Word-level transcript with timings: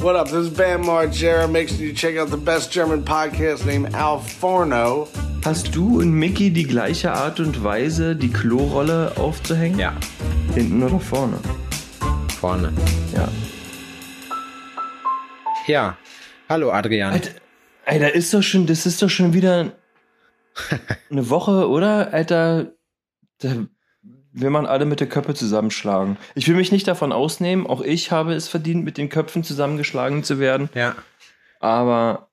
What 0.00 0.14
up? 0.16 0.26
This 0.28 0.46
is 0.46 0.50
Bam 0.50 0.84
Margera. 0.84 1.50
Make 1.50 1.68
sure 1.68 1.78
you 1.78 1.92
check 1.92 2.16
out 2.16 2.30
the 2.30 2.36
best 2.36 2.70
German 2.72 3.02
podcast 3.04 3.66
named 3.66 3.94
Al 3.94 4.20
Forno. 4.20 5.08
Hast 5.44 5.74
du 5.74 6.00
und 6.00 6.12
Mickey 6.12 6.50
die 6.52 6.64
gleiche 6.64 7.12
Art 7.12 7.40
und 7.40 7.62
Weise, 7.64 8.14
die 8.14 8.28
Klorolle 8.30 9.12
aufzuhängen? 9.16 9.78
Ja, 9.78 9.94
Hinten 10.54 10.82
oder 10.82 11.00
vorne? 11.00 11.38
vorne. 12.40 12.72
Ja. 13.14 13.28
Ja. 15.66 15.98
Hallo 16.48 16.70
Adrian. 16.70 17.12
Alter, 17.12 17.30
ey, 17.86 17.98
da 17.98 18.06
ist 18.08 18.32
doch 18.32 18.42
schon, 18.42 18.66
das 18.66 18.86
ist 18.86 19.02
doch 19.02 19.10
schon 19.10 19.32
wieder 19.32 19.72
eine 21.10 21.28
Woche, 21.28 21.68
oder? 21.68 22.12
Alter, 22.12 22.72
da 23.40 23.66
will 24.40 24.50
man 24.50 24.66
alle 24.66 24.84
mit 24.84 25.00
der 25.00 25.08
Köppe 25.08 25.34
zusammenschlagen. 25.34 26.16
Ich 26.34 26.48
will 26.48 26.56
mich 26.56 26.72
nicht 26.72 26.86
davon 26.88 27.12
ausnehmen, 27.12 27.66
auch 27.66 27.80
ich 27.80 28.10
habe 28.10 28.34
es 28.34 28.48
verdient, 28.48 28.84
mit 28.84 28.98
den 28.98 29.08
Köpfen 29.08 29.44
zusammengeschlagen 29.44 30.24
zu 30.24 30.38
werden. 30.38 30.68
Ja. 30.74 30.96
Aber 31.60 32.28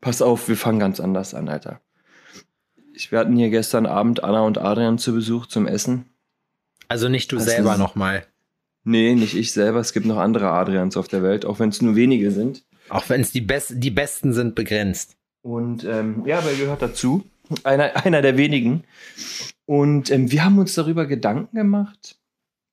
pass 0.00 0.22
auf, 0.22 0.48
wir 0.48 0.56
fangen 0.56 0.78
ganz 0.78 1.00
anders 1.00 1.34
an, 1.34 1.48
Alter. 1.48 1.80
Ich, 2.94 3.10
wir 3.10 3.18
hatten 3.18 3.36
hier 3.36 3.50
gestern 3.50 3.86
Abend 3.86 4.22
Anna 4.22 4.42
und 4.42 4.58
Adrian 4.58 4.98
zu 4.98 5.12
Besuch 5.14 5.46
zum 5.46 5.66
Essen. 5.66 6.06
Also 6.88 7.08
nicht 7.08 7.32
du 7.32 7.36
Das 7.36 7.46
selber 7.46 7.76
nochmal. 7.76 8.26
Nee, 8.84 9.14
nicht 9.14 9.34
ich 9.34 9.52
selber. 9.52 9.80
Es 9.80 9.92
gibt 9.92 10.06
noch 10.06 10.18
andere 10.18 10.50
Adrians 10.50 10.96
auf 10.96 11.08
der 11.08 11.22
Welt, 11.22 11.46
auch 11.46 11.58
wenn 11.58 11.70
es 11.70 11.80
nur 11.80 11.96
wenige 11.96 12.30
sind. 12.30 12.64
Auch 12.90 13.08
wenn 13.08 13.22
es 13.22 13.32
die, 13.32 13.40
Best 13.40 13.72
die 13.76 13.90
Besten 13.90 14.32
sind 14.32 14.54
begrenzt. 14.54 15.16
Und 15.42 15.84
ähm, 15.84 16.22
ja, 16.26 16.38
aber 16.38 16.50
er 16.50 16.56
gehört 16.56 16.82
dazu. 16.82 17.24
Einer, 17.62 17.96
einer 18.04 18.22
der 18.22 18.36
wenigen. 18.36 18.84
Und 19.66 20.10
ähm, 20.10 20.30
wir 20.30 20.44
haben 20.44 20.58
uns 20.58 20.74
darüber 20.74 21.06
Gedanken 21.06 21.56
gemacht. 21.56 22.18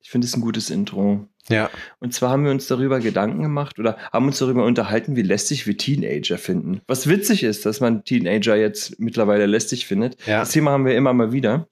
Ich 0.01 0.09
finde 0.09 0.27
es 0.27 0.35
ein 0.35 0.41
gutes 0.41 0.69
Intro. 0.69 1.27
Ja. 1.49 1.69
Und 1.99 2.13
zwar 2.13 2.31
haben 2.31 2.43
wir 2.43 2.51
uns 2.51 2.67
darüber 2.67 2.99
Gedanken 2.99 3.41
gemacht 3.41 3.79
oder 3.79 3.97
haben 4.11 4.27
uns 4.27 4.39
darüber 4.39 4.65
unterhalten, 4.65 5.15
wie 5.15 5.21
lästig 5.21 5.67
wir 5.67 5.77
Teenager 5.77 6.37
finden. 6.37 6.81
Was 6.87 7.07
witzig 7.07 7.43
ist, 7.43 7.65
dass 7.65 7.79
man 7.79 8.03
Teenager 8.03 8.55
jetzt 8.55 8.99
mittlerweile 8.99 9.45
lästig 9.45 9.85
findet. 9.85 10.17
Ja. 10.25 10.39
Das 10.39 10.51
Thema 10.51 10.71
haben 10.71 10.85
wir 10.85 10.95
immer 10.95 11.13
mal 11.13 11.31
wieder. 11.31 11.67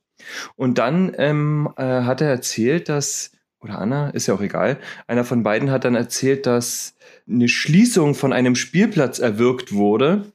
Und 0.55 0.77
dann 0.77 1.15
ähm, 1.17 1.69
äh, 1.77 1.83
hat 1.83 2.21
er 2.21 2.29
erzählt, 2.29 2.89
dass, 2.89 3.31
oder 3.61 3.79
Anna, 3.79 4.09
ist 4.09 4.27
ja 4.27 4.33
auch 4.33 4.41
egal, 4.41 4.77
einer 5.07 5.23
von 5.23 5.43
beiden 5.43 5.71
hat 5.71 5.85
dann 5.85 5.95
erzählt, 5.95 6.45
dass 6.45 6.95
eine 7.27 7.47
Schließung 7.47 8.15
von 8.15 8.33
einem 8.33 8.55
Spielplatz 8.55 9.19
erwirkt 9.19 9.73
wurde. 9.73 10.25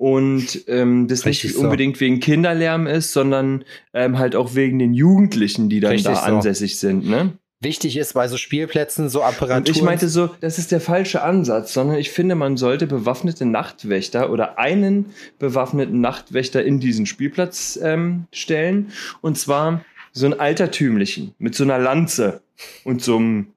Und 0.00 0.64
ähm, 0.66 1.08
das 1.08 1.26
Richtig 1.26 1.50
nicht 1.50 1.56
so. 1.56 1.60
unbedingt 1.60 2.00
wegen 2.00 2.20
Kinderlärm 2.20 2.86
ist, 2.86 3.12
sondern 3.12 3.66
ähm, 3.92 4.18
halt 4.18 4.34
auch 4.34 4.54
wegen 4.54 4.78
den 4.78 4.94
Jugendlichen, 4.94 5.68
die 5.68 5.80
dann 5.80 5.90
Richtig 5.90 6.14
da 6.14 6.20
so. 6.20 6.36
ansässig 6.36 6.78
sind. 6.78 7.06
Ne? 7.06 7.34
Wichtig 7.60 7.98
ist 7.98 8.14
bei 8.14 8.26
so 8.26 8.38
Spielplätzen 8.38 9.10
so 9.10 9.22
Apparaturen. 9.22 9.58
Und 9.58 9.68
ich 9.68 9.82
meinte 9.82 10.08
so, 10.08 10.30
das 10.40 10.58
ist 10.58 10.72
der 10.72 10.80
falsche 10.80 11.20
Ansatz, 11.20 11.74
sondern 11.74 11.98
ich 11.98 12.08
finde, 12.08 12.34
man 12.34 12.56
sollte 12.56 12.86
bewaffnete 12.86 13.44
Nachtwächter 13.44 14.30
oder 14.30 14.58
einen 14.58 15.10
bewaffneten 15.38 16.00
Nachtwächter 16.00 16.64
in 16.64 16.80
diesen 16.80 17.04
Spielplatz 17.04 17.78
ähm, 17.82 18.24
stellen. 18.32 18.92
Und 19.20 19.36
zwar 19.36 19.84
so 20.12 20.24
einen 20.24 20.40
altertümlichen 20.40 21.34
mit 21.38 21.54
so 21.54 21.64
einer 21.64 21.78
Lanze 21.78 22.40
und 22.84 23.02
so 23.02 23.18
einem, 23.18 23.48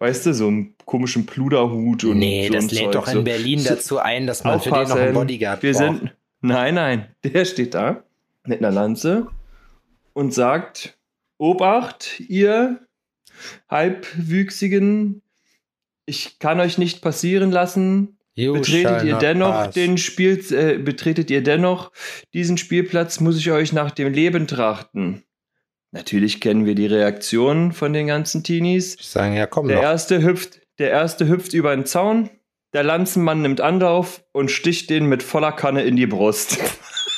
weißt 0.00 0.26
du, 0.26 0.34
so 0.34 0.48
einem 0.48 0.74
komischen 0.88 1.26
Pluderhut 1.26 2.02
und 2.04 2.18
nee, 2.18 2.48
so 2.48 2.54
das 2.54 2.70
lädt 2.72 2.94
doch 2.94 3.06
in. 3.06 3.22
Berlin 3.22 3.60
So- 3.60 3.68
dazu 3.68 3.98
ein, 3.98 4.26
dass 4.26 4.42
man 4.42 4.60
für 4.60 4.70
den 4.70 4.88
noch 4.88 4.96
einen 4.96 5.14
Bodyguard 5.14 5.62
Wir 5.62 5.72
braucht. 5.74 5.84
sind, 6.00 6.14
nein, 6.40 6.74
nein, 6.74 7.06
der 7.22 7.44
steht 7.44 7.74
da 7.74 8.02
mit 8.44 8.58
einer 8.58 8.72
Lanze 8.72 9.28
und 10.14 10.34
sagt, 10.34 10.98
Obacht, 11.36 12.18
ihr 12.26 12.80
Halbwüchsigen, 13.70 15.22
ich 16.06 16.38
kann 16.38 16.60
euch 16.60 16.78
nicht 16.78 17.00
passieren 17.02 17.50
lassen. 17.50 18.18
You 18.34 18.54
Betretet 18.54 19.04
ihr 19.04 19.16
dennoch 19.16 19.64
pass. 19.66 19.74
den 19.74 19.98
Spiel, 19.98 20.38
äh, 20.52 20.78
betretet 20.78 21.30
ihr 21.30 21.42
dennoch 21.42 21.90
diesen 22.34 22.56
Spielplatz, 22.56 23.20
muss 23.20 23.36
ich 23.38 23.50
euch 23.50 23.72
nach 23.72 23.90
dem 23.90 24.12
Leben 24.12 24.46
trachten. 24.46 25.24
Natürlich 25.90 26.40
kennen 26.40 26.64
wir 26.66 26.74
die 26.74 26.86
Reaktionen 26.86 27.72
von 27.72 27.92
den 27.92 28.06
ganzen 28.06 28.44
Teenies. 28.44 28.96
Ich 29.00 29.06
sagen, 29.06 29.34
ja, 29.34 29.46
komm 29.46 29.68
Der 29.68 29.78
doch. 29.78 29.82
erste 29.84 30.22
hüpft, 30.22 30.57
der 30.78 30.90
erste 30.90 31.28
hüpft 31.28 31.52
über 31.54 31.74
den 31.74 31.86
Zaun. 31.86 32.30
Der 32.74 32.82
Lanzenmann 32.82 33.40
nimmt 33.42 33.60
Anlauf 33.60 34.22
und 34.32 34.50
sticht 34.50 34.90
den 34.90 35.06
mit 35.06 35.22
voller 35.22 35.52
Kanne 35.52 35.82
in 35.82 35.96
die 35.96 36.06
Brust. 36.06 36.58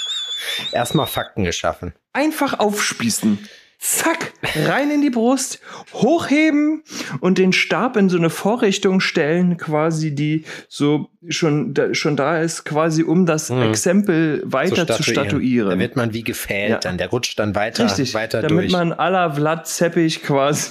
Erstmal 0.73 1.07
Fakten 1.07 1.45
geschaffen. 1.45 1.95
Einfach 2.13 2.59
aufspießen. 2.59 3.39
Zack, 3.83 4.35
rein 4.67 4.91
in 4.91 5.01
die 5.01 5.09
Brust, 5.09 5.59
hochheben 5.95 6.83
und 7.21 7.39
den 7.39 7.55
Stab 7.55 7.97
in 7.97 8.11
so 8.11 8.19
eine 8.19 8.29
Vorrichtung 8.29 9.01
stellen, 9.01 9.57
quasi, 9.57 10.15
die 10.15 10.45
so 10.69 11.09
schon 11.31 11.73
da, 11.73 11.95
schon 11.95 12.15
da 12.15 12.43
ist, 12.43 12.65
quasi 12.67 13.03
um 13.05 13.25
das 13.25 13.49
Mhm. 13.49 13.63
Exempel 13.63 14.43
weiter 14.45 14.87
zu 14.87 15.03
statuieren. 15.03 15.71
Da 15.71 15.79
wird 15.79 15.97
man 15.97 16.13
wie 16.13 16.23
gefällt 16.25 16.69
Ja. 16.71 16.79
dann. 16.79 16.99
Der 16.99 17.09
rutscht 17.09 17.39
dann 17.39 17.55
weiter, 17.55 17.87
Richtig, 17.87 18.13
weiter 18.13 18.43
damit 18.43 18.65
durch. 18.65 18.73
man 18.73 18.93
à 18.93 19.09
la 19.09 19.31
Vlad 19.35 19.67
Zeppich 19.67 20.23
quasi 20.23 20.69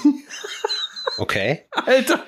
okay. 1.18 1.66
Alter, 1.72 2.24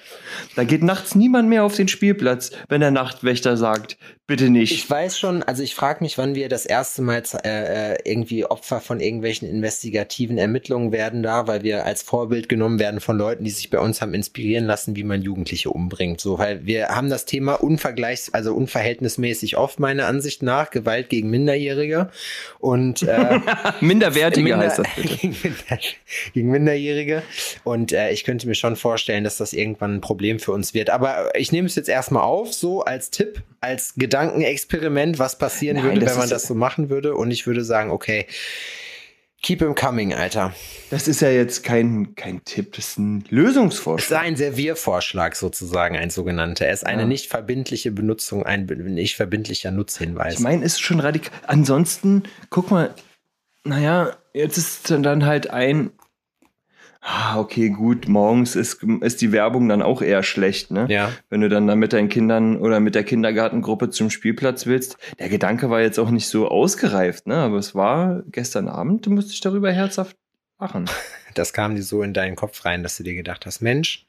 da 0.56 0.64
geht 0.64 0.84
nachts 0.84 1.16
niemand 1.16 1.50
mehr 1.50 1.64
auf 1.64 1.76
den 1.76 1.88
Spielplatz, 1.88 2.52
wenn 2.70 2.82
der 2.82 2.92
Nachtwächter 2.92 3.58
sagt, 3.58 3.98
bitte 4.28 4.50
nicht. 4.50 4.72
Ich 4.72 4.90
weiß 4.90 5.20
schon, 5.20 5.44
also 5.44 5.62
ich 5.62 5.76
frage 5.76 6.04
mich, 6.04 6.18
wann 6.18 6.36
wir 6.36 6.48
das 6.48 6.66
erste 6.66 7.02
Mal 7.02 7.24
äh, 7.44 7.94
äh, 7.94 7.98
irgendwie 8.06 8.46
Opfer 8.46 8.80
von 8.80 9.00
irgendwelchen 9.00 9.48
investigativen 9.50 10.38
Ermittlungen 10.38 10.92
werden 10.92 11.22
da, 11.22 11.48
weil 11.48 11.64
wir 11.64 11.86
als 11.86 12.02
Vorbild 12.02 12.48
genommen 12.48 12.80
werden 12.80 13.02
von 13.02 13.18
Leuten, 13.18 13.44
die 13.44 13.50
sich 13.50 13.70
bei 13.70 13.80
uns 13.80 14.02
haben 14.02 14.14
inspirieren 14.14 14.66
lassen, 14.66 14.96
wie 14.96 15.04
man 15.04 15.22
Jugendliche 15.22 15.70
umbringt. 15.70 16.22
So, 16.22 16.40
weil 16.40 16.66
wir 16.66 16.90
haben 16.90 17.10
das 17.10 17.26
Thema 17.26 17.56
unvergleichs, 17.56 18.34
also 18.34 18.54
unverhältnismäßig 18.54 19.58
oft 19.58 19.80
meiner 19.80 20.08
Ansicht 20.08 20.44
nach 20.44 20.70
Gewalt 20.70 21.10
gegen 21.10 21.30
Minderjährige 21.30 22.10
und 22.60 23.04
äh, 23.04 23.40
Minderwertige 23.82 24.44
Minder- 24.44 24.66
heißt 24.66 24.80
das 24.80 24.88
bitte. 24.96 25.16
gegen, 25.18 25.36
Minder, 25.44 25.80
gegen 26.34 26.52
Minderjährige. 26.52 27.24
Und 27.64 27.92
äh, 27.92 28.12
ich 28.12 28.24
könnte 28.24 28.48
mir 28.48 28.56
schon 28.56 28.76
vorstellen, 28.76 29.24
dass 29.24 29.38
das 29.38 29.54
irgendwann 29.54 29.96
ein 29.96 30.02
Problem 30.02 30.40
für 30.44 30.52
uns 30.52 30.74
wird. 30.74 30.90
Aber 30.90 31.34
ich 31.40 31.52
nehme 31.52 31.68
es 31.68 31.76
jetzt 31.76 31.90
erstmal 31.90 32.24
auf, 32.24 32.54
so 32.54 32.84
als 32.84 33.10
Tipp, 33.12 33.44
als 33.60 33.94
Gedankenexperiment, 33.96 35.20
was 35.20 35.38
passieren 35.38 35.78
Nein, 35.78 35.86
würde, 35.86 36.06
wenn 36.06 36.18
man 36.18 36.30
das 36.30 36.44
so 36.48 36.56
machen 36.56 36.90
würde. 36.90 37.16
Und 37.16 37.32
ich 37.32 37.48
würde 37.48 37.64
sagen, 37.64 37.92
okay, 37.92 38.26
keep 39.42 39.60
him 39.60 39.74
coming, 39.76 40.14
Alter. 40.14 40.54
Das 40.92 41.08
ist 41.08 41.22
ja 41.22 41.30
jetzt 41.30 41.64
kein, 41.64 42.16
kein 42.16 42.44
Tipp, 42.46 42.74
das 42.74 42.90
ist 42.90 43.00
ein 43.00 43.18
Es 43.20 43.26
ist 43.26 43.32
Lösungsvorschlag. 43.32 44.22
ein 44.24 44.36
Serviervorschlag 44.36 45.36
sozusagen, 45.36 45.96
ein 45.98 46.10
sogenannter. 46.10 46.66
Er 46.68 46.74
ist 46.74 46.86
eine 46.86 47.04
Ja. 47.04 47.08
nicht 47.08 47.28
verbindliche 47.28 47.92
Benutzung, 47.92 48.46
ein 48.46 48.66
nicht 48.66 49.16
verbindlicher 49.16 49.72
Nutzhinweis. 49.72 50.36
Ich 50.36 50.40
meine, 50.40 50.64
ist 50.64 50.80
schon 50.82 51.00
radikal. 51.00 51.32
Ansonsten, 51.48 52.24
guck 52.50 52.70
mal, 52.72 52.94
naja, 53.64 54.16
jetzt 54.34 54.58
ist 54.58 54.92
dann 54.92 55.26
halt 55.26 55.50
ein. 55.50 55.92
Ah, 57.04 57.40
okay, 57.40 57.70
gut, 57.70 58.08
morgens 58.08 58.56
ist, 58.56 58.84
ist 59.02 59.22
die 59.22 59.32
Werbung 59.32 59.68
dann 59.68 59.82
auch 59.82 60.04
eher 60.04 60.22
schlecht, 60.22 60.70
ne? 60.70 60.86
ja. 60.88 61.12
Wenn 61.30 61.42
du 61.42 61.50
dann 61.50 61.66
da 61.66 61.76
mit 61.76 61.94
deinen 61.94 62.10
Kindern 62.10 62.58
oder 62.58 62.80
mit 62.80 62.94
der 62.94 63.04
Kindergartengruppe 63.04 63.90
zum 63.90 64.12
Spielplatz 64.12 64.68
willst. 64.68 64.98
Der 65.18 65.28
Gedanke 65.28 65.72
war 65.72 65.82
jetzt 65.82 65.98
auch 65.98 66.12
nicht 66.12 66.28
so 66.28 66.48
ausgereift, 66.48 67.26
ne? 67.26 67.38
Aber 67.38 67.58
es 67.58 67.74
war 67.74 68.22
gestern 68.28 68.68
Abend, 68.68 69.08
musste 69.08 69.34
ich 69.34 69.42
darüber 69.42 69.72
herzhaft 69.72 70.16
lachen. 70.60 70.86
Das 71.34 71.54
kam 71.54 71.76
dir 71.76 71.84
so 71.84 72.04
in 72.04 72.14
deinen 72.14 72.36
Kopf 72.36 72.66
rein, 72.66 72.84
dass 72.84 72.98
du 72.98 73.04
dir 73.04 73.16
gedacht 73.16 73.46
hast, 73.46 73.62
Mensch, 73.62 74.06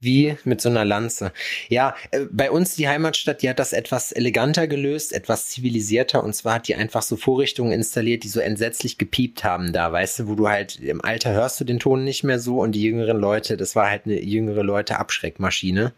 wie 0.00 0.36
mit 0.44 0.60
so 0.60 0.68
einer 0.68 0.84
Lanze. 0.84 1.32
Ja, 1.68 1.94
äh, 2.10 2.26
bei 2.30 2.50
uns 2.50 2.74
die 2.76 2.88
Heimatstadt, 2.88 3.42
die 3.42 3.48
hat 3.48 3.58
das 3.58 3.72
etwas 3.72 4.12
eleganter 4.12 4.66
gelöst, 4.66 5.12
etwas 5.12 5.48
zivilisierter. 5.48 6.24
Und 6.24 6.34
zwar 6.34 6.54
hat 6.54 6.68
die 6.68 6.74
einfach 6.74 7.02
so 7.02 7.16
Vorrichtungen 7.16 7.72
installiert, 7.72 8.24
die 8.24 8.28
so 8.28 8.40
entsetzlich 8.40 8.98
gepiept 8.98 9.44
haben 9.44 9.72
da, 9.72 9.92
weißt 9.92 10.20
du, 10.20 10.28
wo 10.28 10.34
du 10.34 10.48
halt 10.48 10.80
im 10.80 11.04
Alter 11.04 11.32
hörst 11.32 11.60
du 11.60 11.64
den 11.64 11.78
Ton 11.78 12.04
nicht 12.04 12.24
mehr 12.24 12.38
so 12.38 12.60
und 12.60 12.72
die 12.72 12.82
jüngeren 12.82 13.18
Leute, 13.18 13.56
das 13.56 13.76
war 13.76 13.90
halt 13.90 14.06
eine 14.06 14.20
jüngere 14.22 14.62
Leute 14.62 14.98
Abschreckmaschine. 14.98 15.92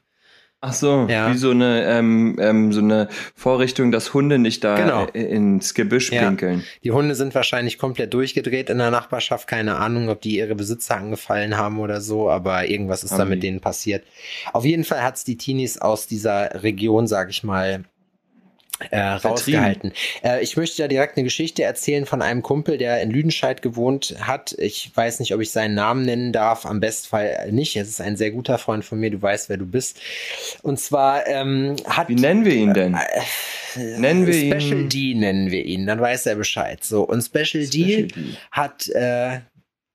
Ach 0.65 0.73
so, 0.73 1.09
Ja. 1.11 1.33
wie 1.33 1.37
so 1.37 1.51
eine, 1.51 1.85
ähm, 1.87 2.37
ähm, 2.41 2.73
so 2.73 2.81
eine 2.81 3.09
Vorrichtung, 3.35 3.91
dass 3.91 4.15
Hunde 4.15 4.39
nicht 4.39 4.63
da 4.63 4.77
Genau. 4.77 5.07
äh, 5.13 5.21
ins 5.25 5.75
Gebüsch 5.75 6.13
Ja. 6.13 6.23
pinkeln. 6.29 6.63
Die 6.85 6.93
Hunde 6.93 7.17
sind 7.17 7.35
wahrscheinlich 7.35 7.79
komplett 7.79 8.15
durchgedreht 8.15 8.71
in 8.71 8.79
der 8.79 8.93
Nachbarschaft. 8.93 9.49
Keine 9.49 9.75
Ahnung, 9.79 10.09
ob 10.09 10.21
die 10.21 10.37
ihre 10.37 10.55
Besitzer 10.55 10.97
angefallen 10.97 11.57
haben 11.57 11.81
oder 11.81 12.01
so, 12.01 12.31
aber 12.31 12.69
irgendwas 12.71 13.03
ist 13.03 13.11
Haben 13.11 13.19
da 13.19 13.25
mit 13.25 13.43
die. 13.43 13.49
denen 13.49 13.61
passiert. 13.61 14.05
Auf 14.53 14.65
jeden 14.65 14.85
Fall 14.85 15.03
hat's 15.03 15.25
die 15.25 15.37
Teenies 15.37 15.79
aus 15.79 16.07
dieser 16.07 16.63
Region, 16.63 17.09
sag 17.09 17.29
ich 17.31 17.43
mal, 17.43 17.83
äh, 18.91 19.01
rausgehalten. 19.01 19.93
Äh, 20.25 20.43
ich 20.43 20.57
möchte 20.57 20.83
ja 20.83 20.89
direkt 20.89 21.17
eine 21.17 21.25
Geschichte 21.25 21.63
erzählen 21.63 22.07
von 22.07 22.23
einem 22.23 22.43
Kumpel, 22.43 22.79
der 22.79 23.03
in 23.03 23.11
Lüdenscheid 23.11 23.63
gewohnt 23.63 24.17
hat. 24.21 24.55
Ich 24.59 24.91
weiß 24.95 25.21
nicht, 25.21 25.35
ob 25.35 25.41
ich 25.41 25.51
seinen 25.51 25.75
Namen 25.75 26.05
nennen 26.05 26.33
darf. 26.33 26.67
Am 26.67 26.81
Bestfall 26.81 27.51
nicht. 27.51 27.77
Es 27.77 27.89
ist 27.89 28.01
ein 28.01 28.17
sehr 28.17 28.31
guter 28.31 28.59
Freund 28.59 28.85
von 28.85 28.99
mir. 28.99 29.11
Du 29.11 29.21
weißt, 29.21 29.49
wer 29.49 29.57
du 29.57 29.67
bist. 29.67 30.01
Und 30.63 30.81
zwar 30.81 31.27
ähm, 31.27 31.77
hat 31.87 32.09
Wie 32.09 32.15
nennen 32.15 32.45
wir 32.45 32.55
ihn 32.55 32.75
denn? 32.75 32.97
Nennen 33.77 34.27
wir 34.27 34.35
ihn- 34.35 34.61
Special 34.61 34.85
D 34.89 35.15
nennen 35.15 35.51
wir 35.51 35.65
ihn, 35.65 35.87
dann 35.87 35.99
weiß 36.01 36.27
er 36.27 36.35
Bescheid. 36.35 36.85
So, 36.85 37.05
und 37.05 37.23
Special, 37.23 37.65
Special 37.65 37.69
D 37.69 38.03
D. 38.07 38.15
hat 38.51 38.89
äh, 38.91 39.41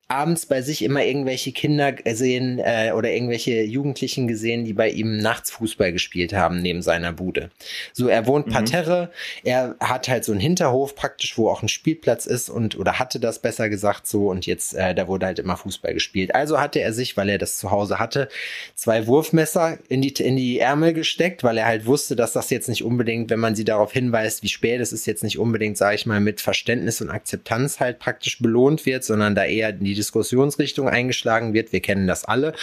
abends 0.09 0.45
bei 0.45 0.61
sich 0.61 0.83
immer 0.83 1.03
irgendwelche 1.03 1.51
Kinder 1.51 1.91
gesehen 1.91 2.59
äh, 2.59 2.93
oder 2.95 3.11
irgendwelche 3.11 3.61
Jugendlichen 3.63 4.27
gesehen, 4.27 4.63
die 4.63 4.73
bei 4.73 4.89
ihm 4.89 5.17
nachts 5.17 5.51
Fußball 5.51 5.91
gespielt 5.91 6.33
haben 6.33 6.61
neben 6.61 6.81
seiner 6.81 7.11
Bude. 7.11 7.51
So, 7.91 8.07
er 8.07 8.25
wohnt 8.25 8.47
Mhm. 8.47 8.51
parterre, 8.51 9.11
er 9.43 9.75
hat 9.81 10.07
halt 10.07 10.23
so 10.23 10.31
einen 10.31 10.39
Hinterhof 10.39 10.95
praktisch, 10.95 11.37
wo 11.37 11.49
auch 11.49 11.61
ein 11.61 11.67
Spielplatz 11.67 12.25
ist 12.25 12.49
und 12.49 12.77
oder 12.79 12.99
hatte 12.99 13.19
das 13.19 13.39
besser 13.39 13.67
gesagt 13.67 14.07
so 14.07 14.29
und 14.29 14.45
jetzt 14.45 14.73
äh, 14.75 14.95
da 14.95 15.07
wurde 15.09 15.25
halt 15.25 15.39
immer 15.39 15.57
Fußball 15.57 15.93
gespielt. 15.93 16.33
Also 16.33 16.59
hatte 16.59 16.79
er 16.79 16.93
sich, 16.93 17.17
weil 17.17 17.27
er 17.27 17.37
das 17.37 17.57
zu 17.57 17.71
Hause 17.71 17.99
hatte, 17.99 18.29
zwei 18.75 19.07
Wurfmesser 19.07 19.77
in 19.89 20.01
die 20.01 20.13
in 20.13 20.37
die 20.37 20.59
Ärmel 20.59 20.93
gesteckt, 20.93 21.43
weil 21.43 21.57
er 21.57 21.65
halt 21.65 21.85
wusste, 21.85 22.15
dass 22.15 22.31
das 22.31 22.49
jetzt 22.49 22.69
nicht 22.69 22.83
unbedingt, 22.83 23.29
wenn 23.29 23.39
man 23.39 23.55
sie 23.55 23.65
darauf 23.65 23.91
hinweist, 23.91 24.41
wie 24.41 24.47
spät 24.49 24.79
es 24.79 24.93
ist, 24.93 25.05
jetzt 25.05 25.23
nicht 25.23 25.37
unbedingt, 25.37 25.77
sage 25.77 25.95
ich 25.95 26.05
mal, 26.05 26.21
mit 26.21 26.39
Verständnis 26.39 27.01
und 27.01 27.09
Akzeptanz 27.09 27.81
halt 27.81 27.99
praktisch 27.99 28.39
belohnt 28.39 28.85
wird, 28.85 29.03
sondern 29.03 29.35
da 29.35 29.43
eher 29.43 29.73
die 29.73 29.96
Diskussionsrichtung 29.97 30.87
eingeschlagen 30.87 31.53
wird. 31.53 31.73
Wir 31.73 31.81
kennen 31.81 32.07
das 32.07 32.23
alle, 32.23 32.53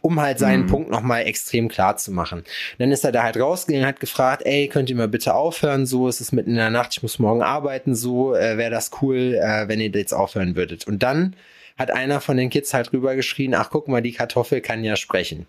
um 0.00 0.20
halt 0.20 0.38
seinen 0.38 0.62
Mhm. 0.62 0.68
Punkt 0.68 0.90
nochmal 0.90 1.26
extrem 1.26 1.68
klar 1.68 1.96
zu 1.96 2.10
machen. 2.10 2.44
Dann 2.78 2.90
ist 2.90 3.04
er 3.04 3.12
da 3.12 3.22
halt 3.22 3.36
rausgegangen, 3.38 3.86
hat 3.86 4.00
gefragt, 4.00 4.42
ey, 4.44 4.68
könnt 4.68 4.90
ihr 4.90 4.96
mal 4.96 5.08
bitte 5.08 5.34
aufhören, 5.34 5.86
so, 5.86 6.08
es 6.08 6.20
ist 6.20 6.32
mitten 6.32 6.50
in 6.50 6.56
der 6.56 6.70
Nacht, 6.70 6.90
ich 6.92 7.02
muss 7.02 7.18
morgen 7.18 7.42
arbeiten, 7.42 7.94
so, 7.94 8.34
äh, 8.34 8.56
wäre 8.56 8.70
das 8.70 8.90
cool, 9.02 9.38
äh, 9.40 9.68
wenn 9.68 9.80
ihr 9.80 9.90
jetzt 9.90 10.14
aufhören 10.14 10.56
würdet. 10.56 10.86
Und 10.86 11.02
dann 11.02 11.36
hat 11.76 11.90
einer 11.92 12.20
von 12.20 12.36
den 12.36 12.50
Kids 12.50 12.74
halt 12.74 12.92
rüber 12.92 13.14
geschrien, 13.14 13.54
ach 13.54 13.70
guck 13.70 13.86
mal, 13.86 14.02
die 14.02 14.12
Kartoffel 14.12 14.60
kann 14.60 14.82
ja 14.82 14.96
sprechen. 14.96 15.46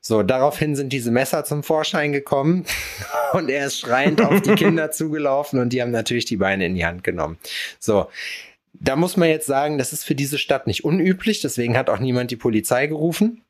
So, 0.00 0.22
daraufhin 0.22 0.74
sind 0.74 0.90
diese 0.92 1.10
Messer 1.10 1.44
zum 1.44 1.62
Vorschein 1.62 2.12
gekommen 2.12 2.64
und 3.34 3.50
er 3.50 3.66
ist 3.66 3.78
schreiend 3.78 4.22
auf 4.22 4.40
die 4.40 4.54
Kinder 4.54 4.90
zugelaufen 4.90 5.60
und 5.60 5.72
die 5.72 5.82
haben 5.82 5.90
natürlich 5.90 6.24
die 6.24 6.38
Beine 6.38 6.64
in 6.66 6.74
die 6.74 6.86
Hand 6.86 7.04
genommen. 7.04 7.38
So, 7.78 8.08
da 8.72 8.96
muss 8.96 9.16
man 9.16 9.28
jetzt 9.28 9.46
sagen, 9.46 9.78
das 9.78 9.92
ist 9.92 10.04
für 10.04 10.14
diese 10.14 10.38
Stadt 10.38 10.66
nicht 10.66 10.84
unüblich, 10.84 11.40
deswegen 11.40 11.76
hat 11.76 11.90
auch 11.90 11.98
niemand 11.98 12.30
die 12.30 12.36
Polizei 12.36 12.86
gerufen. 12.86 13.44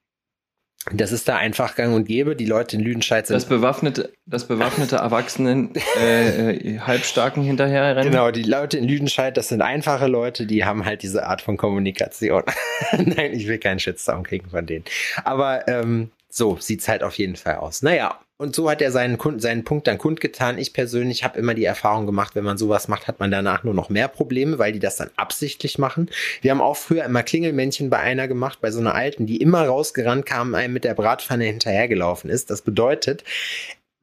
Das 0.90 1.12
ist 1.12 1.28
da 1.28 1.36
einfach 1.36 1.76
gang 1.76 1.94
und 1.94 2.06
gäbe. 2.06 2.34
Die 2.34 2.46
Leute 2.46 2.76
in 2.76 2.82
Lüdenscheid 2.82 3.26
sind 3.26 3.34
Das 3.34 3.44
bewaffnete, 3.44 4.14
das 4.24 4.48
bewaffnete 4.48 4.96
Erwachsenen 4.96 5.74
äh, 6.00 6.52
äh, 6.52 6.78
Halbstarken 6.78 7.42
hinterherrennen. 7.42 8.10
Genau, 8.10 8.30
die 8.30 8.44
Leute 8.44 8.78
in 8.78 8.84
Lüdenscheid, 8.84 9.36
das 9.36 9.48
sind 9.48 9.60
einfache 9.60 10.06
Leute, 10.06 10.46
die 10.46 10.64
haben 10.64 10.86
halt 10.86 11.02
diese 11.02 11.26
Art 11.26 11.42
von 11.42 11.58
Kommunikation. 11.58 12.44
Nein, 12.92 13.34
ich 13.34 13.46
will 13.46 13.58
keinen 13.58 13.78
Shitstorm 13.78 14.22
kriegen 14.22 14.48
von 14.48 14.64
denen. 14.64 14.86
Aber 15.22 15.68
ähm, 15.68 16.10
so 16.30 16.56
sieht's 16.58 16.88
halt 16.88 17.02
auf 17.02 17.18
jeden 17.18 17.36
Fall 17.36 17.56
aus. 17.56 17.82
Naja, 17.82 18.20
und 18.40 18.56
so 18.56 18.70
hat 18.70 18.80
er 18.80 18.90
seinen, 18.90 19.18
Kund, 19.18 19.42
seinen 19.42 19.64
Punkt 19.64 19.86
dann 19.86 19.98
kundgetan. 19.98 20.56
Ich 20.56 20.72
persönlich 20.72 21.24
habe 21.24 21.38
immer 21.38 21.52
die 21.52 21.66
Erfahrung 21.66 22.06
gemacht, 22.06 22.34
wenn 22.34 22.44
man 22.44 22.56
sowas 22.56 22.88
macht, 22.88 23.06
hat 23.06 23.20
man 23.20 23.30
danach 23.30 23.64
nur 23.64 23.74
noch 23.74 23.90
mehr 23.90 24.08
Probleme, 24.08 24.58
weil 24.58 24.72
die 24.72 24.78
das 24.78 24.96
dann 24.96 25.10
absichtlich 25.16 25.76
machen. 25.76 26.08
Wir 26.40 26.52
haben 26.52 26.62
auch 26.62 26.78
früher 26.78 27.04
immer 27.04 27.22
Klingelmännchen 27.22 27.90
bei 27.90 27.98
einer 27.98 28.28
gemacht, 28.28 28.60
bei 28.62 28.70
so 28.70 28.80
einer 28.80 28.94
alten, 28.94 29.26
die 29.26 29.36
immer 29.36 29.66
rausgerannt 29.66 30.24
kam, 30.24 30.54
einem 30.54 30.72
mit 30.72 30.84
der 30.84 30.94
Bratpfanne 30.94 31.44
hinterhergelaufen 31.44 32.30
ist. 32.30 32.48
Das 32.48 32.62
bedeutet, 32.62 33.24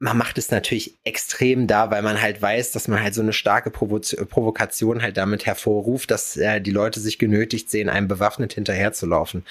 man 0.00 0.16
macht 0.16 0.38
es 0.38 0.52
natürlich 0.52 0.94
extrem 1.02 1.66
da, 1.66 1.90
weil 1.90 2.02
man 2.02 2.22
halt 2.22 2.40
weiß, 2.40 2.70
dass 2.70 2.86
man 2.86 3.02
halt 3.02 3.14
so 3.14 3.22
eine 3.22 3.32
starke 3.32 3.70
Provo 3.70 3.98
Provokation 3.98 5.02
halt 5.02 5.16
damit 5.16 5.44
hervorruft, 5.44 6.12
dass 6.12 6.36
äh, 6.36 6.60
die 6.60 6.70
Leute 6.70 7.00
sich 7.00 7.18
genötigt 7.18 7.68
sehen, 7.68 7.88
einem 7.88 8.06
bewaffnet 8.06 8.52
hinterherzulaufen. 8.52 9.44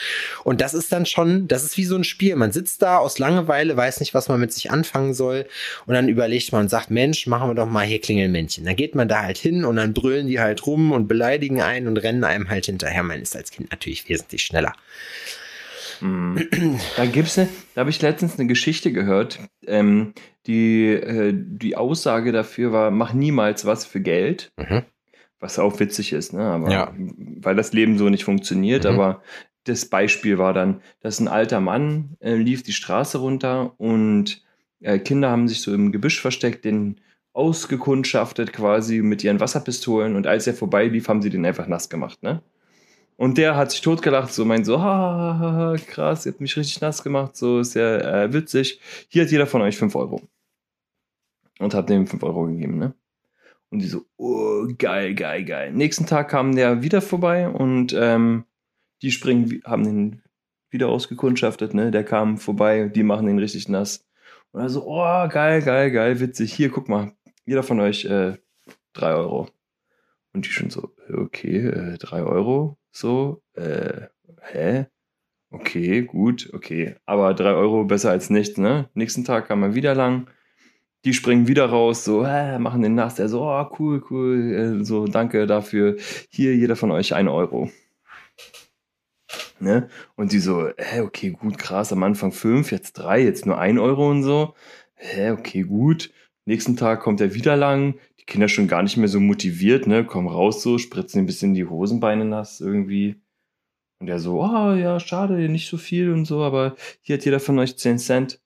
Und 0.46 0.62
das 0.62 0.74
ist 0.74 0.94
dann 0.94 1.06
schon, 1.06 1.50
das 1.50 1.66
ist 1.66 1.76
wie 1.76 1.84
so 1.84 1.98
ein 1.98 2.06
Spiel. 2.06 2.38
Man 2.38 2.54
sitzt 2.54 2.82
da 2.82 2.98
aus 2.98 3.20
Langeweile, 3.20 3.76
weiß 3.76 4.00
nicht, 4.00 4.14
was 4.14 4.30
man 4.30 4.40
mit 4.40 4.54
sich 4.54 4.72
anfangen 4.72 5.14
soll. 5.14 5.48
Und 5.86 5.96
dann 5.96 6.08
überlegt 6.08 6.54
man 6.54 6.62
und 6.62 6.70
sagt, 6.70 6.92
Mensch, 6.92 7.28
machen 7.28 7.50
wir 7.50 7.56
doch 7.56 7.70
mal 7.70 7.86
hier 7.86 8.00
Klingelmännchen. 8.00 8.64
Dann 8.64 8.78
geht 8.78 8.96
man 8.96 9.10
da 9.10 9.24
halt 9.24 9.38
hin 9.38 9.66
und 9.66 9.76
dann 9.76 9.94
brüllen 9.94 10.28
die 10.28 10.40
halt 10.40 10.66
rum 10.66 10.94
und 10.94 11.10
beleidigen 11.10 11.62
einen 11.62 11.88
und 11.88 11.98
rennen 11.98 12.24
einem 12.24 12.50
halt 12.50 12.68
hinterher. 12.68 13.04
Man 13.04 13.22
ist 13.22 13.36
als 13.36 13.52
Kind 13.52 13.72
natürlich 13.72 14.08
wesentlich 14.08 14.44
schneller. 14.44 14.74
Mhm. 16.02 16.80
Da 16.96 17.06
gibt's 17.06 17.38
ne, 17.38 17.48
da 17.76 17.82
habe 17.82 17.90
ich 17.90 18.02
letztens 18.02 18.38
eine 18.38 18.48
Geschichte 18.48 18.92
gehört. 18.92 19.40
Ähm, 19.66 20.14
die, 20.46 20.88
äh, 20.88 21.34
die 21.36 21.76
Aussage 21.76 22.32
dafür 22.32 22.72
war, 22.72 22.92
mach 22.92 23.14
niemals 23.14 23.66
was 23.66 23.86
für 23.86 24.00
Geld. 24.00 24.52
Mhm. 24.58 24.84
Was 25.40 25.60
auch 25.60 25.80
witzig 25.80 26.14
ist, 26.14 26.34
ne? 26.34 26.42
Aber, 26.42 26.72
Ja. 26.72 26.94
Weil 26.98 27.56
das 27.56 27.74
Leben 27.74 27.98
so 27.98 28.10
nicht 28.10 28.24
funktioniert. 28.24 28.86
Mhm. 28.86 28.92
Aber 28.92 29.22
das 29.66 29.86
Beispiel 29.86 30.38
war 30.38 30.54
dann, 30.54 30.82
dass 31.02 31.20
ein 31.20 31.28
alter 31.28 31.60
Mann 31.60 32.16
äh, 32.20 32.36
lief 32.36 32.64
die 32.64 32.74
Straße 32.74 33.18
runter 33.18 33.74
und 33.80 34.44
äh, 34.82 35.00
Kinder 35.00 35.30
haben 35.30 35.48
sich 35.48 35.62
so 35.62 35.74
im 35.74 35.92
Gebüsch 35.92 36.22
versteckt, 36.22 36.66
den 36.66 37.02
ausgekundschaftet 37.34 38.52
quasi 38.52 39.02
mit 39.02 39.24
ihren 39.24 39.40
Wasserpistolen 39.40 40.16
und 40.16 40.26
als 40.26 40.48
er 40.48 40.54
vorbeilief, 40.54 41.08
haben 41.08 41.22
sie 41.22 41.30
den 41.30 41.46
einfach 41.46 41.68
nass 41.68 41.90
gemacht, 41.90 42.24
ne? 42.24 42.42
Und 43.18 43.40
der 43.40 43.56
hat 43.56 43.72
sich 43.72 43.82
totgelacht, 43.82 44.32
so 44.32 44.46
meint 44.46 44.66
so, 44.68 44.80
ha, 44.80 45.38
ha, 45.40 45.52
ha, 45.52 45.76
krass, 45.88 46.26
ihr 46.26 46.32
habt 46.32 46.42
mich 46.42 46.56
richtig 46.56 46.82
nass 46.82 47.04
gemacht, 47.04 47.36
so 47.36 47.60
ist 47.60 47.74
ja 47.74 48.24
äh, 48.24 48.34
witzig. 48.34 48.80
Hier 49.10 49.24
hat 49.24 49.32
jeder 49.32 49.48
von 49.48 49.62
euch 49.64 49.76
5 49.76 49.96
Euro. 49.96 50.22
Und 51.60 51.74
hat 51.74 51.90
dem 51.90 52.06
5 52.06 52.22
Euro 52.22 52.46
gegeben, 52.46 52.78
ne? 52.78 52.94
Und 53.70 53.80
die 53.80 53.88
so, 53.88 54.06
oh, 54.18 54.68
geil, 54.78 55.16
geil, 55.16 55.44
geil. 55.44 55.74
Nächsten 55.74 56.06
Tag 56.06 56.30
kam 56.30 56.56
der 56.56 56.84
wieder 56.84 57.02
vorbei 57.02 57.50
und 57.50 57.94
ähm, 57.94 58.46
die 59.02 59.12
springen, 59.12 59.62
haben 59.66 59.84
den 59.84 60.22
wieder 60.70 60.90
ausgekundschaftet, 60.90 61.74
ne? 61.74 61.90
Der 61.90 62.04
kam 62.04 62.38
vorbei, 62.38 62.88
die 62.88 63.04
machen 63.04 63.26
den 63.26 63.40
richtig 63.40 63.68
nass. 63.68 64.06
Und 64.52 64.62
er 64.62 64.70
so, 64.70 64.86
oh, 64.86 65.28
geil, 65.28 65.64
geil, 65.64 65.92
geil, 65.92 66.20
witzig. 66.20 66.54
Hier, 66.54 66.70
guck 66.70 66.88
mal, 66.88 67.14
jeder 67.46 67.64
von 67.64 67.80
euch 67.80 68.06
äh, 68.06 68.38
3 68.94 69.14
Euro. 69.16 69.50
Und 70.38 70.46
die 70.46 70.52
schon 70.52 70.70
so, 70.70 70.94
okay, 71.12 71.66
äh, 71.66 71.98
3 71.98 72.22
Euro, 72.22 72.78
so, 72.92 73.42
äh, 73.56 74.02
hä? 74.44 74.86
Okay, 75.50 76.04
gut, 76.04 76.52
okay. 76.54 76.96
Aber 77.08 77.34
3 77.34 77.54
Euro 77.54 77.86
besser 77.86 78.12
als 78.12 78.30
nichts, 78.30 78.60
ne? 78.60 78.88
Nächsten 78.94 79.26
Tag 79.26 79.48
kam 79.48 79.64
er 79.64 79.74
wieder 79.74 79.96
lang. 79.96 80.30
Die 81.06 81.16
springen 81.16 81.48
wieder 81.48 81.66
raus, 81.66 82.04
so, 82.06 82.24
äh, 82.24 82.60
machen 82.60 82.84
den 82.84 82.94
nass. 82.94 83.16
Der 83.16 83.30
so, 83.30 83.50
oh, 83.50 83.66
cool, 83.80 84.04
cool, 84.12 84.80
äh, 84.82 84.86
so, 84.86 85.08
danke 85.08 85.48
dafür. 85.48 85.96
Hier, 86.30 86.56
jeder 86.56 86.76
von 86.76 86.92
euch 86.92 87.16
1 87.16 87.28
Euro. 87.28 87.72
Ne? 89.60 89.90
Und 90.16 90.34
die 90.34 90.40
so, 90.40 90.70
hä, 90.78 91.02
okay, 91.02 91.32
gut, 91.32 91.58
krass, 91.58 91.92
am 91.92 92.04
Anfang 92.04 92.32
5, 92.32 92.72
jetzt 92.72 92.94
3, 92.94 93.24
jetzt 93.24 93.48
nur 93.48 93.58
1 93.58 93.80
Euro 93.80 94.12
und 94.12 94.22
so. 94.22 94.54
Hä, 94.94 95.32
okay, 95.32 95.64
gut. 95.64 96.12
Nächsten 96.46 96.78
Tag 96.78 97.02
kommt 97.02 97.22
er 97.22 97.34
wieder 97.34 97.56
lang. 97.56 97.96
Kinder 98.28 98.50
schon 98.50 98.68
gar 98.68 98.84
nicht 98.84 98.98
mehr 98.98 99.08
so 99.08 99.20
motiviert, 99.20 99.88
ne? 99.88 100.06
Kommen 100.06 100.28
raus 100.28 100.62
so, 100.62 100.78
spritzen 100.78 101.22
ein 101.22 101.26
bisschen 101.26 101.54
die 101.54 101.66
Hosenbeine 101.66 102.26
nass 102.26 102.62
irgendwie. 102.62 103.16
Und 104.00 104.10
er 104.10 104.20
so, 104.20 104.44
ah, 104.44 104.76
ja, 104.76 105.00
schade, 105.00 105.50
nicht 105.50 105.70
so 105.70 105.78
viel 105.78 106.12
und 106.12 106.26
so, 106.26 106.44
aber 106.44 106.76
hier 107.02 107.18
hat 107.18 107.26
jeder 107.26 107.40
von 107.40 107.58
euch 107.58 107.78
10 107.78 107.98
Cent. 107.98 108.42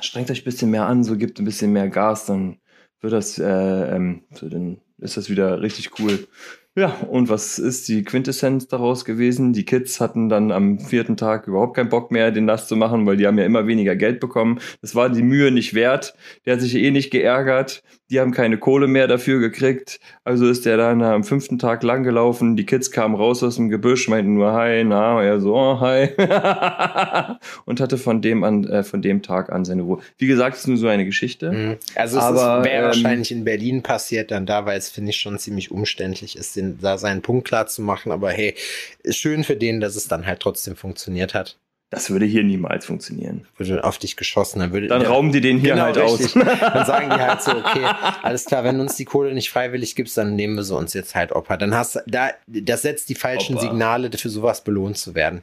Strengt 0.00 0.30
euch 0.30 0.42
ein 0.42 0.44
bisschen 0.44 0.70
mehr 0.70 0.86
an, 0.86 1.02
so 1.02 1.16
gibt 1.16 1.38
ein 1.40 1.44
bisschen 1.44 1.72
mehr 1.72 1.88
Gas, 1.88 2.26
dann 2.26 2.58
wird 3.00 3.12
das, 3.12 3.38
äh, 3.38 3.96
ähm, 3.96 4.24
so, 4.32 4.48
dann 4.48 4.80
ist 4.98 5.16
das 5.16 5.28
wieder 5.28 5.60
richtig 5.62 5.98
cool. 5.98 6.28
Ja, 6.74 6.88
und 7.10 7.28
was 7.28 7.58
ist 7.58 7.86
die 7.88 8.02
Quintessenz 8.02 8.66
daraus 8.66 9.04
gewesen? 9.04 9.52
Die 9.52 9.66
Kids 9.66 10.00
hatten 10.00 10.30
dann 10.30 10.50
am 10.50 10.78
vierten 10.80 11.18
Tag 11.18 11.46
überhaupt 11.46 11.76
keinen 11.76 11.90
Bock 11.90 12.10
mehr, 12.10 12.30
den 12.30 12.46
nass 12.46 12.66
zu 12.66 12.76
machen, 12.76 13.04
weil 13.04 13.18
die 13.18 13.26
haben 13.26 13.38
ja 13.38 13.44
immer 13.44 13.66
weniger 13.66 13.94
Geld 13.94 14.20
bekommen. 14.20 14.58
Das 14.80 14.94
war 14.94 15.10
die 15.10 15.22
Mühe 15.22 15.50
nicht 15.50 15.74
wert. 15.74 16.14
Der 16.46 16.54
hat 16.54 16.62
sich 16.62 16.74
eh 16.76 16.90
nicht 16.90 17.10
geärgert. 17.10 17.82
Die 18.12 18.20
haben 18.20 18.32
keine 18.32 18.58
Kohle 18.58 18.88
mehr 18.88 19.08
dafür 19.08 19.40
gekriegt. 19.40 19.98
Also 20.22 20.46
ist 20.46 20.66
der 20.66 20.76
dann 20.76 21.00
am 21.02 21.24
fünften 21.24 21.58
Tag 21.58 21.82
lang 21.82 22.02
gelaufen. 22.02 22.56
Die 22.56 22.66
Kids 22.66 22.90
kamen 22.90 23.14
raus 23.14 23.42
aus 23.42 23.56
dem 23.56 23.70
Gebüsch, 23.70 24.06
meinten 24.06 24.34
nur 24.34 24.52
Hi, 24.52 24.84
na, 24.84 25.22
er 25.22 25.40
so, 25.40 25.54
oh, 25.54 25.80
Hi. 25.80 26.10
und 27.64 27.80
hatte 27.80 27.96
von 27.96 28.20
dem 28.20 28.44
an, 28.44 28.64
äh, 28.64 28.82
von 28.82 29.00
dem 29.00 29.22
Tag 29.22 29.50
an 29.50 29.64
seine 29.64 29.80
Ruhe. 29.80 30.00
Wie 30.18 30.26
gesagt, 30.26 30.56
es 30.56 30.62
ist 30.62 30.66
nur 30.66 30.76
so 30.76 30.88
eine 30.88 31.06
Geschichte. 31.06 31.52
Mhm. 31.52 31.76
Also 31.94 32.18
es 32.18 32.24
wäre 32.24 32.68
ähm, 32.68 32.84
wahrscheinlich 32.84 33.32
in 33.32 33.44
Berlin 33.44 33.82
passiert 33.82 34.30
dann 34.30 34.44
da, 34.44 34.66
weil 34.66 34.76
es 34.76 34.90
finde 34.90 35.08
ich 35.08 35.16
schon 35.16 35.38
ziemlich 35.38 35.70
umständlich 35.70 36.36
ist, 36.36 36.54
den, 36.54 36.78
da 36.82 36.98
seinen 36.98 37.22
Punkt 37.22 37.48
klar 37.48 37.66
zu 37.66 37.80
machen. 37.80 38.12
Aber 38.12 38.30
hey, 38.30 38.54
ist 39.02 39.16
schön 39.16 39.42
für 39.42 39.56
den, 39.56 39.80
dass 39.80 39.96
es 39.96 40.06
dann 40.06 40.26
halt 40.26 40.40
trotzdem 40.40 40.76
funktioniert 40.76 41.32
hat. 41.32 41.56
Das 41.92 42.08
würde 42.08 42.24
hier 42.24 42.42
niemals 42.42 42.86
funktionieren. 42.86 43.46
Würde 43.58 43.84
auf 43.84 43.98
dich 43.98 44.16
geschossen, 44.16 44.60
dann 44.60 44.72
würde 44.72 44.86
Dann 44.86 45.02
ja, 45.02 45.10
rauben 45.10 45.30
die 45.30 45.42
den 45.42 45.58
hier 45.58 45.74
genau, 45.74 45.82
halt 45.82 45.98
richtig. 45.98 46.34
aus. 46.34 46.58
Dann 46.72 46.86
sagen 46.86 47.10
die 47.10 47.20
halt 47.20 47.42
so, 47.42 47.50
okay, 47.56 47.84
alles 48.22 48.46
klar, 48.46 48.64
wenn 48.64 48.76
du 48.76 48.80
uns 48.80 48.96
die 48.96 49.04
Kohle 49.04 49.34
nicht 49.34 49.50
freiwillig 49.50 49.94
gibst, 49.94 50.16
dann 50.16 50.34
nehmen 50.34 50.56
wir 50.56 50.62
sie 50.62 50.74
uns 50.74 50.94
jetzt 50.94 51.14
halt 51.14 51.32
opfer. 51.32 51.58
Dann 51.58 51.74
hast 51.74 52.02
da, 52.06 52.30
das 52.46 52.80
setzt 52.80 53.10
die 53.10 53.14
falschen 53.14 53.56
Opfer. 53.56 53.68
Signale, 53.68 54.10
für 54.10 54.30
sowas 54.30 54.64
belohnt 54.64 54.96
zu 54.96 55.14
werden. 55.14 55.42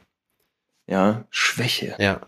Ja, 0.88 1.24
Schwäche. 1.30 1.94
Ja. 2.00 2.20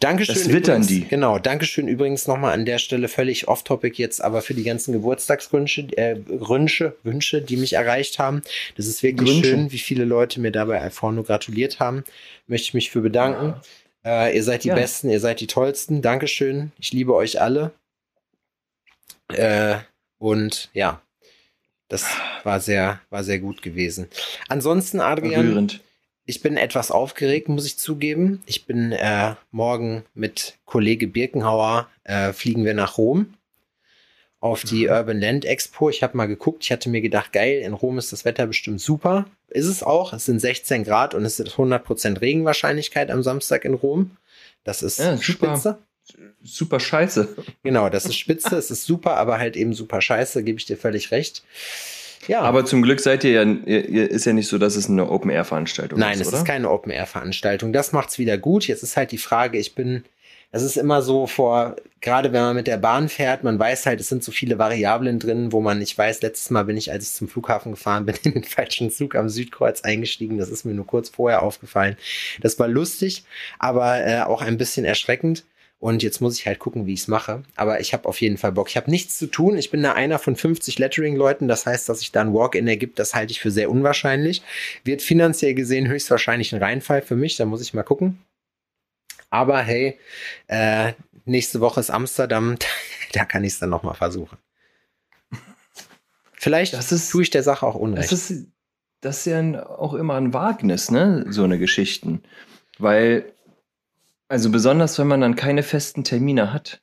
Dankeschön. 0.00 0.34
Das 0.34 0.48
wittern 0.48 0.82
übrigens, 0.82 0.86
die. 0.88 1.04
Genau, 1.08 1.38
Dankeschön 1.38 1.88
übrigens 1.88 2.26
nochmal 2.26 2.52
an 2.52 2.64
der 2.64 2.78
Stelle 2.78 3.08
völlig 3.08 3.48
off-topic 3.48 3.96
jetzt, 4.00 4.22
aber 4.22 4.42
für 4.42 4.54
die 4.54 4.64
ganzen 4.64 4.92
Geburtstagswünsche, 4.92 5.82
äh, 5.96 6.16
Wünsche, 6.26 6.96
Wünsche, 7.04 7.40
die 7.42 7.56
mich 7.56 7.74
erreicht 7.74 8.18
haben. 8.18 8.42
Das 8.76 8.86
ist 8.86 9.02
wirklich 9.02 9.30
Grünsche. 9.30 9.50
schön, 9.50 9.72
wie 9.72 9.78
viele 9.78 10.04
Leute 10.04 10.40
mir 10.40 10.50
dabei 10.52 10.90
vorne 10.90 11.22
gratuliert 11.22 11.78
haben. 11.80 12.04
Möchte 12.48 12.64
ich 12.68 12.74
mich 12.74 12.90
für 12.90 13.00
bedanken. 13.00 13.54
Äh, 14.04 14.34
ihr 14.36 14.42
seid 14.42 14.64
die 14.64 14.68
Ja. 14.68 14.74
Besten, 14.74 15.10
ihr 15.10 15.20
seid 15.20 15.40
die 15.40 15.46
Tollsten. 15.46 16.02
Dankeschön. 16.02 16.72
Ich 16.80 16.92
liebe 16.92 17.14
euch 17.14 17.40
alle. 17.40 17.72
Äh, 19.32 19.76
und 20.18 20.70
ja, 20.72 21.00
Das 21.88 22.06
war 22.42 22.58
sehr, 22.60 23.00
war 23.10 23.22
sehr 23.22 23.38
gut 23.38 23.60
gewesen. 23.62 24.08
Ansonsten, 24.48 25.00
Adrian, 25.00 25.46
Rührend. 25.46 25.80
Ich 26.24 26.40
bin 26.42 26.56
etwas 26.56 26.90
aufgeregt, 26.90 27.48
muss 27.48 27.66
ich 27.66 27.78
zugeben. 27.78 28.42
Ich 28.46 28.66
bin 28.66 28.92
äh, 28.92 29.34
morgen 29.50 30.04
mit 30.14 30.58
Kollege 30.64 31.06
Birkenhauer, 31.08 31.88
äh, 32.04 32.32
fliegen 32.32 32.64
wir 32.64 32.74
nach 32.74 32.98
Rom 32.98 33.34
auf 34.40 34.64
die 34.64 34.88
Urban 34.88 35.20
Land 35.20 35.44
Expo. 35.44 35.88
Ich 35.88 36.02
habe 36.02 36.16
mal 36.16 36.26
geguckt, 36.26 36.64
ich 36.64 36.72
hatte 36.72 36.88
mir 36.90 37.00
gedacht, 37.00 37.32
geil, 37.32 37.60
in 37.62 37.72
Rom 37.74 37.96
ist 37.98 38.12
das 38.12 38.24
Wetter 38.24 38.46
bestimmt 38.48 38.80
super. 38.80 39.26
Ist 39.48 39.66
es 39.66 39.84
auch. 39.84 40.12
Es 40.12 40.24
sind 40.24 40.40
16 40.40 40.82
Grad 40.82 41.14
und 41.14 41.24
es 41.24 41.38
ist 41.38 41.52
100% 41.54 42.20
Regenwahrscheinlichkeit 42.20 43.10
am 43.12 43.22
Samstag 43.22 43.64
in 43.64 43.74
Rom. 43.74 44.16
Das 44.64 44.82
ist 44.82 44.98
Ja, 44.98 45.16
super. 45.16 45.56
spitze. 45.56 45.78
Super 46.42 46.80
scheiße. 46.80 47.36
Genau, 47.62 47.88
das 47.88 48.04
ist 48.06 48.16
spitze, 48.16 48.56
es 48.56 48.72
ist 48.72 48.84
super, 48.84 49.16
aber 49.16 49.38
halt 49.38 49.56
eben 49.56 49.72
super 49.74 50.00
scheiße, 50.00 50.42
gebe 50.42 50.58
ich 50.58 50.66
dir 50.66 50.76
völlig 50.76 51.12
recht. 51.12 51.44
Ja, 52.28 52.42
Aber 52.42 52.64
zum 52.64 52.82
Glück 52.82 53.00
seid 53.00 53.24
ihr 53.24 53.32
ja, 53.32 53.42
ihr, 53.42 54.10
ist 54.10 54.24
ja 54.24 54.32
nicht 54.32 54.48
so, 54.48 54.58
dass 54.58 54.76
es 54.76 54.88
eine 54.88 55.10
Open-Air-Veranstaltung 55.10 55.98
Nein, 55.98 56.14
ist, 56.14 56.22
es 56.22 56.28
oder? 56.28 56.38
ist 56.38 56.44
keine 56.44 56.70
Open-Air-Veranstaltung. 56.70 57.72
Das 57.72 57.92
macht's 57.92 58.18
wieder 58.18 58.38
gut. 58.38 58.66
Jetzt 58.66 58.82
ist 58.82 58.96
halt 58.96 59.10
die 59.10 59.18
Frage, 59.18 59.58
ich 59.58 59.74
bin, 59.74 60.04
es 60.52 60.62
ist 60.62 60.76
immer 60.76 61.02
so 61.02 61.26
vor, 61.26 61.76
gerade 62.00 62.32
wenn 62.32 62.42
man 62.42 62.54
mit 62.54 62.68
der 62.68 62.76
Bahn 62.76 63.08
fährt, 63.08 63.42
man 63.42 63.58
weiß 63.58 63.86
halt, 63.86 64.00
es 64.00 64.08
sind 64.08 64.22
so 64.22 64.30
viele 64.30 64.58
Variablen 64.58 65.18
drin, 65.18 65.50
wo 65.50 65.60
man 65.60 65.78
nicht 65.78 65.98
weiß. 65.98 66.22
Letztes 66.22 66.50
Mal 66.50 66.64
bin 66.64 66.76
ich, 66.76 66.92
als 66.92 67.04
ich 67.04 67.14
zum 67.14 67.28
Flughafen 67.28 67.72
gefahren 67.72 68.06
bin, 68.06 68.14
in 68.22 68.34
den 68.34 68.44
falschen 68.44 68.90
Zug 68.90 69.16
am 69.16 69.28
Südkreuz 69.28 69.80
eingestiegen. 69.80 70.38
Das 70.38 70.48
ist 70.48 70.64
mir 70.64 70.74
nur 70.74 70.86
kurz 70.86 71.08
vorher 71.08 71.42
aufgefallen. 71.42 71.96
Das 72.40 72.58
war 72.58 72.68
lustig, 72.68 73.24
aber 73.58 74.06
äh, 74.06 74.20
auch 74.20 74.42
ein 74.42 74.58
bisschen 74.58 74.84
erschreckend. 74.84 75.44
Und 75.82 76.04
jetzt 76.04 76.20
muss 76.20 76.38
ich 76.38 76.46
halt 76.46 76.60
gucken, 76.60 76.86
wie 76.86 76.92
ich 76.94 77.00
es 77.00 77.08
mache. 77.08 77.42
Aber 77.56 77.80
ich 77.80 77.92
habe 77.92 78.08
auf 78.08 78.20
jeden 78.20 78.38
Fall 78.38 78.52
Bock. 78.52 78.68
Ich 78.68 78.76
habe 78.76 78.88
nichts 78.88 79.18
zu 79.18 79.26
tun. 79.26 79.58
Ich 79.58 79.72
bin 79.72 79.82
da 79.82 79.94
einer 79.94 80.20
von 80.20 80.36
50 80.36 80.78
Lettering-Leuten. 80.78 81.48
Das 81.48 81.66
heißt, 81.66 81.88
dass 81.88 81.98
sich 81.98 82.12
da 82.12 82.20
ein 82.20 82.32
Walk-In 82.32 82.68
ergibt, 82.68 83.00
das 83.00 83.16
halte 83.16 83.32
ich 83.32 83.40
für 83.40 83.50
sehr 83.50 83.68
unwahrscheinlich. 83.68 84.42
Wird 84.84 85.02
finanziell 85.02 85.54
gesehen 85.54 85.88
höchstwahrscheinlich 85.88 86.54
ein 86.54 86.62
Reinfall 86.62 87.02
für 87.02 87.16
mich. 87.16 87.34
Da 87.36 87.46
muss 87.46 87.60
ich 87.62 87.74
mal 87.74 87.82
gucken. 87.82 88.22
Aber 89.28 89.58
hey, 89.60 89.98
äh, 90.46 90.92
nächste 91.24 91.58
Woche 91.60 91.80
ist 91.80 91.90
Amsterdam. 91.90 92.58
da 93.12 93.24
kann 93.24 93.42
ich 93.42 93.54
es 93.54 93.58
dann 93.58 93.70
noch 93.70 93.82
mal 93.82 93.94
versuchen. 93.94 94.38
Vielleicht 96.34 96.74
Das 96.74 96.92
ist- 96.92 97.10
tue 97.10 97.22
ich 97.22 97.30
der 97.30 97.42
Sache 97.42 97.66
auch 97.66 97.74
Unrecht. 97.74 98.12
Das 98.12 98.30
ist, 98.30 98.46
das 99.00 99.18
ist 99.18 99.26
ja 99.26 99.66
auch 99.68 99.94
immer 99.94 100.14
ein 100.14 100.32
Wagnis, 100.32 100.92
ne? 100.92 101.24
So 101.28 101.42
eine 101.42 101.58
Geschichten. 101.58 102.22
Weil, 102.78 103.32
also 104.32 104.50
besonders 104.50 104.98
wenn 104.98 105.08
man 105.08 105.20
dann 105.20 105.36
keine 105.36 105.62
festen 105.62 106.04
Termine 106.04 106.54
hat, 106.54 106.80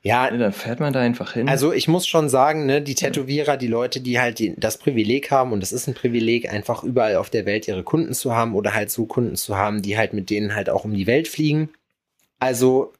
ja, 0.00 0.30
ne, 0.30 0.38
dann 0.38 0.54
fährt 0.54 0.80
man 0.80 0.94
da 0.94 1.00
einfach 1.00 1.34
hin. 1.34 1.46
Also 1.46 1.70
ich 1.70 1.86
muss 1.86 2.06
schon 2.06 2.30
sagen, 2.30 2.64
ne, 2.64 2.80
die 2.80 2.94
Tätowierer, 2.94 3.58
die 3.58 3.66
Leute, 3.66 4.00
die 4.00 4.18
halt 4.18 4.38
die, 4.38 4.54
das 4.56 4.78
Privileg 4.78 5.30
haben, 5.30 5.52
und 5.52 5.62
es 5.62 5.70
ist 5.70 5.86
ein 5.86 5.92
Privileg, 5.92 6.50
einfach 6.50 6.82
überall 6.84 7.16
auf 7.16 7.28
der 7.28 7.44
Welt 7.44 7.68
ihre 7.68 7.82
Kunden 7.82 8.14
zu 8.14 8.34
haben 8.34 8.54
oder 8.54 8.72
halt 8.72 8.90
so 8.90 9.04
Kunden 9.04 9.36
zu 9.36 9.54
haben, 9.54 9.82
die 9.82 9.98
halt 9.98 10.14
mit 10.14 10.30
denen 10.30 10.54
halt 10.54 10.70
auch 10.70 10.86
um 10.86 10.94
die 10.94 11.06
Welt 11.06 11.28
fliegen. 11.28 11.68
Also 12.38 12.94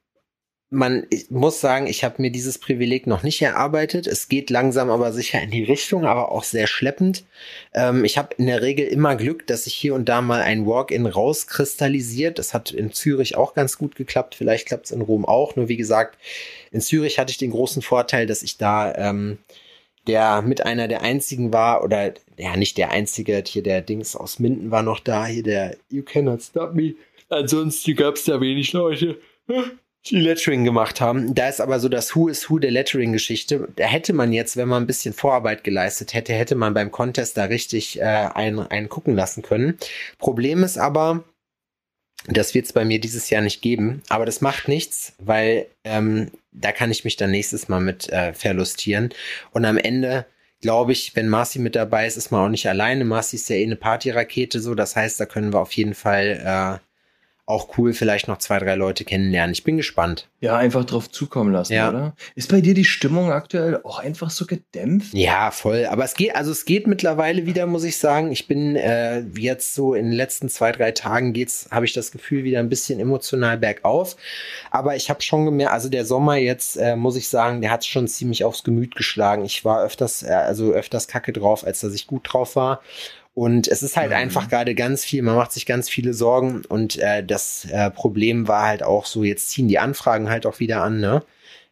man 0.71 1.07
muss 1.31 1.61
sagen, 1.61 1.87
ich 1.87 2.05
habe 2.05 2.21
mir 2.21 2.31
dieses 2.31 2.59
Privileg 2.59 3.07
noch 3.07 3.23
nicht 3.23 3.41
erarbeitet. 3.41 4.07
Es 4.07 4.29
geht 4.29 4.51
langsam 4.51 4.91
aber 4.91 5.13
sicher 5.13 5.41
in 5.41 5.51
die 5.51 5.65
Richtung, 5.65 6.05
aber 6.05 6.31
auch 6.31 6.45
sehr 6.45 6.67
schleppend. 6.67 7.25
Ähm, 7.73 8.05
ich 8.05 8.19
habe 8.19 8.35
in 8.37 8.47
der 8.47 8.61
Regel 8.61 8.87
immer 8.87 9.17
Glück, 9.17 9.47
dass 9.47 9.65
sich 9.65 9.75
hier 9.75 9.95
und 9.95 10.11
da 10.11 10.21
mal 10.21 10.43
ein 10.43 10.67
Walk-in 10.67 11.07
rauskristallisiert. 11.07 12.39
Das 12.39 12.53
hat 12.53 12.71
in 12.71 12.93
Zürich 12.93 13.37
auch 13.37 13.55
ganz 13.55 13.79
gut 13.79 13.97
geklappt. 13.97 14.35
Vielleicht 14.35 14.67
klappt 14.67 14.87
es 14.87 14.91
in 14.93 15.01
Rom 15.01 15.25
auch. 15.25 15.57
Nur 15.57 15.69
wie 15.69 15.79
gesagt, 15.79 16.19
in 16.71 16.83
Zürich 16.83 17.19
hatte 17.19 17.31
ich 17.31 17.39
den 17.39 17.51
großen 17.51 17.81
Vorteil, 17.81 18.27
dass 18.27 18.43
ich 18.43 18.59
da 18.59 18.95
ähm, 18.95 19.39
der 20.07 20.43
mit 20.43 20.65
einer 20.65 20.89
der 20.89 21.03
einzigen 21.03 21.53
war, 21.53 21.85
oder 21.85 22.15
ja, 22.39 22.57
nicht 22.57 22.79
der 22.79 22.91
einzige, 22.91 23.43
hier 23.47 23.63
der 23.63 23.83
Dings 23.83 24.17
aus 24.17 24.39
Minden 24.39 24.71
war 24.71 24.83
noch 24.83 25.01
da, 25.01 25.27
hier 25.27 25.43
der 25.43 25.77
You 25.91 26.03
Cannot 26.03 26.43
Stop 26.43 26.75
Me. 26.75 26.95
Ansonsten 27.29 27.95
gab 27.95 28.15
es 28.15 28.25
da 28.25 28.41
wenig 28.41 28.73
Leute, 28.73 29.21
die 30.07 30.17
Lettering 30.17 30.65
gemacht 30.65 31.01
haben. 31.01 31.35
Da 31.35 31.49
ist 31.49 31.61
aber 31.61 31.81
so 31.81 31.89
das 31.89 32.15
Who 32.15 32.29
is 32.29 32.49
Who 32.49 32.59
der 32.59 32.71
Lettering-Geschichte. 32.71 33.69
Da 33.77 33.85
hätte 33.85 34.13
man 34.13 34.33
jetzt, 34.33 34.57
wenn 34.57 34.69
man 34.69 34.83
ein 34.83 34.87
bisschen 34.87 35.13
Vorarbeit 35.13 35.65
geleistet 35.65 36.15
hätte, 36.15 36.33
hätte 36.33 36.55
man 36.55 36.75
beim 36.75 36.91
Contest 36.91 37.37
da 37.37 37.45
richtig 37.45 38.01
äh, 38.01 38.05
einen, 38.05 38.61
einen 38.61 38.89
gucken 38.89 39.15
lassen 39.15 39.43
können. 39.43 39.77
Problem 40.19 40.63
ist 40.65 40.79
aber, 40.79 41.25
das 42.27 42.55
wird 42.55 42.67
es 42.67 42.73
bei 42.73 42.85
mir 42.85 43.01
dieses 43.01 43.31
Jahr 43.31 43.43
nicht 43.43 43.63
geben, 43.63 44.03
aber 44.09 44.27
das 44.27 44.41
macht 44.41 44.69
nichts, 44.69 45.15
weil 45.19 45.67
ähm, 45.85 46.31
da 46.53 46.73
kann 46.73 46.91
ich 46.91 47.05
mich 47.05 47.17
dann 47.17 47.31
nächstes 47.31 47.69
Mal 47.69 47.81
mit 47.81 48.09
äh, 48.11 48.33
verlustieren. 48.35 49.11
Und 49.53 49.65
am 49.65 49.79
Ende 49.79 50.27
glaube 50.61 50.93
ich, 50.93 51.15
wenn 51.15 51.29
Marci 51.29 51.59
mit 51.59 51.77
dabei 51.77 52.07
ist, 52.07 52.17
ist 52.17 52.33
man 52.33 52.45
auch 52.45 52.51
nicht 52.51 52.69
alleine. 52.69 53.05
Marci 53.05 53.37
ist 53.37 53.49
ja 53.49 53.57
eh 53.57 53.65
eine 53.65 53.77
Partyrakete, 53.77 54.61
so. 54.61 54.75
Das 54.75 54.97
heißt, 54.97 55.21
da 55.21 55.27
können 55.27 55.53
wir 55.53 55.61
auf 55.61 55.73
jeden 55.73 55.95
Fall 55.95 56.81
äh, 56.81 56.88
auch 57.49 57.79
cool 57.79 57.95
vielleicht 57.95 58.29
noch 58.29 58.37
zwei, 58.39 58.59
drei 58.59 58.75
Leute 58.75 59.05
kennenlernen. 59.05 59.53
Ich 59.53 59.65
bin 59.65 59.79
gespannt. 59.79 60.29
ja, 60.41 60.57
einfach 60.57 60.85
drauf 60.85 61.11
zukommen 61.11 61.53
lassen, 61.53 61.73
Ja. 61.73 61.89
oder? 61.89 62.15
Ist 62.37 62.51
bei 62.51 62.61
dir 62.61 62.75
die 62.75 62.85
Stimmung 62.85 63.33
aktuell 63.33 63.81
auch 63.83 63.99
einfach 63.99 64.31
so 64.31 64.47
gedämpft? 64.47 65.13
Ja, 65.15 65.51
voll. 65.51 65.87
Aber 65.87 66.05
es 66.05 66.15
geht, 66.15 66.37
also 66.37 66.53
es 66.53 66.65
geht 66.65 66.87
mittlerweile 66.87 67.47
wieder, 67.47 67.67
muss 67.67 67.83
ich 67.85 67.97
sagen. 67.97 68.31
Ich 68.31 68.47
bin 68.47 68.77
äh, 68.77 69.21
jetzt 69.37 69.75
so 69.75 69.95
in 69.95 70.05
den 70.05 70.13
letzten 70.13 70.49
zwei, 70.49 70.71
drei 70.71 70.93
Tagen 70.93 71.33
geht's, 71.33 71.69
habe 71.73 71.87
ich 71.87 71.93
das 71.95 72.13
Gefühl, 72.13 72.45
wieder 72.45 72.61
ein 72.61 72.69
bisschen 72.69 73.01
emotional 73.01 73.57
bergauf. 73.59 74.17
Aber 74.71 74.95
ich 74.95 75.09
habe 75.11 75.23
schon 75.23 75.45
gemerkt, 75.47 75.73
also 75.73 75.89
der 75.89 76.05
Sommer 76.05 76.37
jetzt, 76.37 76.77
äh, 76.77 76.95
muss 76.97 77.17
ich 77.17 77.29
sagen, 77.29 77.61
der 77.63 77.71
hat 77.71 77.85
schon 77.87 78.07
ziemlich 78.07 78.45
aufs 78.45 78.63
Gemüt 78.63 78.95
geschlagen. 78.95 79.45
Ich 79.45 79.65
war 79.65 79.83
öfters, 79.83 80.23
äh, 80.23 80.29
also 80.29 80.71
öfters 80.73 81.09
kacke 81.09 81.33
drauf, 81.33 81.65
als 81.67 81.81
dass 81.81 81.95
ich 81.95 82.07
gut 82.07 82.33
drauf 82.33 82.55
war. 82.57 82.81
Und 83.39 83.69
es 83.69 83.85
ist 83.85 83.97
halt 83.97 84.11
Mhm. 84.11 84.17
einfach 84.17 84.49
gerade 84.49 84.75
ganz 84.75 85.05
viel, 85.05 85.23
man 85.23 85.37
macht 85.37 85.53
sich 85.53 85.65
ganz 85.65 85.89
viele 85.89 86.13
Sorgen 86.13 86.65
und 86.69 86.99
äh, 86.99 87.23
das 87.25 87.67
äh, 87.67 87.89
Problem 87.89 88.49
war 88.49 88.67
halt 88.67 88.83
auch 88.83 89.07
so, 89.07 89.23
jetzt 89.23 89.51
ziehen 89.51 89.69
die 89.69 89.79
Anfragen 89.79 90.29
halt 90.29 90.45
auch 90.45 90.59
wieder 90.59 90.83
an, 90.83 90.99
ne? 90.99 91.23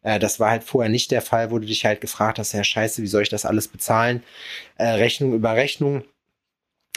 Äh, 0.05 0.21
das 0.21 0.39
war 0.39 0.51
halt 0.51 0.63
vorher 0.63 0.89
nicht 0.89 1.11
der 1.11 1.23
Fall, 1.23 1.51
wo 1.51 1.59
du 1.59 1.67
dich 1.67 1.85
halt 1.85 2.01
gefragt 2.01 2.39
hast, 2.39 2.53
ja 2.53 2.63
scheiße, 2.63 3.03
wie 3.03 3.09
soll 3.09 3.23
ich 3.23 3.31
das 3.31 3.45
alles 3.45 3.67
bezahlen? 3.67 4.23
Äh, 4.79 4.87
Rechnung 4.91 5.35
über 5.35 5.57
Rechnung. 5.57 6.05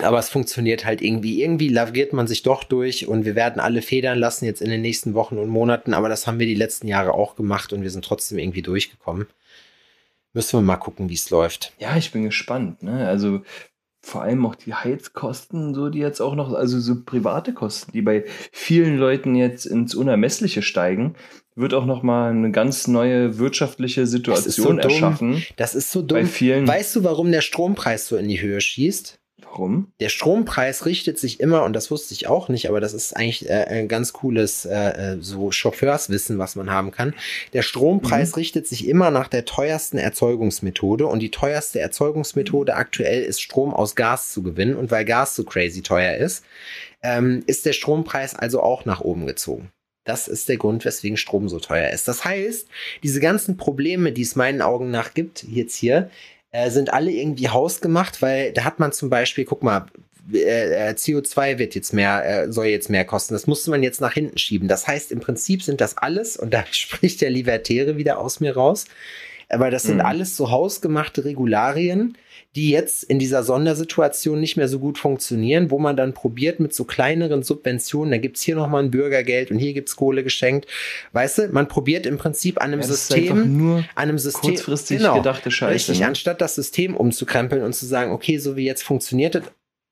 Aber 0.04 0.20
es 0.20 0.30
funktioniert 0.30 0.86
halt 0.86 1.02
irgendwie. 1.02 1.42
Irgendwie 1.42 1.70
laviert 1.70 2.14
man 2.14 2.28
sich 2.28 2.44
doch 2.44 2.64
durch 2.64 3.08
und 3.08 3.26
wir 3.26 3.34
werden 3.36 3.60
alle 3.60 3.82
federn 3.82 4.20
lassen 4.20 4.46
jetzt 4.46 4.62
in 4.62 4.70
den 4.70 4.82
nächsten 4.82 5.16
Wochen 5.16 5.40
und 5.40 5.50
Monaten. 5.50 5.96
Aber 5.96 6.10
das 6.10 6.28
haben 6.28 6.38
wir 6.38 6.46
die 6.46 6.54
letzten 6.54 6.88
Jahre 6.88 7.16
auch 7.16 7.36
gemacht 7.36 7.74
und 7.74 7.82
wir 7.82 7.90
sind 7.90 8.06
trotzdem 8.06 8.38
irgendwie 8.38 8.62
durchgekommen. 8.62 9.26
Müssen 10.34 10.60
wir 10.60 10.62
mal 10.62 10.78
gucken, 10.78 11.10
wie 11.10 11.16
es 11.16 11.32
läuft. 11.32 11.74
Ja, 11.80 11.98
ich 11.98 12.12
bin 12.12 12.24
gespannt, 12.24 12.84
ne? 12.84 13.08
Also 13.08 13.42
vor 14.02 14.22
allem 14.22 14.46
auch 14.46 14.56
die 14.56 14.74
Heizkosten, 14.74 15.74
so 15.74 15.90
die 15.90 16.00
jetzt 16.00 16.22
auch 16.22 16.36
noch, 16.36 16.54
also 16.54 16.80
so 16.80 17.04
private 17.04 17.54
Kosten, 17.54 17.92
die 17.92 18.02
bei 18.02 18.26
vielen 18.52 18.98
Leuten 18.98 19.36
jetzt 19.36 19.66
ins 19.66 19.94
Unermessliche 19.96 20.62
steigen, 20.62 21.16
wird 21.56 21.74
auch 21.74 21.86
noch 21.86 22.04
mal 22.04 22.32
eine 22.32 22.52
ganz 22.52 22.88
neue 22.88 23.38
wirtschaftliche 23.38 24.06
so 24.08 24.12
Situation 24.12 24.78
dumm. 24.78 24.90
erschaffen. 24.90 25.44
Das 25.58 25.76
ist 25.76 25.92
so 25.92 26.02
Bei 26.06 26.22
dumm. 26.22 26.30
vielen. 26.30 26.68
Weißt 26.68 26.96
du, 26.96 27.04
warum 27.04 27.32
der 27.32 27.42
Strompreis 27.42 28.08
so 28.08 28.16
in 28.16 28.30
die 28.30 28.42
Höhe 28.42 28.62
schießt? 28.62 29.19
Warum? 29.44 29.92
Der 30.00 30.10
Strompreis 30.10 30.86
richtet 30.86 31.20
sich 31.20 31.40
immer, 31.40 31.64
und 31.64 31.74
das 31.74 31.92
wusste 31.92 32.14
ich 32.14 32.28
auch 32.28 32.50
nicht, 32.50 32.70
aber 32.70 32.80
das 32.80 32.94
ist 32.94 33.16
eigentlich 33.16 33.50
äh, 33.50 33.66
ein 33.66 33.88
ganz 33.88 34.14
cooles 34.14 34.66
äh, 34.66 35.14
äh, 35.14 35.18
so 35.20 35.52
Chauffeurswissen, 35.52 36.38
was 36.38 36.56
man 36.56 36.72
haben 36.72 36.92
kann. 36.92 37.14
Der 37.54 37.62
Strompreis 37.62 38.38
richtet 38.38 38.68
sich 38.68 38.88
immer 38.88 39.12
nach 39.12 39.28
der 39.28 39.46
teuersten 39.46 39.98
Erzeugungsmethode 39.98 41.06
und 41.06 41.20
die 41.20 41.32
teuerste 41.32 41.80
Erzeugungsmethode 41.80 42.76
aktuell 42.76 43.24
ist 43.24 43.42
Strom 43.42 43.74
aus 43.74 43.96
Gas 43.96 44.32
zu 44.32 44.44
gewinnen 44.44 44.76
und 44.76 44.92
weil 44.92 45.06
Gas 45.06 45.36
so 45.36 45.44
crazy 45.44 45.82
teuer 45.82 46.16
ist, 46.18 46.44
ähm, 47.02 47.44
ist 47.48 47.66
der 47.66 47.74
Strompreis 47.74 48.36
also 48.36 48.62
auch 48.62 48.86
nach 48.86 49.02
oben 49.02 49.26
gezogen. 49.26 49.72
Das 50.06 50.28
ist 50.28 50.50
der 50.50 50.58
Grund, 50.58 50.86
weswegen 50.86 51.18
Strom 51.18 51.50
so 51.50 51.60
teuer 51.60 51.90
ist. 51.90 52.08
Das 52.08 52.26
heißt, 52.26 52.68
diese 53.04 53.20
ganzen 53.20 53.58
Probleme, 53.58 54.12
die 54.12 54.24
es 54.24 54.36
meinen 54.36 54.62
Augen 54.62 54.90
nach 54.90 55.14
gibt, 55.14 55.44
jetzt 55.44 55.76
hier, 55.76 56.10
äh, 56.52 56.70
sind 56.70 56.94
alle 56.94 57.12
irgendwie 57.12 57.50
hausgemacht, 57.50 58.22
weil 58.22 58.52
da 58.54 58.64
hat 58.64 58.80
man 58.80 58.92
zum 58.92 59.10
Beispiel, 59.10 59.46
guck 59.46 59.64
mal, 59.64 59.86
äh, 60.34 60.90
äh, 60.90 60.94
CO2 60.94 61.58
wird 61.58 61.76
jetzt 61.76 61.94
mehr, 61.94 62.24
äh, 62.46 62.52
soll 62.52 62.68
jetzt 62.68 62.90
mehr 62.90 63.06
kosten. 63.06 63.34
Das 63.34 63.48
musste 63.48 63.72
man 63.72 63.82
jetzt 63.84 64.02
nach 64.02 64.14
hinten 64.14 64.38
schieben. 64.38 64.68
Das 64.68 64.88
heißt, 64.88 65.12
im 65.12 65.20
Prinzip 65.20 65.64
sind 65.64 65.82
das 65.82 65.98
alles, 65.98 66.38
und 66.38 66.54
da 66.54 66.64
spricht 66.72 67.22
der 67.22 67.30
Libertäre 67.30 67.98
wieder 67.98 68.20
aus 68.20 68.40
mir 68.40 68.56
raus, 68.56 68.86
aber 69.50 69.72
das 69.72 69.84
sind 69.84 69.96
Mhm. 69.98 70.06
alles 70.06 70.38
so 70.38 70.52
hausgemachte 70.52 71.26
Regularien, 71.26 72.16
die 72.56 72.72
jetzt 72.72 73.04
in 73.04 73.20
dieser 73.20 73.44
Sondersituation 73.44 74.40
nicht 74.40 74.58
mehr 74.58 74.68
so 74.68 74.80
gut 74.80 74.98
funktionieren, 74.98 75.70
wo 75.70 75.78
man 75.78 75.96
dann 75.96 76.14
probiert 76.14 76.60
mit 76.60 76.74
so 76.74 76.84
kleineren 76.84 77.44
Subventionen, 77.44 78.12
da 78.12 78.18
gibt's 78.18 78.42
hier 78.42 78.56
nochmal 78.56 78.84
ein 78.84 78.92
Bürgergeld 78.92 79.52
und 79.52 79.60
hier 79.60 79.74
gibt's 79.74 79.96
Kohle 79.96 80.24
geschenkt. 80.24 80.68
Weißt 81.12 81.38
du, 81.38 81.50
man 81.50 81.68
probiert 81.68 82.08
im 82.08 82.18
Prinzip 82.18 82.60
an 82.60 82.74
einem 82.74 82.82
Ja, 82.82 82.88
das 82.88 83.08
System, 83.08 83.58
nur 83.58 83.78
an 83.78 83.86
einem 83.96 84.18
System, 84.18 84.52
kurzfristig 84.56 84.98
genau, 84.98 85.18
gedachte 85.18 85.52
Scheiße. 85.52 85.76
Richtig, 85.76 86.00
ne? 86.00 86.08
anstatt 86.08 86.42
das 86.42 86.56
System 86.56 86.98
umzukrempeln 86.98 87.64
und 87.64 87.74
zu 87.74 87.86
sagen, 87.86 88.12
okay, 88.12 88.40
so 88.40 88.56
wie 88.56 88.66
jetzt 88.66 88.84
funktioniert 88.84 89.36
es, 89.36 89.44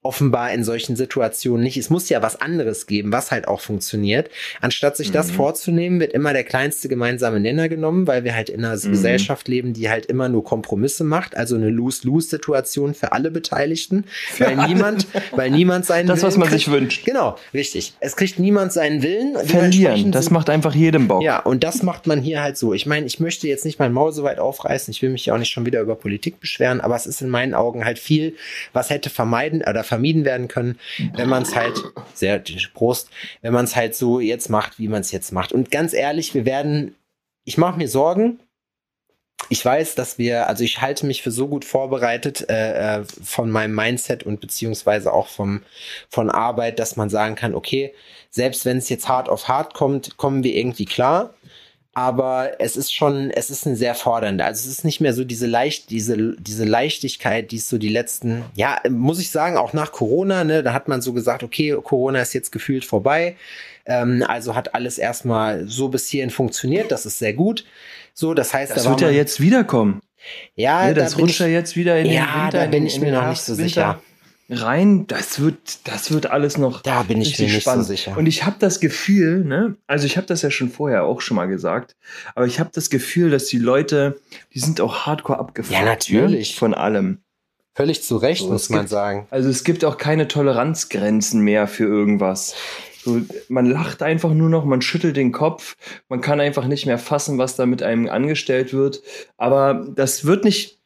offenbar 0.08 0.54
in 0.54 0.64
solchen 0.64 0.96
Situationen 0.96 1.64
nicht. 1.64 1.76
Es 1.76 1.90
muss 1.90 2.08
ja 2.08 2.22
was 2.22 2.40
anderes 2.40 2.88
geben, 2.88 3.12
was 3.12 3.30
halt 3.30 3.46
auch 3.46 3.60
funktioniert. 3.60 4.30
Anstatt 4.62 4.96
sich 4.96 5.10
mhm. 5.10 5.14
das 5.14 5.32
vorzunehmen, 5.32 6.00
wird 6.00 6.14
immer 6.14 6.32
der 6.32 6.46
kleinste 6.46 6.88
gemeinsame 6.88 7.42
Nenner 7.42 7.68
genommen, 7.68 8.08
weil 8.08 8.24
wir 8.24 8.34
halt 8.34 8.50
in 8.50 8.64
einer 8.64 8.78
mhm. 8.78 8.90
Gesellschaft 8.90 9.50
leben, 9.50 9.74
die 9.74 9.90
halt 9.90 10.06
immer 10.06 10.30
nur 10.30 10.46
Kompromisse 10.46 11.04
macht, 11.04 11.36
also 11.36 11.58
eine 11.58 11.70
Lose-Lose-Situation 11.70 12.94
für 12.94 13.12
alle 13.12 13.32
Beteiligten, 13.32 14.06
für 14.30 14.46
weil 14.46 14.58
alle. 14.58 14.74
niemand, 14.74 15.08
weil 15.36 15.52
niemand 15.52 15.86
seinen 15.86 16.08
das, 16.08 16.22
Willen 16.22 16.28
was 16.28 16.38
man 16.38 16.48
kriegt. 16.48 16.64
sich 16.64 16.72
wünscht. 16.72 17.06
Genau, 17.06 17.38
richtig. 17.54 17.94
Es 18.00 18.16
kriegt 18.16 18.40
niemand 18.40 18.72
seinen 18.72 19.04
Willen. 19.04 19.36
Verlieren, 19.46 20.14
das 20.14 20.30
macht 20.30 20.50
einfach 20.50 20.74
jedem 20.74 21.10
Bock. 21.10 21.22
Ja, 21.22 21.40
und 21.40 21.66
das 21.66 21.84
macht 21.84 22.08
man 22.08 22.22
hier 22.22 22.42
halt 22.42 22.58
so. 22.58 22.74
Ich 22.74 22.86
meine, 22.86 23.06
ich 23.06 23.20
möchte 23.20 23.50
jetzt 23.50 23.66
nicht 23.66 23.78
mein 23.78 23.92
Maul 23.92 24.14
so 24.14 24.24
weit 24.24 24.40
aufreißen, 24.40 24.90
ich 24.92 25.02
will 25.02 25.10
mich 25.10 25.26
ja 25.26 25.34
auch 25.34 25.38
nicht 25.38 25.52
schon 25.52 25.66
wieder 25.66 25.82
über 25.82 25.96
Politik 25.96 26.40
beschweren, 26.40 26.80
aber 26.80 26.96
es 26.96 27.06
ist 27.06 27.22
in 27.22 27.28
meinen 27.28 27.54
Augen 27.54 27.84
halt 27.84 28.00
viel, 28.00 28.36
was 28.72 28.90
hätte 28.90 29.10
vermeiden 29.10 29.64
oder 29.68 29.84
vermeiden 29.84 29.97
vermieden 29.98 30.26
werden 30.26 30.48
können, 30.48 30.80
wenn 31.16 31.28
man 31.28 31.42
es 31.42 31.56
halt, 31.56 31.84
sehr 32.14 32.44
Prost, 32.76 33.10
wenn 33.42 33.54
man 33.54 33.66
es 33.66 33.76
halt 33.76 33.96
so 33.96 34.20
jetzt 34.20 34.50
macht, 34.50 34.78
wie 34.78 34.88
man 34.88 35.02
es 35.02 35.12
jetzt 35.12 35.32
macht. 35.32 35.52
Und 35.52 35.72
ganz 35.72 35.94
ehrlich, 35.94 36.36
wir 36.36 36.46
werden, 36.46 36.94
ich 37.46 37.58
mache 37.58 37.78
mir 37.78 37.90
Sorgen, 37.90 38.40
ich 39.50 39.64
weiß, 39.64 39.96
dass 39.96 40.20
wir, 40.20 40.48
also 40.48 40.64
ich 40.64 40.82
halte 40.82 41.06
mich 41.06 41.24
für 41.24 41.32
so 41.32 41.48
gut 41.48 41.66
vorbereitet 41.66 42.48
äh, 42.50 43.00
äh, 43.00 43.06
von 43.24 43.50
meinem 43.50 43.74
Mindset 43.74 44.24
und 44.24 44.40
beziehungsweise 44.40 45.12
auch 45.12 45.28
vom, 45.28 45.64
von 46.10 46.30
Arbeit, 46.30 46.78
dass 46.78 46.96
man 46.96 47.10
sagen 47.10 47.36
kann, 47.36 47.56
okay, 47.56 47.94
selbst 48.30 48.66
wenn 48.66 48.78
es 48.78 48.90
jetzt 48.90 49.08
hart 49.08 49.30
auf 49.30 49.48
hart 49.48 49.74
kommt, 49.74 50.18
kommen 50.18 50.44
wir 50.44 50.54
irgendwie 50.54 50.86
klar 50.86 51.34
aber 51.98 52.52
es 52.60 52.78
ist 52.78 52.94
schon, 52.94 53.32
es 53.32 53.50
ist 53.50 53.66
ein 53.66 53.76
sehr 53.76 53.96
fordernder. 53.96 54.46
Also 54.46 54.60
es 54.60 54.68
ist 54.68 54.86
nicht 54.86 55.02
mehr 55.02 55.14
so 55.14 55.24
diese 55.24 55.48
leicht, 55.48 55.90
diese, 55.90 56.36
diese 56.38 56.64
Leichtigkeit, 56.64 57.50
die 57.50 57.56
es 57.56 57.70
so 57.70 57.80
die 57.80 57.90
letzten, 57.90 58.44
ja, 58.54 58.80
muss 58.88 59.20
ich 59.20 59.32
sagen, 59.32 59.58
auch 59.58 59.74
nach 59.74 59.92
Corona, 59.92 60.44
ne, 60.44 60.62
da 60.62 60.74
hat 60.74 60.88
man 60.88 61.02
so 61.02 61.12
gesagt, 61.12 61.42
okay, 61.42 61.76
Corona 61.84 62.22
ist 62.22 62.34
jetzt 62.34 62.52
gefühlt 62.52 62.86
vorbei. 62.86 63.36
Ähm, 63.88 64.24
also 64.28 64.54
hat 64.54 64.76
alles 64.76 65.00
erstmal 65.00 65.68
so 65.68 65.88
bis 65.88 66.08
hierhin 66.08 66.30
funktioniert, 66.30 66.92
das 66.92 67.08
ist 67.08 67.18
sehr 67.18 67.34
gut. 67.34 67.66
So, 68.14 68.36
das 68.36 68.54
heißt, 68.54 68.76
das 68.76 68.84
da 68.84 68.92
wird 68.92 69.02
ja 69.02 69.10
jetzt 69.10 69.42
wiederkommen. 69.42 70.00
Ja, 70.54 70.90
ja 70.90 70.94
das 70.94 71.14
da 71.14 71.18
rutscht 71.18 71.40
ja 71.40 71.48
jetzt 71.48 71.76
wieder 71.76 71.98
in 71.98 72.06
ja, 72.06 72.12
den 72.12 72.44
Winter. 72.44 72.60
Da 72.60 72.66
bin 72.68 72.86
ich 72.86 73.02
mir 73.02 73.12
noch 73.12 73.28
nicht 73.28 73.42
so 73.42 73.58
Winter. 73.58 73.70
sicher 73.70 74.02
rein, 74.50 75.08
das 75.08 75.40
wird, 75.40 75.88
das 75.88 76.12
wird 76.12 76.28
alles 76.28 76.58
noch. 76.58 76.82
Da 76.82 77.04
bin 77.04 77.22
ich 77.22 77.38
mir 77.38 77.46
nicht 77.46 77.64
so 77.64 77.82
sicher. 77.82 78.18
Und 78.18 78.26
ich 78.28 78.46
habe 78.46 78.56
das 78.60 78.80
Gefühl, 78.80 79.44
ne, 79.44 79.76
also 79.88 80.06
ich 80.06 80.18
habe 80.18 80.28
das 80.28 80.42
ja 80.42 80.52
schon 80.52 80.70
vorher 80.70 81.04
auch 81.04 81.22
schon 81.22 81.36
mal 81.36 81.48
gesagt, 81.48 81.96
aber 82.36 82.46
ich 82.46 82.60
habe 82.60 82.70
das 82.74 82.90
Gefühl, 82.90 83.30
dass 83.30 83.46
die 83.46 83.60
Leute, 83.60 84.20
die 84.54 84.60
sind 84.60 84.80
auch 84.82 85.06
hardcore 85.06 85.40
abgefahren. 85.40 85.86
Ja, 85.86 85.86
natürlich. 85.86 86.52
Ne, 86.52 86.58
von 86.58 86.74
allem. 86.74 87.20
Völlig 87.76 88.02
zu 88.02 88.18
Recht, 88.18 88.42
so, 88.42 88.50
muss 88.50 88.70
man 88.70 88.82
gibt, 88.82 88.90
sagen. 88.90 89.28
Also 89.30 89.50
es 89.50 89.64
gibt 89.64 89.86
auch 89.86 89.98
keine 89.98 90.28
Toleranzgrenzen 90.28 91.42
mehr 91.42 91.68
für 91.68 91.84
irgendwas. 91.84 92.56
So, 93.04 93.22
man 93.50 93.68
lacht 93.68 94.02
einfach 94.02 94.34
nur 94.34 94.50
noch, 94.50 94.66
man 94.66 94.82
schüttelt 94.82 95.16
den 95.16 95.32
Kopf, 95.32 95.78
man 96.10 96.20
kann 96.20 96.40
einfach 96.40 96.66
nicht 96.66 96.88
mehr 96.88 96.98
fassen, 96.98 97.38
was 97.38 97.56
da 97.56 97.66
mit 97.66 97.84
einem 97.84 98.10
angestellt 98.10 98.74
wird. 98.74 99.04
Aber 99.38 99.86
das 99.96 100.26
wird 100.26 100.44
nicht 100.44 100.80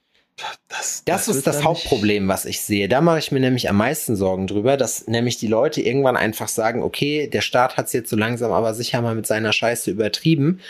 das, 0.72 1.04
das, 1.06 1.26
das 1.26 1.36
ist 1.36 1.48
das 1.48 1.64
Hauptproblem, 1.64 2.28
was 2.28 2.46
ich 2.46 2.62
sehe. 2.62 2.88
Da 2.88 3.02
mache 3.02 3.20
ich 3.20 3.32
mir 3.32 3.40
nämlich 3.40 3.70
am 3.70 3.78
meisten 3.78 4.16
Sorgen 4.16 4.48
drüber, 4.48 4.78
dass 4.78 5.08
nämlich 5.08 5.38
die 5.38 5.48
Leute 5.48 5.82
irgendwann 5.82 6.16
einfach 6.16 6.48
sagen, 6.48 6.82
okay, 6.82 7.28
der 7.28 7.42
Staat 7.42 7.78
hat 7.78 7.88
es 7.88 7.94
jetzt 7.94 8.10
so 8.10 8.16
langsam 8.16 8.52
aber 8.52 8.74
sicher 8.74 9.02
mal 9.02 9.16
mit 9.16 9.28
seiner 9.28 9.52
Scheiße 9.52 9.92
übertrieben 9.92 10.62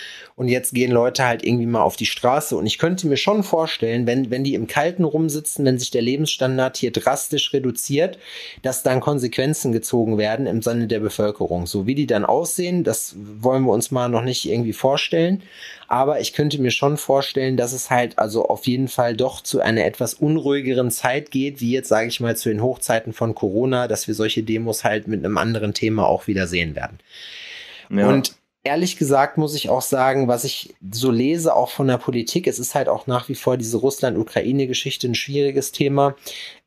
und 0.41 0.47
jetzt 0.47 0.73
gehen 0.73 0.91
Leute 0.91 1.25
halt 1.25 1.45
irgendwie 1.45 1.67
mal 1.67 1.83
auf 1.83 1.97
die 1.97 2.07
Straße. 2.07 2.55
Und 2.55 2.65
ich 2.65 2.79
könnte 2.79 3.05
mir 3.05 3.17
schon 3.17 3.43
vorstellen, 3.43 4.07
wenn, 4.07 4.31
wenn 4.31 4.43
die 4.43 4.55
im 4.55 4.65
Kalten 4.65 5.03
rumsitzen, 5.03 5.65
wenn 5.65 5.77
sich 5.77 5.91
der 5.91 6.01
Lebensstandard 6.01 6.77
hier 6.77 6.91
drastisch 6.91 7.53
reduziert, 7.53 8.17
dass 8.63 8.81
dann 8.81 9.01
Konsequenzen 9.01 9.71
gezogen 9.71 10.17
werden 10.17 10.47
im 10.47 10.63
Sinne 10.63 10.87
der 10.87 10.99
Bevölkerung. 10.99 11.67
So 11.67 11.85
wie 11.85 11.93
die 11.93 12.07
dann 12.07 12.25
aussehen, 12.25 12.83
das 12.83 13.15
wollen 13.17 13.65
wir 13.65 13.71
uns 13.71 13.91
mal 13.91 14.09
noch 14.09 14.23
nicht 14.23 14.49
irgendwie 14.49 14.73
vorstellen. 14.73 15.43
Aber 15.87 16.21
ich 16.21 16.33
könnte 16.33 16.61
mir 16.61 16.71
schon 16.71 16.97
vorstellen, 16.97 17.57
dass 17.57 17.73
es 17.73 17.89
halt 17.89 18.17
also 18.17 18.45
auf 18.45 18.65
jeden 18.65 18.87
Fall 18.87 19.15
doch 19.15 19.41
zu 19.41 19.59
einer 19.59 19.85
etwas 19.91 20.13
unruhigeren 20.13 20.89
Zeit 20.89 21.31
geht, 21.31 21.59
wie 21.59 21.71
jetzt 21.71 21.89
sage 21.89 22.07
ich 22.07 22.21
mal 22.21 22.37
zu 22.37 22.47
den 22.47 22.61
Hochzeiten 22.61 23.11
von 23.11 23.35
Corona, 23.35 23.89
dass 23.89 24.07
wir 24.07 24.15
solche 24.15 24.41
Demos 24.41 24.85
halt 24.85 25.07
mit 25.07 25.23
einem 25.23 25.37
anderen 25.37 25.73
Thema 25.73 26.07
auch 26.07 26.27
wieder 26.27 26.47
sehen 26.47 26.75
werden. 26.75 26.99
Ja. 27.89 28.07
Und 28.07 28.35
ehrlich 28.63 28.97
gesagt 28.97 29.37
muss 29.37 29.55
ich 29.55 29.69
auch 29.69 29.81
sagen, 29.81 30.27
was 30.27 30.43
ich 30.43 30.75
so 30.91 31.09
lese, 31.09 31.55
auch 31.55 31.71
von 31.71 31.87
der 31.87 31.97
Politik, 31.97 32.45
es 32.45 32.59
ist 32.59 32.75
halt 32.75 32.89
auch 32.89 33.07
nach 33.07 33.27
wie 33.27 33.35
vor 33.35 33.57
diese 33.57 33.77
Russland-Ukraine-Geschichte 33.77 35.07
ein 35.07 35.15
schwieriges 35.15 35.71
Thema. 35.71 36.15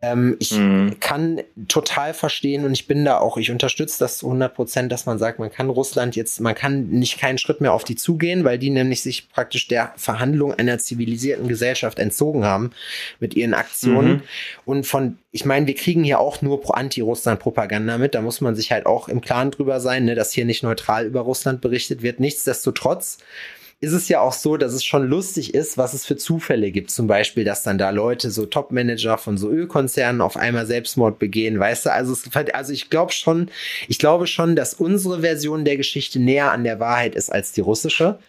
Ähm, 0.02 0.37
ich 0.40 0.52
mhm. 0.52 0.96
kann 0.98 1.42
total 1.68 2.12
verstehen 2.12 2.64
und 2.64 2.72
ich 2.72 2.88
bin 2.88 3.04
da 3.04 3.18
auch, 3.18 3.37
ich 3.37 3.52
unterstütze 3.52 4.00
das 4.00 4.18
zu 4.18 4.26
100 4.26 4.54
Prozent, 4.54 4.90
dass 4.90 5.07
man 5.07 5.18
sagt, 5.18 5.38
man 5.38 5.52
kann 5.52 5.70
Russland 5.70 6.16
jetzt, 6.16 6.40
man 6.40 6.57
kann 6.57 6.88
nicht 6.88 7.18
keinen 7.18 7.38
Schritt 7.38 7.61
mehr 7.61 7.72
auf 7.72 7.85
die 7.85 7.96
zugehen, 7.96 8.42
weil 8.42 8.59
die 8.59 8.70
nämlich 8.70 9.00
sich 9.00 9.30
praktisch 9.30 9.68
der 9.68 9.92
Verhandlung 9.96 10.52
einer 10.52 10.78
zivilisierten 10.78 11.46
Gesellschaft 11.46 12.00
entzogen 12.00 12.44
haben 12.44 12.70
mit 13.20 13.35
ihren 13.35 13.54
Aktionen. 13.54 14.14
Mhm. 14.14 14.22
Und 14.64 14.87
von 14.87 15.18
ich 15.34 15.44
meine, 15.44 15.66
wir 15.66 15.74
kriegen 15.74 16.04
hier 16.04 16.20
auch 16.20 16.42
nur 16.42 16.62
Anti-Russland-Propaganda 16.76 17.98
mit. 17.98 18.14
Da 18.14 18.22
muss 18.22 18.40
man 18.40 18.54
sich 18.54 18.70
halt 18.70 18.86
auch 18.86 19.08
im 19.08 19.20
Klaren 19.20 19.50
drüber 19.50 19.80
sein, 19.80 20.04
ne, 20.04 20.14
dass 20.14 20.32
hier 20.32 20.44
nicht 20.44 20.62
neutral 20.62 21.06
über 21.06 21.22
Russland 21.22 21.60
berichtet 21.60 22.02
wird. 22.02 22.20
Nichtsdestotrotz 22.20 23.18
ist 23.80 23.92
es 23.92 24.08
ja 24.08 24.20
auch 24.20 24.32
so, 24.32 24.56
dass 24.56 24.72
es 24.72 24.84
schon 24.84 25.08
lustig 25.08 25.52
ist, 25.52 25.76
was 25.76 25.92
es 25.92 26.06
für 26.06 26.16
Zufälle 26.16 26.70
gibt. 26.70 26.92
Zum 26.92 27.08
Beispiel, 27.08 27.42
dass 27.42 27.64
dann 27.64 27.78
da 27.78 27.90
Leute, 27.90 28.30
so 28.30 28.46
Top-Manager 28.46 29.18
von 29.18 29.36
so 29.36 29.50
Ölkonzernen 29.50 30.20
auf 30.20 30.36
einmal 30.36 30.66
Selbstmord 30.66 31.18
begehen, 31.18 31.58
weißt 31.58 31.86
du? 31.86 31.92
Also, 31.92 32.12
es, 32.12 32.30
also 32.52 32.72
ich 32.72 32.88
glaube 32.88 33.10
schon, 33.10 33.50
ich 33.88 33.98
glaube 33.98 34.28
schon, 34.28 34.54
dass 34.54 34.74
unsere 34.74 35.22
Version 35.22 35.64
der 35.64 35.76
Geschichte 35.76 36.20
näher 36.20 36.52
an 36.52 36.62
der 36.62 36.78
Wahrheit 36.78 37.16
ist 37.16 37.32
als 37.32 37.50
die 37.50 37.60
russische, 37.60 38.20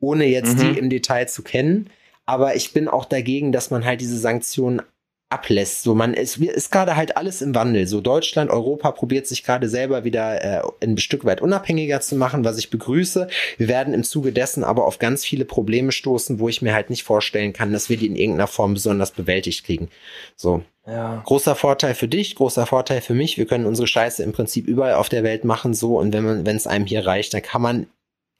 ohne 0.00 0.26
jetzt 0.26 0.58
mhm. 0.58 0.74
die 0.74 0.78
im 0.78 0.90
Detail 0.90 1.28
zu 1.28 1.42
kennen. 1.42 1.88
Aber 2.26 2.56
ich 2.56 2.74
bin 2.74 2.88
auch 2.88 3.06
dagegen, 3.06 3.52
dass 3.52 3.70
man 3.70 3.86
halt 3.86 4.02
diese 4.02 4.18
Sanktionen 4.18 4.82
ablässt. 5.32 5.82
So, 5.82 5.94
man 5.94 6.14
ist, 6.14 6.36
ist 6.38 6.70
gerade 6.70 6.96
halt 6.96 7.16
alles 7.16 7.42
im 7.42 7.54
Wandel. 7.54 7.86
So, 7.86 8.00
Deutschland, 8.00 8.50
Europa 8.50 8.92
probiert 8.92 9.26
sich 9.26 9.42
gerade 9.42 9.68
selber 9.68 10.04
wieder 10.04 10.44
äh, 10.44 10.62
ein 10.82 10.98
Stück 10.98 11.24
weit 11.24 11.40
unabhängiger 11.40 12.00
zu 12.00 12.16
machen, 12.16 12.44
was 12.44 12.58
ich 12.58 12.70
begrüße. 12.70 13.28
Wir 13.56 13.68
werden 13.68 13.94
im 13.94 14.04
Zuge 14.04 14.32
dessen 14.32 14.62
aber 14.62 14.86
auf 14.86 14.98
ganz 14.98 15.24
viele 15.24 15.44
Probleme 15.44 15.92
stoßen, 15.92 16.38
wo 16.38 16.48
ich 16.48 16.62
mir 16.62 16.74
halt 16.74 16.90
nicht 16.90 17.02
vorstellen 17.02 17.52
kann, 17.52 17.72
dass 17.72 17.88
wir 17.88 17.96
die 17.96 18.06
in 18.06 18.16
irgendeiner 18.16 18.46
Form 18.46 18.74
besonders 18.74 19.10
bewältigt 19.10 19.64
kriegen. 19.64 19.88
So. 20.36 20.62
Ja. 20.86 21.22
Großer 21.24 21.54
Vorteil 21.54 21.94
für 21.94 22.08
dich, 22.08 22.34
großer 22.34 22.66
Vorteil 22.66 23.00
für 23.00 23.14
mich. 23.14 23.38
Wir 23.38 23.46
können 23.46 23.66
unsere 23.66 23.86
Scheiße 23.86 24.22
im 24.22 24.32
Prinzip 24.32 24.66
überall 24.66 24.94
auf 24.94 25.08
der 25.08 25.22
Welt 25.22 25.44
machen, 25.44 25.74
so. 25.74 25.98
Und 25.98 26.12
wenn 26.12 26.24
man, 26.24 26.46
wenn 26.46 26.56
es 26.56 26.66
einem 26.66 26.86
hier 26.86 27.06
reicht, 27.06 27.34
dann 27.34 27.42
kann 27.42 27.62
man 27.62 27.86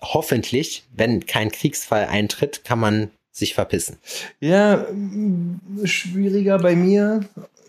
hoffentlich, 0.02 0.84
wenn 0.92 1.24
kein 1.26 1.52
Kriegsfall 1.52 2.06
eintritt, 2.06 2.64
kann 2.64 2.80
man 2.80 3.10
sich 3.32 3.54
verpissen. 3.54 3.96
Ja, 4.40 4.86
schwieriger 5.84 6.58
bei 6.58 6.76
mir 6.76 7.20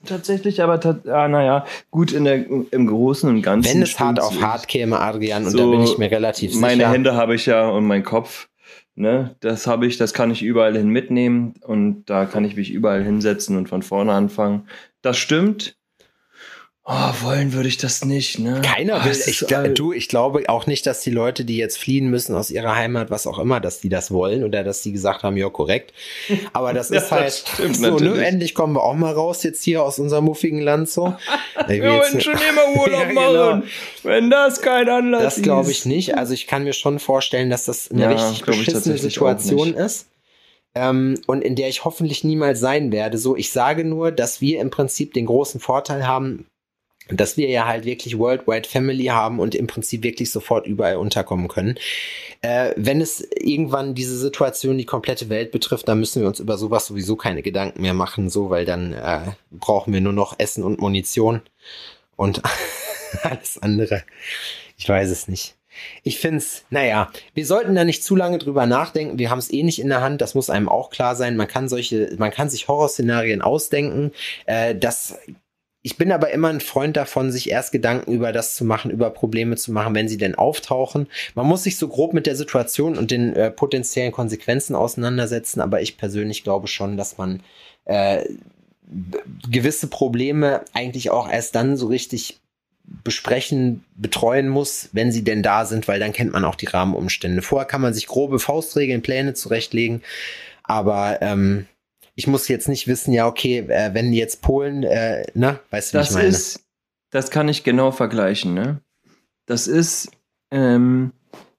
tatsächlich, 0.06 0.62
aber 0.62 0.80
ah, 1.08 1.28
naja, 1.28 1.66
gut 1.90 2.12
in 2.12 2.26
der, 2.26 2.46
im 2.46 2.88
Großen 2.88 3.30
und 3.30 3.42
Ganzen. 3.42 3.74
Wenn 3.74 3.82
es 3.82 4.00
hart 4.00 4.20
auf 4.20 4.42
hart 4.42 4.68
käme, 4.68 5.00
Adrian, 5.00 5.46
und 5.46 5.58
da 5.58 5.66
bin 5.66 5.82
ich 5.82 5.98
mir 5.98 6.12
relativ 6.12 6.52
sicher. 6.52 6.62
Meine 6.62 6.90
Hände 6.90 7.16
habe 7.16 7.36
ich 7.36 7.46
ja 7.46 7.70
und 7.70 7.86
mein 7.86 8.04
Kopf, 8.04 8.50
ne, 8.96 9.36
das 9.40 9.66
habe 9.66 9.88
ich, 9.88 9.98
das 9.98 10.14
kann 10.14 10.32
ich 10.32 10.42
überall 10.42 10.78
hin 10.78 10.90
mitnehmen 10.90 11.56
und 11.62 12.04
da 12.06 12.26
kann 12.26 12.46
ich 12.46 12.56
mich 12.56 12.72
überall 12.72 13.04
hinsetzen 13.04 13.58
und 13.58 13.70
von 13.70 13.82
vorne 13.82 14.12
anfangen. 14.12 14.68
Das 15.02 15.18
stimmt. 15.18 15.78
Oh, 16.86 17.14
wollen 17.22 17.54
würde 17.54 17.70
ich 17.70 17.78
das 17.78 18.04
nicht, 18.04 18.40
ne? 18.40 18.62
Keiner 18.62 19.06
will. 19.06 19.18
Ich, 19.26 19.46
du, 19.74 19.94
ich 19.94 20.10
glaube 20.10 20.44
auch 20.50 20.68
nicht, 20.68 20.86
dass 20.86 21.00
die 21.00 21.12
Leute, 21.12 21.46
die 21.46 21.56
jetzt 21.56 21.78
fliehen 21.78 22.10
müssen 22.10 22.36
aus 22.36 22.52
ihrer 22.52 22.76
Heimat, 22.76 23.10
was 23.10 23.26
auch 23.26 23.40
immer, 23.40 23.62
dass 23.62 23.80
die 23.80 23.88
das 23.88 24.12
wollen 24.12 24.44
oder 24.44 24.66
dass 24.66 24.82
die 24.82 24.92
gesagt 24.92 25.24
haben, 25.24 25.38
ja, 25.38 25.50
korrekt. 25.50 25.94
Aber 26.52 26.74
das 26.74 26.92
ist 26.92 27.10
ja, 27.10 27.12
halt 27.12 27.28
das 27.28 27.40
stimmt, 27.40 27.78
so, 27.78 27.98
ne? 28.00 28.26
Endlich 28.26 28.54
kommen 28.54 28.74
wir 28.74 28.84
auch 28.84 28.96
mal 28.96 29.14
raus 29.14 29.44
jetzt 29.44 29.64
hier 29.64 29.82
aus 29.82 29.98
unserem 29.98 30.26
muffigen 30.26 30.60
Land 30.60 30.90
so. 30.90 31.16
wir 31.68 31.84
wollen 31.84 32.20
schon 32.20 32.34
immer 32.50 32.82
Urlaub 32.82 33.08
genau. 33.08 33.34
machen. 33.34 33.64
Wenn 34.04 34.30
das 34.30 34.62
kein 34.62 34.90
Anlass 34.90 35.22
ist. 35.22 35.38
Das 35.38 35.42
glaube 35.42 35.72
ich 35.72 35.86
nicht. 35.86 36.18
Also 36.18 36.34
ich 36.34 36.48
kann 36.48 36.66
mir 36.66 36.74
schon 36.74 37.00
vorstellen, 37.00 37.50
dass 37.50 37.64
das 37.64 37.92
eine 37.92 38.02
ja, 38.02 38.12
richtig 38.12 38.44
beschissene 38.44 38.98
Situation 38.98 39.74
ist. 39.74 40.08
Ähm, 40.76 41.22
und 41.28 41.44
in 41.44 41.56
der 41.56 41.70
ich 41.70 41.86
hoffentlich 41.86 42.26
niemals 42.26 42.60
sein 42.60 42.92
werde. 42.92 43.18
So, 43.18 43.38
ich 43.38 43.52
sage 43.52 43.86
nur, 43.86 44.12
dass 44.12 44.42
wir 44.42 44.60
im 44.60 44.70
Prinzip 44.70 45.14
den 45.14 45.28
großen 45.28 45.62
Vorteil 45.62 46.06
haben, 46.06 46.48
dass 47.10 47.38
wir 47.38 47.50
ja 47.50 47.66
halt 47.66 47.86
wirklich 47.86 48.18
Worldwide 48.18 48.68
Family 48.68 49.06
haben 49.06 49.40
und 49.40 49.56
im 49.56 49.68
Prinzip 49.68 50.04
wirklich 50.04 50.32
sofort 50.32 50.68
überall 50.68 50.98
unterkommen 50.98 51.48
können. 51.48 51.76
Äh, 52.42 52.74
wenn 52.76 53.02
es 53.02 53.28
irgendwann 53.36 53.96
diese 53.96 54.18
Situation 54.18 54.78
die 54.78 54.86
komplette 54.86 55.30
Welt 55.30 55.52
betrifft, 55.52 55.88
dann 55.88 56.00
müssen 56.00 56.22
wir 56.22 56.28
uns 56.28 56.40
über 56.40 56.58
sowas 56.58 56.88
sowieso 56.88 57.16
keine 57.16 57.42
Gedanken 57.42 57.82
mehr 57.82 57.94
machen, 57.94 58.30
so, 58.30 58.50
weil 58.50 58.66
dann 58.66 58.94
äh, 58.94 59.20
brauchen 59.52 59.94
wir 59.94 60.02
nur 60.02 60.14
noch 60.14 60.40
Essen 60.40 60.64
und 60.64 60.80
Munition 60.80 61.42
und 62.16 62.42
alles 63.24 63.62
andere. 63.62 64.04
Ich 64.78 64.88
weiß 64.88 65.10
es 65.10 65.28
nicht. 65.28 65.56
Ich 66.04 66.20
finde 66.20 66.38
es, 66.38 66.66
naja, 66.70 67.12
wir 67.34 67.46
sollten 67.46 67.76
da 67.76 67.84
nicht 67.84 68.04
zu 68.04 68.16
lange 68.16 68.38
drüber 68.38 68.66
nachdenken. 68.66 69.18
Wir 69.18 69.30
haben 69.30 69.40
es 69.40 69.52
eh 69.52 69.64
nicht 69.64 69.80
in 69.80 69.90
der 69.90 70.02
Hand. 70.02 70.22
Das 70.22 70.36
muss 70.36 70.50
einem 70.50 70.70
auch 70.70 70.92
klar 70.92 71.16
sein. 71.16 71.36
Man 71.36 71.48
kann 71.48 71.68
solche, 71.68 72.14
man 72.18 72.32
kann 72.32 72.50
sich 72.50 72.68
Horrorszenarien 72.68 73.42
ausdenken. 73.42 74.12
Äh, 74.46 74.76
das 74.76 75.18
ich 75.86 75.98
bin 75.98 76.14
aber 76.14 76.32
immer 76.32 76.48
ein 76.48 76.62
Freund 76.62 76.96
davon, 76.96 77.30
sich 77.30 77.50
erst 77.52 77.74
Gedanken 77.74 78.14
über 78.14 78.32
das 78.32 78.56
zu 78.56 78.64
machen, 78.64 78.90
über 78.90 79.10
Probleme 79.10 79.58
zu 79.58 79.74
machen, 79.74 79.94
wenn 79.94 80.08
sie 80.08 80.18
denn 80.18 80.34
auftauchen. 80.34 81.08
Man 81.36 81.46
muss 81.46 81.64
sich 81.64 81.78
so 81.78 81.90
grob 81.90 82.14
mit 82.14 82.26
der 82.26 82.38
Situation 82.38 82.98
und 82.98 83.12
den 83.12 83.36
äh, 83.36 83.52
potenziellen 83.52 84.14
Konsequenzen 84.14 84.76
auseinandersetzen, 84.76 85.60
aber 85.60 85.82
ich 85.82 85.98
persönlich 85.98 86.46
glaube 86.46 86.68
schon, 86.68 86.96
dass 86.96 87.18
man 87.18 87.42
äh, 87.84 88.24
gewisse 89.52 89.88
Probleme 89.88 90.64
eigentlich 90.74 91.10
auch 91.10 91.30
erst 91.30 91.54
dann 91.56 91.76
so 91.76 91.88
richtig 91.88 92.40
besprechen, 92.86 93.84
betreuen 93.96 94.48
muss, 94.48 94.88
wenn 94.94 95.12
sie 95.12 95.26
denn 95.26 95.44
da 95.44 95.66
sind, 95.66 95.90
weil 95.90 96.00
dann 96.00 96.14
kennt 96.14 96.32
man 96.32 96.46
auch 96.46 96.56
die 96.56 96.66
Rahmenumstände. 96.66 97.42
Vorher 97.42 97.68
kann 97.68 97.82
man 97.82 97.94
sich 97.94 98.08
grobe 98.08 98.40
Faustregeln, 98.40 99.02
Pläne 99.02 99.34
zurechtlegen, 99.34 100.02
aber 100.64 101.22
ähm, 101.22 101.66
ich 102.16 102.28
muss 102.28 102.48
jetzt 102.48 102.68
nicht 102.68 102.88
wissen, 102.88 103.14
ja, 103.14 103.28
okay, 103.28 103.60
äh, 103.60 103.94
wenn 103.94 104.14
jetzt 104.14 104.42
Polen, 104.42 104.84
äh, 104.84 105.26
ne, 105.34 105.60
weißt 105.70 105.94
du, 105.94 105.98
das 105.98 106.08
wie 106.08 106.12
ich 106.12 106.16
meine? 106.16 106.28
ist, 106.30 106.64
das 107.10 107.32
kann 107.32 107.50
ich 107.50 107.64
genau 107.64 107.92
vergleichen, 107.92 108.54
ne? 108.54 108.82
Das 109.46 109.68
ist 109.68 110.12
ähm, 110.52 111.14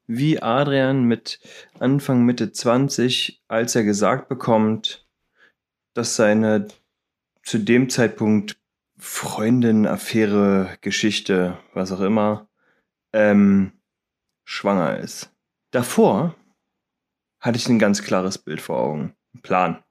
wie 0.06 0.40
Adrian 0.40 1.04
mit 1.04 1.40
Anfang, 1.78 2.24
Mitte 2.24 2.52
20, 2.52 3.42
als 3.48 3.74
er 3.74 3.84
gesagt 3.84 4.28
bekommt, 4.28 5.06
dass 5.94 6.16
seine 6.16 6.68
zu 7.42 7.58
dem 7.58 7.90
Zeitpunkt 7.90 8.58
Freundin, 8.96 9.86
Affäre, 9.86 10.78
Geschichte, 10.80 11.58
was 11.74 11.92
auch 11.92 12.00
immer, 12.00 12.48
ähm, 13.12 13.72
schwanger 14.44 14.98
ist. 14.98 15.30
Davor 15.70 16.34
hatte 17.40 17.58
ich 17.58 17.68
ein 17.68 17.78
ganz 17.78 18.02
klares 18.02 18.38
Bild 18.38 18.60
vor 18.60 18.78
Augen. 18.78 19.14
Ein 19.34 19.42
Plan. 19.42 19.83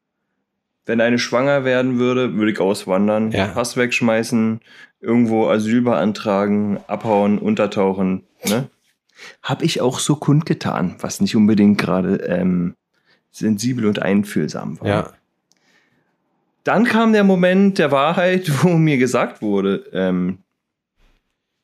Wenn 0.85 0.99
eine 1.01 1.17
schwanger 1.19 1.63
werden 1.63 1.97
würde, 1.99 2.33
würde 2.35 2.51
ich 2.51 2.59
auswandern, 2.59 3.31
Ja. 3.31 3.47
Pass 3.47 3.77
wegschmeißen, 3.77 4.59
irgendwo 4.99 5.47
Asyl 5.47 5.81
beantragen, 5.81 6.79
abhauen, 6.87 7.39
untertauchen. 7.39 8.23
Ne? 8.45 8.69
Hab 9.41 9.61
ich 9.63 9.79
auch 9.81 9.99
so 9.99 10.15
kundgetan, 10.15 10.95
was 10.99 11.21
nicht 11.21 11.35
unbedingt 11.35 11.77
gerade 11.77 12.15
ähm, 12.27 12.75
sensibel 13.31 13.85
und 13.85 14.01
einfühlsam 14.01 14.79
war. 14.81 14.87
Ja, 14.87 15.13
Dann 16.63 16.83
kam 16.85 17.13
der 17.13 17.23
Moment 17.23 17.77
der 17.77 17.91
Wahrheit, 17.91 18.51
wo 18.63 18.69
mir 18.69 18.97
gesagt 18.97 19.41
wurde, 19.41 19.85
ähm, 19.93 20.39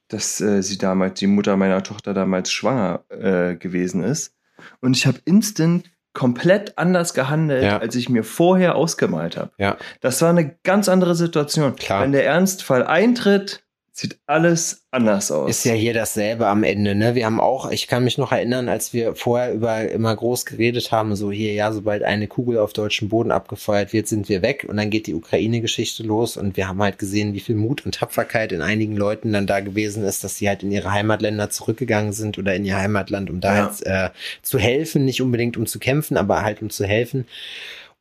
dass 0.08 0.42
äh, 0.42 0.64
sie 0.64 0.78
damals, 0.78 1.20
die 1.20 1.28
Mutter 1.28 1.56
meiner 1.58 1.84
Tochter 1.84 2.14
damals 2.14 2.52
schwanger 2.52 3.04
äh, 3.10 3.56
gewesen 3.56 4.04
ist. 4.04 4.34
Und 4.82 4.98
ich 4.98 5.06
habe 5.06 5.20
instant 5.26 5.90
komplett 6.14 6.78
anders 6.78 7.14
gehandelt, 7.14 7.64
Ja. 7.64 7.78
als 7.78 7.96
ich 7.96 8.10
mir 8.10 8.24
vorher 8.24 8.76
ausgemalt 8.76 9.38
habe. 9.38 9.52
ja, 9.58 9.78
Das 10.02 10.22
war 10.22 10.30
eine 10.30 10.56
ganz 10.64 10.90
andere 10.90 11.16
Situation. 11.16 11.76
Klar. 11.76 12.02
Wenn 12.04 12.12
der 12.12 12.26
Ernstfall 12.26 12.86
eintritt, 12.86 13.64
sieht 13.92 14.18
alles 14.28 14.84
anders 14.92 15.32
aus. 15.32 15.50
ist 15.50 15.66
ja 15.66 15.74
hier 15.74 15.94
dasselbe 15.94 16.48
am 16.48 16.64
Ende, 16.64 16.96
ne? 16.96 17.16
Wir 17.16 17.26
haben 17.26 17.40
auch, 17.40 17.70
ich 17.70 17.88
kann 17.88 18.04
mich 18.04 18.18
noch 18.18 18.32
erinnern, 18.32 18.70
als 18.70 18.94
wir 18.94 19.14
vorher 19.16 19.54
über 19.54 19.90
immer 19.90 20.16
groß 20.16 20.46
geredet 20.46 20.92
haben, 20.92 21.16
so 21.16 21.32
hier, 21.32 21.54
ja, 21.54 21.72
sobald 21.72 22.04
eine 22.04 22.28
Kugel 22.28 22.58
auf 22.58 22.74
deutschem 22.74 23.10
Boden 23.10 23.32
abgefeuert 23.32 23.94
wird, 23.94 24.08
sind 24.08 24.30
wir 24.30 24.42
weg 24.42 24.66
und 24.68 24.78
dann 24.78 24.90
geht 24.90 25.08
die 25.08 25.14
Ukraine-Geschichte 25.14 26.04
los 26.04 26.38
und 26.38 26.58
wir 26.58 26.68
haben 26.68 26.82
halt 26.82 26.98
gesehen, 26.98 27.34
wie 27.34 27.40
viel 27.40 27.56
Mut 27.56 27.86
und 27.86 27.96
Tapferkeit 27.96 28.52
in 28.52 28.62
einigen 28.62 28.96
Leuten 28.96 29.34
dann 29.34 29.48
da 29.48 29.60
gewesen 29.60 30.04
ist, 30.04 30.24
dass 30.24 30.38
sie 30.38 30.48
halt 30.48 30.64
in 30.64 30.72
ihre 30.72 30.92
Heimatländer 30.92 31.50
zurückgegangen 31.50 32.14
sind 32.14 32.38
oder 32.38 32.56
in 32.56 32.66
ihr 32.66 32.78
Heimatland, 32.78 33.30
um 33.30 33.42
da 33.42 33.56
Ja. 33.56 33.66
halt 33.68 33.86
äh, 33.86 34.10
zu 34.42 34.58
helfen, 34.60 35.06
nicht 35.06 35.22
unbedingt 35.22 35.58
um 35.58 35.66
zu 35.66 35.78
kämpfen, 35.80 36.18
aber 36.18 36.42
halt 36.44 36.62
um 36.62 36.70
zu 36.70 36.86
helfen. 36.86 37.28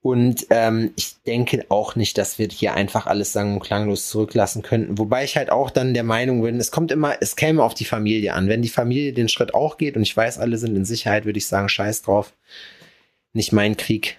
Und 0.00 0.46
ähm, 0.50 0.92
ich 0.96 1.16
denke 1.26 1.66
auch 1.70 1.96
nicht, 1.96 2.18
dass 2.18 2.38
wir 2.38 2.48
hier 2.48 2.74
einfach 2.74 3.06
alles 3.06 3.32
sang- 3.32 3.54
und 3.54 3.62
klanglos 3.62 4.08
zurücklassen 4.08 4.62
könnten. 4.62 4.96
Wobei 4.96 5.24
ich 5.24 5.37
halt 5.37 5.50
auch 5.50 5.70
dann 5.70 5.92
der 5.92 6.04
Meinung 6.04 6.42
bin, 6.42 6.56
es 6.56 6.70
kommt 6.70 6.92
immer, 6.92 7.16
es 7.20 7.34
käme 7.34 7.62
auf 7.62 7.74
die 7.74 7.84
Familie 7.84 8.34
an. 8.34 8.48
Wenn 8.48 8.62
die 8.62 8.68
Familie 8.68 9.12
den 9.12 9.28
Schritt 9.28 9.54
auch 9.54 9.76
geht 9.76 9.96
und 9.96 10.02
ich 10.02 10.16
weiß, 10.16 10.38
alle 10.38 10.56
sind 10.56 10.76
in 10.76 10.84
Sicherheit, 10.84 11.24
würde 11.24 11.38
ich 11.38 11.46
sagen, 11.46 11.68
scheiß 11.68 12.02
drauf. 12.02 12.32
Nicht 13.32 13.52
mein 13.52 13.76
Krieg. 13.76 14.16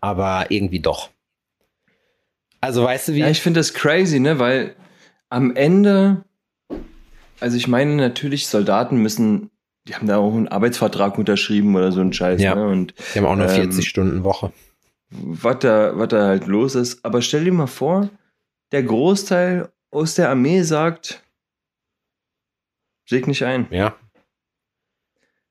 Aber 0.00 0.46
irgendwie 0.48 0.80
doch. 0.80 1.10
Also 2.60 2.84
weißt 2.84 3.08
du 3.08 3.14
wie? 3.14 3.20
Ja, 3.20 3.28
ich 3.28 3.42
finde 3.42 3.60
das 3.60 3.74
crazy, 3.74 4.18
ne? 4.18 4.38
Weil 4.38 4.74
am 5.28 5.54
Ende, 5.54 6.24
also 7.40 7.56
ich 7.56 7.68
meine 7.68 7.96
natürlich, 7.96 8.46
Soldaten 8.46 8.96
müssen, 8.96 9.50
die 9.88 9.94
haben 9.94 10.06
da 10.06 10.18
auch 10.18 10.32
einen 10.32 10.48
Arbeitsvertrag 10.48 11.18
unterschrieben 11.18 11.74
oder 11.74 11.90
so 11.92 12.00
ein 12.00 12.12
Scheiß, 12.12 12.40
Ja. 12.40 12.54
ne? 12.54 12.66
Und 12.68 12.94
die 13.14 13.18
haben 13.18 13.26
auch 13.26 13.36
nur 13.36 13.48
ähm, 13.48 13.54
40 13.54 13.88
Stunden 13.88 14.22
Woche. 14.24 14.52
was 15.10 15.58
da, 15.60 15.98
was 15.98 16.08
da 16.08 16.26
halt 16.26 16.46
los 16.46 16.74
ist. 16.74 17.04
Aber 17.04 17.20
stell 17.22 17.44
dir 17.44 17.52
mal 17.52 17.66
vor, 17.66 18.08
der 18.70 18.82
Großteil 18.84 19.70
aus 19.90 20.14
der 20.14 20.30
Armee 20.30 20.62
sagt, 20.62 21.22
ich 23.10 23.26
nicht 23.26 23.44
ein. 23.44 23.66
Ja. 23.70 23.94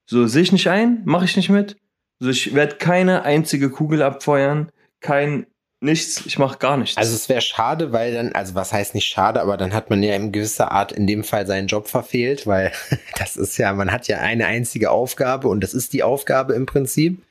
So, 0.08 0.26
sehe 0.26 0.41
ich 0.41 0.52
nicht 0.52 0.67
ein, 0.67 1.04
mache 1.06 1.26
ich 1.26 1.36
nicht 1.38 1.50
mit. 1.50 1.78
So, 2.20 2.30
ich 2.30 2.56
werde 2.56 2.76
keine 2.78 3.22
einzige 3.24 3.70
Kugel 3.70 4.02
abfeuern, 4.02 4.72
kein 5.00 5.46
nichts, 5.82 6.26
ich 6.26 6.38
mache 6.38 6.58
gar 6.60 6.78
nichts. 6.78 6.98
Also 6.98 7.13
es 7.15 7.28
wäre 7.28 7.41
schade, 7.41 7.91
weil 7.91 8.13
dann, 8.13 8.32
also 8.34 8.56
was 8.56 8.72
heißt 8.72 8.96
nicht 8.96 9.08
schade, 9.08 9.41
aber 9.41 9.58
dann 9.58 9.74
hat 9.74 9.89
man 9.89 10.02
ja 10.02 10.15
in 10.15 10.32
gewisser 10.32 10.72
Art 10.72 10.91
in 10.91 11.08
dem 11.08 11.24
Fall 11.24 11.46
seinen 11.46 11.67
Job 11.67 11.88
verfehlt, 11.88 12.48
weil 12.48 12.72
das 13.17 13.36
ist 13.36 13.58
ja, 13.58 13.74
man 13.74 13.91
hat 13.91 14.08
ja 14.08 14.20
eine 14.20 14.46
einzige 14.46 14.91
Aufgabe 14.91 15.48
und 15.48 15.62
das 15.62 15.74
ist 15.74 15.94
die 15.94 16.04
Aufgabe 16.04 16.54
im 16.54 16.65
Prinzip. 16.65 17.22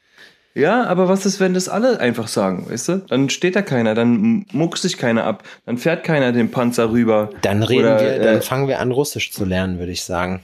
Ja, 0.52 0.84
aber 0.84 1.08
was 1.08 1.26
ist, 1.26 1.38
wenn 1.38 1.54
das 1.54 1.68
alle 1.68 2.00
einfach 2.00 2.26
sagen, 2.26 2.68
weißt 2.68 2.88
du? 2.88 2.96
Dann 3.08 3.30
steht 3.30 3.54
da 3.54 3.62
keiner, 3.62 3.94
dann 3.94 4.44
muckt 4.50 4.78
sich 4.78 4.98
keiner 4.98 5.24
ab, 5.24 5.44
dann 5.64 5.78
fährt 5.78 6.02
keiner 6.02 6.32
den 6.32 6.50
Panzer 6.50 6.90
rüber. 6.90 7.30
Dann 7.42 7.62
reden 7.62 7.84
Oder, 7.84 8.00
wir, 8.00 8.18
dann 8.18 8.38
äh, 8.38 8.42
fangen 8.42 8.66
wir 8.66 8.80
an, 8.80 8.90
Russisch 8.90 9.30
zu 9.30 9.44
lernen, 9.44 9.78
würde 9.78 9.92
ich 9.92 10.02
sagen. 10.02 10.42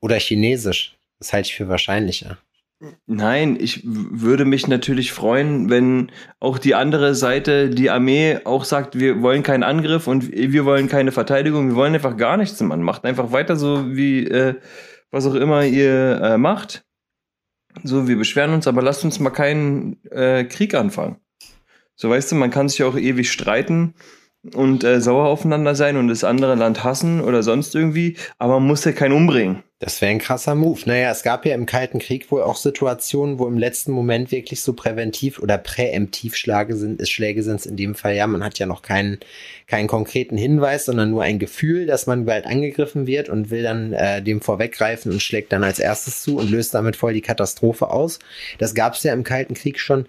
Oder 0.00 0.18
Chinesisch. 0.18 0.96
Das 1.20 1.32
halte 1.32 1.48
ich 1.48 1.54
für 1.54 1.68
wahrscheinlicher. 1.68 2.36
Nein, 3.06 3.56
ich 3.60 3.82
würde 3.84 4.44
mich 4.44 4.66
natürlich 4.68 5.12
freuen, 5.12 5.70
wenn 5.70 6.10
auch 6.40 6.58
die 6.58 6.74
andere 6.74 7.14
Seite, 7.14 7.70
die 7.70 7.90
Armee, 7.90 8.40
auch 8.44 8.64
sagt, 8.64 8.98
wir 8.98 9.22
wollen 9.22 9.42
keinen 9.42 9.62
Angriff 9.62 10.06
und 10.06 10.30
wir 10.30 10.64
wollen 10.64 10.88
keine 10.88 11.12
Verteidigung, 11.12 11.68
wir 11.68 11.76
wollen 11.76 11.94
einfach 11.94 12.16
gar 12.16 12.36
nichts, 12.36 12.60
Mann. 12.60 12.82
Macht 12.82 13.04
einfach 13.04 13.32
weiter 13.32 13.56
so, 13.56 13.96
wie 13.96 14.26
äh, 14.26 14.54
was 15.10 15.26
auch 15.26 15.34
immer 15.34 15.64
ihr 15.64 16.20
äh, 16.22 16.38
macht. 16.38 16.84
So, 17.82 18.06
wir 18.06 18.16
beschweren 18.16 18.54
uns, 18.54 18.66
aber 18.66 18.82
lasst 18.82 19.04
uns 19.04 19.20
mal 19.20 19.30
keinen 19.30 20.02
äh, 20.10 20.44
Krieg 20.44 20.74
anfangen. 20.74 21.16
So, 21.96 22.10
weißt 22.10 22.32
du, 22.32 22.36
man 22.36 22.50
kann 22.50 22.68
sich 22.68 22.82
auch 22.82 22.96
ewig 22.96 23.30
streiten 23.30 23.94
und 24.52 24.84
äh, 24.84 25.00
sauer 25.00 25.26
aufeinander 25.26 25.74
sein 25.74 25.96
und 25.96 26.08
das 26.08 26.24
andere 26.24 26.54
Land 26.54 26.84
hassen 26.84 27.20
oder 27.20 27.42
sonst 27.42 27.74
irgendwie, 27.74 28.16
aber 28.38 28.54
man 28.60 28.68
muss 28.68 28.84
ja 28.84 28.92
keinen 28.92 29.12
umbringen. 29.12 29.62
Das 29.80 30.00
wäre 30.00 30.10
ein 30.12 30.18
krasser 30.18 30.54
Move. 30.54 30.80
Naja, 30.86 31.10
es 31.10 31.22
gab 31.22 31.44
ja 31.44 31.54
im 31.54 31.66
Kalten 31.66 31.98
Krieg 31.98 32.30
wohl 32.30 32.42
auch 32.42 32.56
Situationen, 32.56 33.38
wo 33.38 33.46
im 33.46 33.58
letzten 33.58 33.92
Moment 33.92 34.30
wirklich 34.30 34.62
so 34.62 34.72
präventiv 34.72 35.40
oder 35.40 35.58
präemptiv 35.58 36.36
Schläge 36.36 36.76
sind, 36.76 37.00
ist 37.00 37.10
Schläge 37.10 37.42
sind 37.42 37.56
es 37.56 37.66
in 37.66 37.76
dem 37.76 37.94
Fall 37.94 38.14
ja. 38.14 38.26
Man 38.26 38.42
hat 38.42 38.58
ja 38.58 38.64
noch 38.64 38.80
keinen, 38.80 39.18
keinen 39.66 39.86
konkreten 39.86 40.38
Hinweis, 40.38 40.86
sondern 40.86 41.10
nur 41.10 41.22
ein 41.22 41.38
Gefühl, 41.38 41.86
dass 41.86 42.06
man 42.06 42.24
bald 42.24 42.46
angegriffen 42.46 43.06
wird 43.06 43.28
und 43.28 43.50
will 43.50 43.62
dann 43.62 43.92
äh, 43.92 44.22
dem 44.22 44.40
vorweggreifen 44.40 45.12
und 45.12 45.20
schlägt 45.20 45.52
dann 45.52 45.64
als 45.64 45.78
erstes 45.78 46.22
zu 46.22 46.38
und 46.38 46.50
löst 46.50 46.72
damit 46.72 46.96
voll 46.96 47.12
die 47.12 47.20
Katastrophe 47.20 47.90
aus. 47.90 48.20
Das 48.58 48.74
gab 48.74 48.94
es 48.94 49.02
ja 49.02 49.12
im 49.12 49.24
Kalten 49.24 49.52
Krieg 49.52 49.78
schon. 49.80 50.06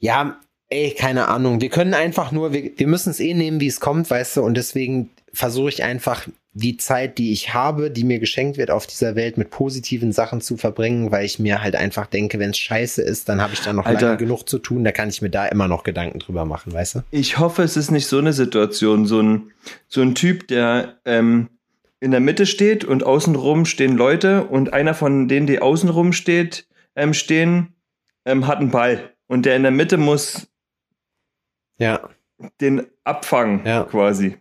Ja, 0.00 0.40
ey, 0.70 0.94
keine 0.96 1.28
Ahnung. 1.28 1.60
Wir 1.60 1.70
können 1.70 1.94
einfach 1.94 2.32
nur, 2.32 2.52
wir, 2.52 2.70
wir 2.76 2.86
müssen 2.86 3.10
es 3.10 3.20
eh 3.20 3.34
nehmen, 3.34 3.60
wie 3.60 3.66
es 3.66 3.80
kommt, 3.80 4.10
weißt 4.10 4.36
du, 4.36 4.42
und 4.42 4.56
deswegen 4.56 5.10
versuche 5.32 5.68
ich 5.68 5.82
einfach 5.82 6.26
die 6.52 6.76
Zeit, 6.76 7.18
die 7.18 7.32
ich 7.32 7.54
habe, 7.54 7.90
die 7.90 8.04
mir 8.04 8.18
geschenkt 8.18 8.56
wird 8.56 8.70
auf 8.70 8.86
dieser 8.86 9.14
Welt, 9.14 9.38
mit 9.38 9.50
positiven 9.50 10.12
Sachen 10.12 10.40
zu 10.40 10.56
verbringen, 10.56 11.12
weil 11.12 11.24
ich 11.24 11.38
mir 11.38 11.62
halt 11.62 11.76
einfach 11.76 12.06
denke, 12.06 12.38
wenn 12.38 12.50
es 12.50 12.58
scheiße 12.58 13.02
ist, 13.02 13.28
dann 13.28 13.40
habe 13.40 13.54
ich 13.54 13.60
da 13.60 13.72
noch 13.72 13.86
Alter. 13.86 14.06
lange 14.06 14.16
genug 14.18 14.48
zu 14.48 14.58
tun, 14.58 14.82
da 14.82 14.90
kann 14.90 15.08
ich 15.08 15.22
mir 15.22 15.30
da 15.30 15.46
immer 15.46 15.68
noch 15.68 15.84
Gedanken 15.84 16.18
drüber 16.18 16.44
machen, 16.44 16.72
weißt 16.72 16.96
du? 16.96 17.02
Ich 17.10 17.38
hoffe, 17.38 17.62
es 17.62 17.76
ist 17.76 17.90
nicht 17.90 18.06
so 18.06 18.18
eine 18.18 18.32
Situation, 18.32 19.06
so 19.06 19.20
ein, 19.20 19.52
so 19.86 20.00
ein 20.00 20.14
Typ, 20.14 20.48
der 20.48 20.96
ähm, 21.04 21.48
in 22.00 22.10
der 22.10 22.20
Mitte 22.20 22.46
steht 22.46 22.84
und 22.84 23.04
außenrum 23.04 23.64
stehen 23.64 23.96
Leute 23.96 24.44
und 24.44 24.72
einer 24.72 24.94
von 24.94 25.28
denen, 25.28 25.46
die 25.46 25.60
außenrum 25.60 26.12
steht, 26.12 26.66
ähm, 26.96 27.14
stehen, 27.14 27.74
ähm, 28.24 28.46
hat 28.46 28.58
einen 28.58 28.70
Ball. 28.70 29.12
Und 29.28 29.46
der 29.46 29.56
in 29.56 29.62
der 29.62 29.72
Mitte 29.72 29.98
muss 29.98 30.48
Ja, 31.78 32.08
den 32.60 32.86
abfangen, 33.04 33.62
Ja. 33.64 33.84
quasi. 33.84 34.36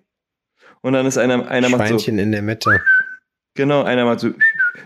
Und 0.81 0.93
dann 0.93 1.05
ist 1.05 1.17
einer, 1.17 1.47
einer 1.49 1.69
macht 1.69 1.81
so, 1.81 1.87
Schweinchen 1.87 2.19
in 2.19 2.31
der 2.31 2.41
Mitte. 2.41 2.81
genau, 3.55 3.83
einer 3.83 4.05
macht 4.05 4.19
so, 4.19 4.29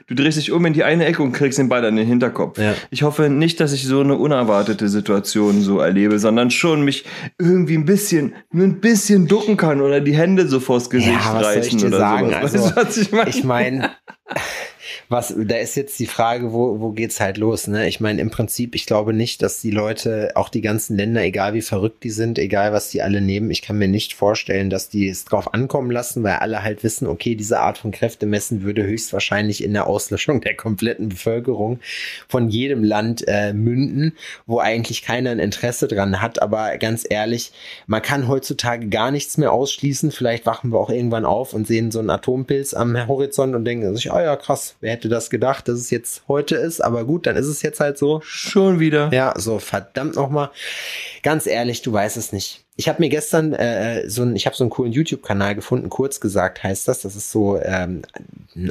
du 0.07 0.15
drehst 0.15 0.37
dich 0.37 0.51
um 0.51 0.65
in 0.65 0.73
die 0.73 0.83
eine 0.83 1.05
Ecke 1.05 1.21
und 1.21 1.33
kriegst 1.33 1.59
den 1.59 1.67
Ball 1.69 1.83
an 1.85 1.95
den 1.97 2.07
Hinterkopf. 2.07 2.57
Ja. 2.57 2.73
Ich 2.89 3.03
hoffe 3.03 3.29
nicht, 3.29 3.59
dass 3.59 3.73
ich 3.73 3.85
so 3.85 3.99
eine 3.99 4.15
unerwartete 4.15 4.87
Situation 4.89 5.61
so 5.61 5.79
erlebe, 5.79 6.17
sondern 6.19 6.49
schon 6.51 6.83
mich 6.83 7.05
irgendwie 7.37 7.75
ein 7.77 7.85
bisschen, 7.85 8.33
nur 8.51 8.65
ein 8.65 8.79
bisschen 8.79 9.27
ducken 9.27 9.57
kann 9.57 9.81
oder 9.81 9.99
die 9.99 10.15
Hände 10.15 10.47
so 10.47 10.59
vors 10.61 10.89
Gesicht 10.89 11.11
Ja, 11.11 11.33
was 11.35 11.43
soll 11.43 11.53
ich 11.53 11.65
reißen 11.65 11.79
dir 11.79 11.87
oder 11.87 11.97
sagen? 11.97 12.27
sowas. 12.29 12.41
Also, 12.55 12.59
weißt 12.59 12.77
du, 12.77 12.81
was 12.85 12.97
ich 12.97 13.11
meine? 13.11 13.29
Ich 13.29 13.43
meine, 13.43 13.91
was, 15.11 15.35
da 15.37 15.57
ist 15.57 15.75
jetzt 15.75 15.99
die 15.99 16.07
Frage, 16.07 16.53
wo, 16.53 16.79
wo 16.79 16.91
geht's 16.91 17.19
halt 17.19 17.37
los, 17.37 17.67
ne? 17.67 17.85
Ich 17.87 17.99
meine, 17.99 18.21
im 18.21 18.31
Prinzip, 18.31 18.75
ich 18.75 18.85
glaube 18.85 19.11
nicht, 19.13 19.41
dass 19.41 19.59
die 19.59 19.69
Leute, 19.69 20.31
auch 20.35 20.47
die 20.47 20.61
ganzen 20.61 20.95
Länder, 20.95 21.21
egal 21.21 21.53
wie 21.53 21.61
verrückt 21.61 22.03
die 22.03 22.09
sind, 22.09 22.39
egal 22.39 22.71
was 22.71 22.89
die 22.91 23.01
alle 23.01 23.19
nehmen, 23.19 23.51
ich 23.51 23.61
kann 23.61 23.77
mir 23.77 23.89
nicht 23.89 24.13
vorstellen, 24.13 24.69
dass 24.69 24.87
die 24.87 25.09
es 25.09 25.25
drauf 25.25 25.53
ankommen 25.53 25.91
lassen, 25.91 26.23
weil 26.23 26.35
alle 26.35 26.63
halt 26.63 26.83
wissen, 26.83 27.07
okay, 27.07 27.35
diese 27.35 27.59
Art 27.59 27.77
von 27.77 27.91
Kräftemessen 27.91 28.63
würde 28.63 28.83
höchstwahrscheinlich 28.83 29.63
in 29.63 29.73
der 29.73 29.87
Auslöschung 29.87 30.39
der 30.39 30.55
kompletten 30.55 31.09
Bevölkerung 31.09 31.81
von 32.29 32.49
jedem 32.49 32.81
Land 32.81 33.25
äh, 33.27 33.51
münden, 33.51 34.13
wo 34.45 34.59
eigentlich 34.59 35.01
keiner 35.01 35.31
ein 35.31 35.39
Interesse 35.39 35.89
dran 35.89 36.21
hat. 36.21 36.41
Aber 36.41 36.77
ganz 36.77 37.05
ehrlich, 37.09 37.51
man 37.85 38.01
kann 38.01 38.29
heutzutage 38.29 38.87
gar 38.87 39.11
nichts 39.11 39.37
mehr 39.37 39.51
ausschließen. 39.51 40.11
Vielleicht 40.11 40.45
wachen 40.45 40.71
wir 40.71 40.79
auch 40.79 40.89
irgendwann 40.89 41.25
auf 41.25 41.53
und 41.53 41.67
sehen 41.67 41.91
so 41.91 41.99
einen 41.99 42.09
Atompilz 42.09 42.73
am 42.73 43.07
Horizont 43.09 43.55
und 43.55 43.65
denken 43.65 43.93
sich, 43.93 44.09
oh 44.09 44.19
ja, 44.19 44.37
krass, 44.37 44.75
wer 44.79 44.91
hätte 44.91 45.00
das 45.09 45.29
gedacht, 45.29 45.67
dass 45.67 45.79
es 45.79 45.89
jetzt 45.89 46.23
heute 46.27 46.55
ist, 46.55 46.81
aber 46.81 47.05
gut, 47.05 47.25
dann 47.25 47.35
ist 47.35 47.47
es 47.47 47.61
jetzt 47.61 47.79
halt 47.79 47.97
so. 47.97 48.21
Schon 48.23 48.79
wieder. 48.79 49.11
Ja, 49.13 49.33
so 49.37 49.59
verdammt 49.59 50.15
nochmal. 50.15 50.49
Ganz 51.23 51.45
ehrlich, 51.47 51.81
du 51.81 51.93
weißt 51.93 52.17
es 52.17 52.31
nicht. 52.33 52.63
Ich 52.81 52.89
habe 52.89 52.99
mir 52.99 53.09
gestern 53.09 53.53
äh, 53.53 54.09
so 54.09 54.23
ein, 54.23 54.35
ich 54.35 54.47
habe 54.47 54.55
so 54.55 54.63
einen 54.63 54.71
coolen 54.71 54.91
YouTube-Kanal 54.91 55.53
gefunden, 55.53 55.87
kurz 55.91 56.19
gesagt 56.19 56.63
heißt 56.63 56.87
das. 56.87 57.01
Das 57.01 57.15
ist 57.15 57.29
so 57.29 57.61
ähm, 57.61 58.01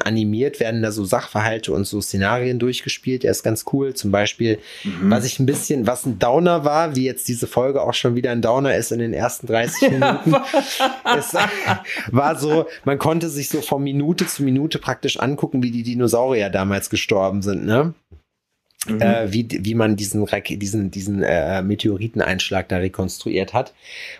animiert 0.01 0.59
werden 0.59 0.83
da 0.83 0.91
so 0.91 1.05
Sachverhalte 1.05 1.73
und 1.73 1.87
so 1.87 2.01
Szenarien 2.01 2.59
durchgespielt. 2.59 3.23
Der 3.23 3.31
ist 3.31 3.45
ganz 3.45 3.67
cool. 3.73 3.95
Zum 3.95 4.11
Beispiel, 4.11 4.59
mhm. 4.83 5.13
was 5.13 5.25
ich 5.25 5.39
ein 5.39 5.47
bisschen, 5.47 5.87
was 5.87 6.07
ein 6.07 6.19
Downer 6.19 6.65
war, 6.65 6.97
wie 6.97 7.05
jetzt 7.05 7.29
diese 7.29 7.47
Folge 7.47 7.83
auch 7.83 7.95
schon 7.95 8.17
wieder 8.17 8.33
ein 8.33 8.43
Downer 8.43 8.75
ist 8.75 8.91
in 8.91 8.99
den 8.99 9.13
ersten 9.13 9.47
30 9.47 9.91
Minuten. 9.93 10.35
es 11.17 11.33
war 12.11 12.37
so, 12.37 12.67
man 12.85 12.99
konnte 12.99 13.29
sich 13.29 13.49
so 13.49 13.61
von 13.61 13.81
Minute 13.81 14.27
zu 14.27 14.43
Minute 14.43 14.81
praktisch 14.81 15.21
angucken, 15.21 15.63
wie 15.63 15.71
die 15.71 15.85
Dinosaurier 15.85 16.51
damals 16.51 16.91
gestorben 16.91 17.43
sind, 17.43 17.65
ne? 17.65 17.95
Mhm. 18.87 19.03
Äh, 19.03 19.33
wie, 19.33 19.47
wie 19.51 19.75
man 19.75 19.97
diesen, 19.97 20.27
diesen, 20.27 20.91
diesen 20.91 21.23
äh, 21.23 21.61
Meteoriteneinschlag 21.63 22.67
da 22.69 22.79
rekonstruiert 22.79 23.53
hat. 23.53 23.75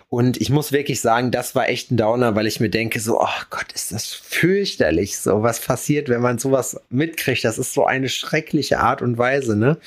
Und 0.09 0.39
ich 0.39 0.51
muss 0.51 0.71
wirklich 0.71 1.01
sagen, 1.01 1.31
das 1.31 1.55
war 1.55 1.67
echt 1.67 1.89
ein 1.89 1.97
Downer, 1.97 2.35
weil 2.35 2.45
ich 2.45 2.59
mir 2.59 2.69
denke, 2.69 2.99
so, 2.99 3.19
oh 3.19 3.41
Gott, 3.49 3.71
ist 3.73 3.91
das 3.91 4.13
fürchterlich, 4.13 5.17
so 5.17 5.41
was 5.41 5.61
passiert, 5.61 6.09
wenn 6.09 6.21
man 6.21 6.37
sowas 6.37 6.79
mitkriegt. 6.89 7.43
Das 7.43 7.57
ist 7.57 7.73
so 7.73 7.85
eine 7.85 8.07
schreckliche 8.07 8.79
Art 8.79 9.01
und 9.01 9.17
Weise, 9.17 9.55
ne? 9.55 9.77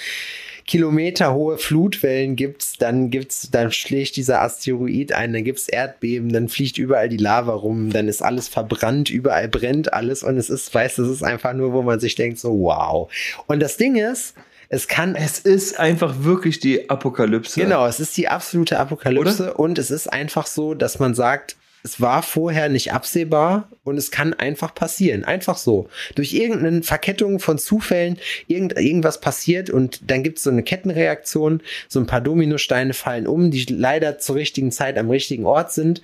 kilometerhohe 0.67 1.59
Flutwellen 1.59 2.37
gibt's, 2.37 2.79
dann 2.79 3.11
gibt's, 3.11 3.51
dann 3.51 3.71
schlägt 3.71 4.17
dieser 4.17 4.41
Asteroid 4.41 5.13
ein, 5.13 5.33
dann 5.33 5.45
gibt's 5.45 5.69
Erdbeben, 5.69 6.33
dann 6.33 6.49
fliegt 6.49 6.79
überall 6.79 7.09
die 7.09 7.19
Lava 7.19 7.53
rum, 7.53 7.91
dann 7.91 8.09
ist 8.09 8.23
alles 8.23 8.49
verbrannt, 8.49 9.11
überall 9.11 9.49
brennt 9.49 9.93
alles 9.93 10.23
und 10.23 10.39
es 10.39 10.49
ist, 10.49 10.75
weißt, 10.75 10.99
es 11.01 11.09
ist 11.09 11.23
einfach 11.23 11.53
nur, 11.53 11.73
wo 11.73 11.83
man 11.83 12.01
sich 12.01 12.15
denkt, 12.15 12.39
so 12.39 12.59
wow. 12.61 13.13
Und 13.47 13.61
das 13.61 13.77
Ding 13.77 13.97
ist, 13.97 14.35
es 14.75 14.89
kann. 14.89 15.15
Es 15.15 15.39
ist 15.39 15.79
einfach 15.79 16.15
wirklich 16.21 16.61
die 16.61 16.91
Apokalypse. 16.91 17.61
Genau, 17.61 17.87
es 17.87 18.01
ist 18.01 18.17
die 18.17 18.29
absolute 18.29 18.79
Apokalypse 18.79 19.45
Oder? 19.45 19.59
und 19.59 19.79
es 19.79 19.91
ist 19.91 20.13
einfach 20.13 20.47
so, 20.47 20.75
dass 20.75 20.99
man 20.99 21.15
sagt, 21.15 21.57
es 21.85 22.01
war 22.01 22.23
vorher 22.23 22.71
nicht 22.71 22.95
absehbar 22.95 23.69
und 23.85 23.99
es 23.99 24.11
kann 24.11 24.33
einfach 24.33 24.75
passieren. 24.75 25.23
Einfach 25.25 25.59
so. 25.59 25.91
Durch 26.15 26.33
irgendeine 26.33 26.83
Verkettung 26.83 27.41
von 27.41 27.59
Zufällen, 27.59 28.19
irgend, 28.47 28.79
irgendwas 28.79 29.21
passiert 29.21 29.69
und 29.69 30.11
dann 30.11 30.23
gibt 30.23 30.39
es 30.39 30.45
so 30.45 30.51
eine 30.51 30.63
Kettenreaktion, 30.63 31.61
so 31.89 32.01
ein 32.01 32.07
paar 32.07 32.23
Dominosteine 32.23 32.95
fallen 32.95 33.27
um, 33.27 33.51
die 33.51 33.67
leider 33.67 34.19
zur 34.19 34.37
richtigen 34.37 34.73
Zeit 34.73 34.97
am 34.97 35.11
richtigen 35.11 35.45
Ort 35.45 35.73
sind 35.73 36.01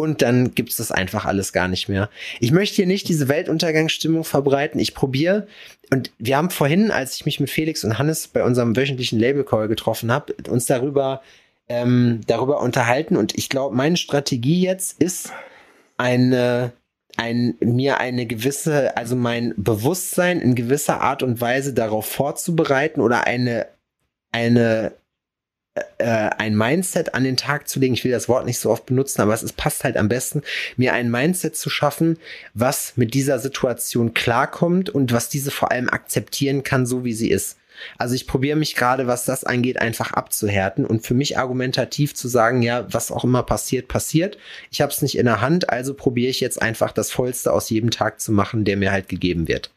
und 0.00 0.22
dann 0.22 0.54
gibt 0.54 0.70
es 0.70 0.76
das 0.76 0.92
einfach 0.92 1.24
alles 1.24 1.52
gar 1.52 1.68
nicht 1.68 1.88
mehr. 1.88 2.10
Ich 2.40 2.52
möchte 2.52 2.76
hier 2.76 2.86
nicht 2.86 3.08
diese 3.08 3.28
Weltuntergangsstimmung 3.28 4.24
verbreiten. 4.24 4.80
Ich 4.80 4.94
probiere 4.94 5.46
und 5.90 6.10
wir 6.18 6.36
haben 6.36 6.50
vorhin, 6.50 6.90
als 6.90 7.16
ich 7.16 7.26
mich 7.26 7.40
mit 7.40 7.50
Felix 7.50 7.84
und 7.84 7.98
Hannes 7.98 8.28
bei 8.28 8.44
unserem 8.44 8.76
wöchentlichen 8.76 9.18
Label 9.18 9.44
Call 9.44 9.68
getroffen 9.68 10.12
habe, 10.12 10.34
uns 10.48 10.66
darüber 10.66 11.22
ähm, 11.68 12.20
darüber 12.26 12.60
unterhalten 12.60 13.16
und 13.16 13.38
ich 13.38 13.48
glaube, 13.48 13.76
meine 13.76 13.96
Strategie 13.96 14.60
jetzt 14.60 15.00
ist 15.00 15.32
eine 15.96 16.72
ein, 17.16 17.54
mir 17.60 17.98
eine 17.98 18.24
gewisse, 18.26 18.96
also 18.96 19.14
mein 19.14 19.52
Bewusstsein 19.56 20.40
in 20.40 20.54
gewisser 20.54 21.00
Art 21.00 21.22
und 21.22 21.40
Weise 21.40 21.74
darauf 21.74 22.06
vorzubereiten 22.06 23.00
oder 23.00 23.26
eine, 23.26 23.66
eine 24.32 24.92
ein 25.98 26.56
Mindset 26.56 27.14
an 27.14 27.24
den 27.24 27.36
Tag 27.36 27.68
zu 27.68 27.78
legen. 27.78 27.94
Ich 27.94 28.04
will 28.04 28.10
das 28.10 28.28
Wort 28.28 28.44
nicht 28.44 28.58
so 28.58 28.70
oft 28.70 28.86
benutzen, 28.86 29.20
aber 29.22 29.34
es 29.34 29.42
ist, 29.42 29.56
passt 29.56 29.84
halt 29.84 29.96
am 29.96 30.08
besten, 30.08 30.42
mir 30.76 30.92
ein 30.94 31.10
Mindset 31.10 31.56
zu 31.56 31.70
schaffen, 31.70 32.18
was 32.54 32.94
mit 32.96 33.14
dieser 33.14 33.38
Situation 33.38 34.12
klarkommt 34.14 34.90
und 34.90 35.12
was 35.12 35.28
diese 35.28 35.50
vor 35.50 35.70
allem 35.70 35.88
akzeptieren 35.88 36.64
kann, 36.64 36.86
so 36.86 37.04
wie 37.04 37.12
sie 37.12 37.30
ist. 37.30 37.56
Also 37.98 38.14
ich 38.14 38.26
probiere 38.26 38.58
mich 38.58 38.74
gerade, 38.74 39.06
was 39.06 39.24
das 39.24 39.44
angeht, 39.44 39.80
einfach 39.80 40.12
abzuhärten 40.12 40.84
und 40.84 41.06
für 41.06 41.14
mich 41.14 41.38
argumentativ 41.38 42.14
zu 42.14 42.28
sagen, 42.28 42.62
ja, 42.62 42.86
was 42.92 43.10
auch 43.10 43.24
immer 43.24 43.42
passiert, 43.42 43.88
passiert. 43.88 44.38
Ich 44.70 44.80
habe 44.80 44.92
es 44.92 45.02
nicht 45.02 45.16
in 45.16 45.26
der 45.26 45.40
Hand, 45.40 45.70
also 45.70 45.94
probiere 45.94 46.30
ich 46.30 46.40
jetzt 46.40 46.60
einfach 46.60 46.92
das 46.92 47.10
Vollste 47.10 47.52
aus 47.52 47.70
jedem 47.70 47.90
Tag 47.90 48.20
zu 48.20 48.32
machen, 48.32 48.64
der 48.64 48.76
mir 48.76 48.92
halt 48.92 49.08
gegeben 49.08 49.48
wird. 49.48 49.70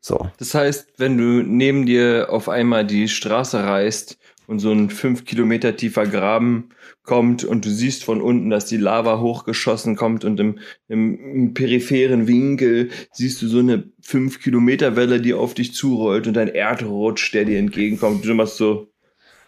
So. 0.00 0.30
Das 0.38 0.54
heißt, 0.54 0.88
wenn 0.96 1.16
du 1.16 1.42
neben 1.42 1.86
dir 1.86 2.28
auf 2.30 2.48
einmal 2.48 2.86
die 2.86 3.08
Straße 3.08 3.62
reißt 3.62 4.18
und 4.50 4.58
so 4.58 4.72
ein 4.72 4.90
fünf 4.90 5.24
Kilometer 5.24 5.76
tiefer 5.76 6.08
Graben 6.08 6.70
kommt 7.04 7.44
und 7.44 7.64
du 7.64 7.70
siehst 7.70 8.02
von 8.02 8.20
unten, 8.20 8.50
dass 8.50 8.66
die 8.66 8.78
Lava 8.78 9.20
hochgeschossen 9.20 9.94
kommt 9.94 10.24
und 10.24 10.40
im, 10.40 10.58
im, 10.88 11.18
im 11.34 11.54
peripheren 11.54 12.26
Winkel 12.26 12.90
siehst 13.12 13.40
du 13.42 13.46
so 13.46 13.60
eine 13.60 13.92
fünf 14.02 14.42
Kilometer 14.42 14.96
Welle, 14.96 15.20
die 15.20 15.34
auf 15.34 15.54
dich 15.54 15.72
zurollt 15.72 16.26
und 16.26 16.36
ein 16.36 16.48
Erdrutsch, 16.48 17.32
der 17.32 17.44
dir 17.44 17.60
entgegenkommt. 17.60 18.24
Du 18.24 18.34
machst 18.34 18.56
so, 18.56 18.88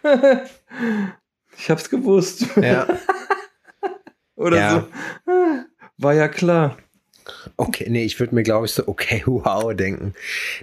ich 1.58 1.68
hab's 1.68 1.90
gewusst. 1.90 2.46
Ja. 2.62 2.86
Oder 4.36 4.56
ja. 4.56 4.88
so. 5.26 5.32
War 5.98 6.14
ja 6.14 6.28
klar. 6.28 6.76
Okay, 7.56 7.87
nee, 7.88 8.04
ich 8.04 8.18
würde 8.18 8.35
mir, 8.35 8.42
glaube 8.42 8.66
ich, 8.66 8.72
so, 8.72 8.87
okay, 8.87 9.22
wow, 9.26 9.74
denken. 9.74 10.14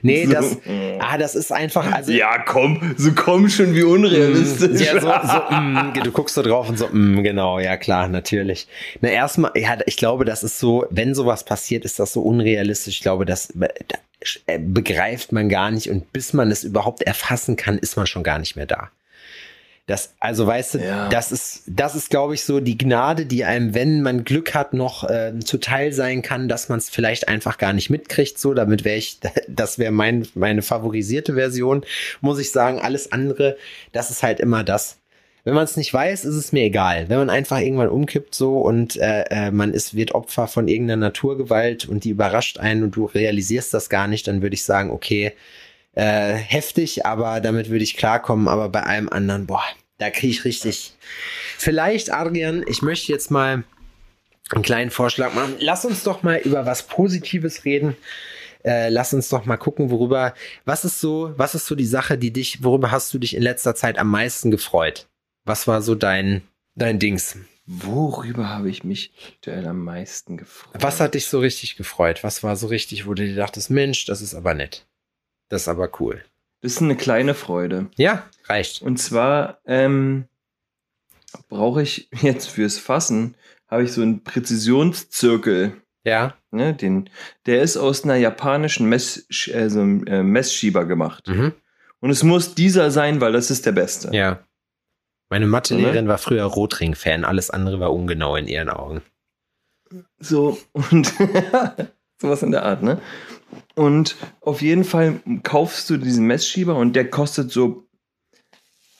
Nee, 0.01 0.27
das, 0.27 0.57
ah, 0.99 1.17
das 1.17 1.35
ist 1.35 1.51
einfach, 1.51 1.91
also. 1.91 2.11
Ja, 2.11 2.39
komm, 2.39 2.95
so 2.97 3.11
komm 3.13 3.49
schon, 3.49 3.73
wie 3.75 3.83
unrealistisch. 3.83 4.81
Ja, 4.81 4.99
so, 4.99 5.07
so 5.07 5.55
mm, 5.55 5.93
du 6.03 6.11
guckst 6.11 6.35
so 6.35 6.41
drauf 6.41 6.69
und 6.69 6.77
so, 6.77 6.87
mm, 6.87 7.23
genau, 7.23 7.59
ja, 7.59 7.77
klar, 7.77 8.07
natürlich. 8.07 8.67
Na, 9.01 9.09
erstmal, 9.09 9.51
ja, 9.55 9.77
ich 9.85 9.97
glaube, 9.97 10.25
das 10.25 10.43
ist 10.43 10.59
so, 10.59 10.85
wenn 10.89 11.15
sowas 11.15 11.43
passiert, 11.43 11.85
ist 11.85 11.99
das 11.99 12.13
so 12.13 12.21
unrealistisch. 12.21 12.95
Ich 12.95 13.01
glaube, 13.01 13.25
das, 13.25 13.53
das 13.53 14.39
äh, 14.47 14.59
begreift 14.59 15.31
man 15.31 15.49
gar 15.49 15.71
nicht 15.71 15.89
und 15.89 16.11
bis 16.11 16.33
man 16.33 16.51
es 16.51 16.63
überhaupt 16.63 17.03
erfassen 17.03 17.55
kann, 17.55 17.77
ist 17.77 17.95
man 17.95 18.07
schon 18.07 18.23
gar 18.23 18.39
nicht 18.39 18.55
mehr 18.55 18.65
da. 18.65 18.89
Das, 19.89 20.13
also 20.19 20.45
weißt 20.45 20.75
du, 20.75 20.77
ja. 20.77 21.09
das 21.09 21.31
ist, 21.31 21.63
das 21.65 21.95
ist, 21.95 22.11
glaube 22.11 22.35
ich, 22.35 22.43
so 22.43 22.59
die 22.59 22.77
Gnade, 22.77 23.25
die 23.25 23.43
einem, 23.43 23.73
wenn 23.73 24.03
man 24.03 24.23
Glück 24.23 24.53
hat, 24.53 24.75
noch 24.75 25.09
äh, 25.09 25.33
zuteil 25.43 25.93
sein 25.93 26.21
kann, 26.21 26.47
dass 26.47 26.69
man 26.69 26.77
es 26.77 26.91
vielleicht 26.91 27.27
einfach 27.27 27.57
gar 27.57 27.73
nicht 27.73 27.89
mitkriegt. 27.89 28.37
So, 28.37 28.53
damit 28.53 28.85
wäre 28.85 28.97
ich, 28.97 29.19
das 29.47 29.79
wäre 29.79 29.91
mein, 29.91 30.27
meine 30.35 30.61
favorisierte 30.61 31.33
Version, 31.33 31.83
muss 32.21 32.37
ich 32.37 32.51
sagen. 32.51 32.79
Alles 32.79 33.11
andere, 33.11 33.57
das 33.91 34.11
ist 34.11 34.21
halt 34.21 34.39
immer 34.39 34.63
das. 34.63 34.97
Wenn 35.43 35.55
man 35.55 35.63
es 35.63 35.75
nicht 35.75 35.91
weiß, 35.91 36.23
ist 36.23 36.35
es 36.35 36.51
mir 36.51 36.65
egal. 36.65 37.09
Wenn 37.09 37.17
man 37.17 37.31
einfach 37.31 37.59
irgendwann 37.59 37.89
umkippt 37.89 38.35
so 38.35 38.59
und 38.59 38.95
äh, 38.97 39.23
äh, 39.31 39.49
man 39.49 39.73
ist, 39.73 39.95
wird 39.95 40.13
Opfer 40.13 40.47
von 40.47 40.67
irgendeiner 40.67 41.07
Naturgewalt 41.07 41.89
und 41.89 42.03
die 42.03 42.11
überrascht 42.11 42.59
einen 42.59 42.83
und 42.83 42.95
du 42.95 43.05
realisierst 43.05 43.73
das 43.73 43.89
gar 43.89 44.07
nicht, 44.07 44.27
dann 44.27 44.43
würde 44.43 44.53
ich 44.53 44.63
sagen, 44.63 44.91
okay, 44.91 45.33
äh, 45.93 46.33
heftig, 46.33 47.05
aber 47.05 47.41
damit 47.41 47.69
würde 47.69 47.83
ich 47.83 47.97
klarkommen. 47.97 48.47
Aber 48.47 48.69
bei 48.69 48.83
allem 48.83 49.09
anderen, 49.09 49.45
boah, 49.45 49.63
da 49.97 50.09
kriege 50.09 50.31
ich 50.31 50.45
richtig. 50.45 50.93
Vielleicht, 51.57 52.11
Adrian, 52.11 52.63
ich 52.67 52.81
möchte 52.81 53.11
jetzt 53.11 53.31
mal 53.31 53.63
einen 54.51 54.63
kleinen 54.63 54.91
Vorschlag 54.91 55.33
machen. 55.33 55.55
Lass 55.59 55.85
uns 55.85 56.03
doch 56.03 56.23
mal 56.23 56.37
über 56.37 56.65
was 56.65 56.83
Positives 56.83 57.65
reden. 57.65 57.95
Äh, 58.63 58.89
lass 58.89 59.13
uns 59.13 59.29
doch 59.29 59.45
mal 59.45 59.57
gucken, 59.57 59.89
worüber, 59.89 60.33
was 60.65 60.83
ist 60.83 60.99
so, 60.99 61.33
was 61.37 61.55
ist 61.55 61.65
so 61.65 61.75
die 61.75 61.85
Sache, 61.85 62.17
die 62.17 62.33
dich, 62.33 62.63
worüber 62.63 62.91
hast 62.91 63.13
du 63.13 63.19
dich 63.19 63.35
in 63.35 63.41
letzter 63.41 63.73
Zeit 63.73 63.97
am 63.97 64.09
meisten 64.09 64.51
gefreut? 64.51 65.07
Was 65.45 65.67
war 65.67 65.81
so 65.81 65.95
dein, 65.95 66.41
dein 66.75 66.99
Dings? 66.99 67.37
Worüber 67.65 68.49
habe 68.49 68.69
ich 68.69 68.83
mich 68.83 69.13
aktuell 69.35 69.65
am 69.67 69.83
meisten 69.83 70.37
gefreut? 70.37 70.73
Was 70.81 70.99
hat 70.99 71.13
dich 71.13 71.27
so 71.27 71.39
richtig 71.39 71.77
gefreut? 71.77 72.23
Was 72.23 72.43
war 72.43 72.55
so 72.55 72.67
richtig, 72.67 73.05
wo 73.05 73.13
du 73.13 73.25
dir 73.25 73.35
dachtest, 73.35 73.69
Mensch, 73.69 74.05
das 74.05 74.21
ist 74.21 74.33
aber 74.33 74.53
nett. 74.53 74.85
Das 75.49 75.63
ist 75.63 75.67
aber 75.67 75.89
cool. 75.99 76.23
Das 76.61 76.73
ist 76.73 76.81
eine 76.81 76.95
kleine 76.95 77.33
Freude. 77.33 77.87
Ja, 77.97 78.23
reicht. 78.45 78.81
Und 78.81 78.97
zwar 78.97 79.59
ähm, 79.65 80.25
brauche 81.47 81.81
ich 81.81 82.09
jetzt 82.21 82.49
fürs 82.49 82.77
Fassen, 82.77 83.35
habe 83.67 83.83
ich 83.83 83.91
so 83.91 84.01
einen 84.01 84.23
Präzisionszirkel. 84.23 85.73
Ja. 86.03 86.35
Ne, 86.51 86.73
den, 86.73 87.09
der 87.45 87.61
ist 87.61 87.77
aus 87.77 88.03
einer 88.03 88.15
japanischen 88.15 88.87
Mess, 88.89 89.27
also, 89.53 89.81
äh, 89.81 90.23
Messschieber 90.23 90.85
gemacht. 90.85 91.27
Mhm. 91.27 91.53
Und 91.99 92.09
es 92.09 92.23
muss 92.23 92.55
dieser 92.55 92.89
sein, 92.89 93.21
weil 93.21 93.33
das 93.33 93.51
ist 93.51 93.65
der 93.65 93.73
beste. 93.73 94.15
Ja. 94.15 94.39
Meine 95.29 95.45
Mathelehrerin 95.45 96.07
war 96.07 96.17
früher 96.17 96.45
Rotring-Fan, 96.45 97.23
alles 97.25 97.51
andere 97.51 97.79
war 97.79 97.93
ungenau 97.93 98.35
in 98.35 98.47
ihren 98.47 98.69
Augen. 98.69 99.03
So, 100.19 100.57
und 100.73 101.13
Sowas 102.21 102.43
in 102.43 102.51
der 102.51 102.63
Art, 102.63 102.83
ne? 102.83 102.99
Und 103.75 104.15
auf 104.41 104.61
jeden 104.61 104.83
Fall 104.83 105.21
kaufst 105.43 105.89
du 105.89 105.97
diesen 105.97 106.25
Messschieber 106.27 106.75
und 106.75 106.95
der 106.95 107.09
kostet 107.09 107.51
so 107.51 107.87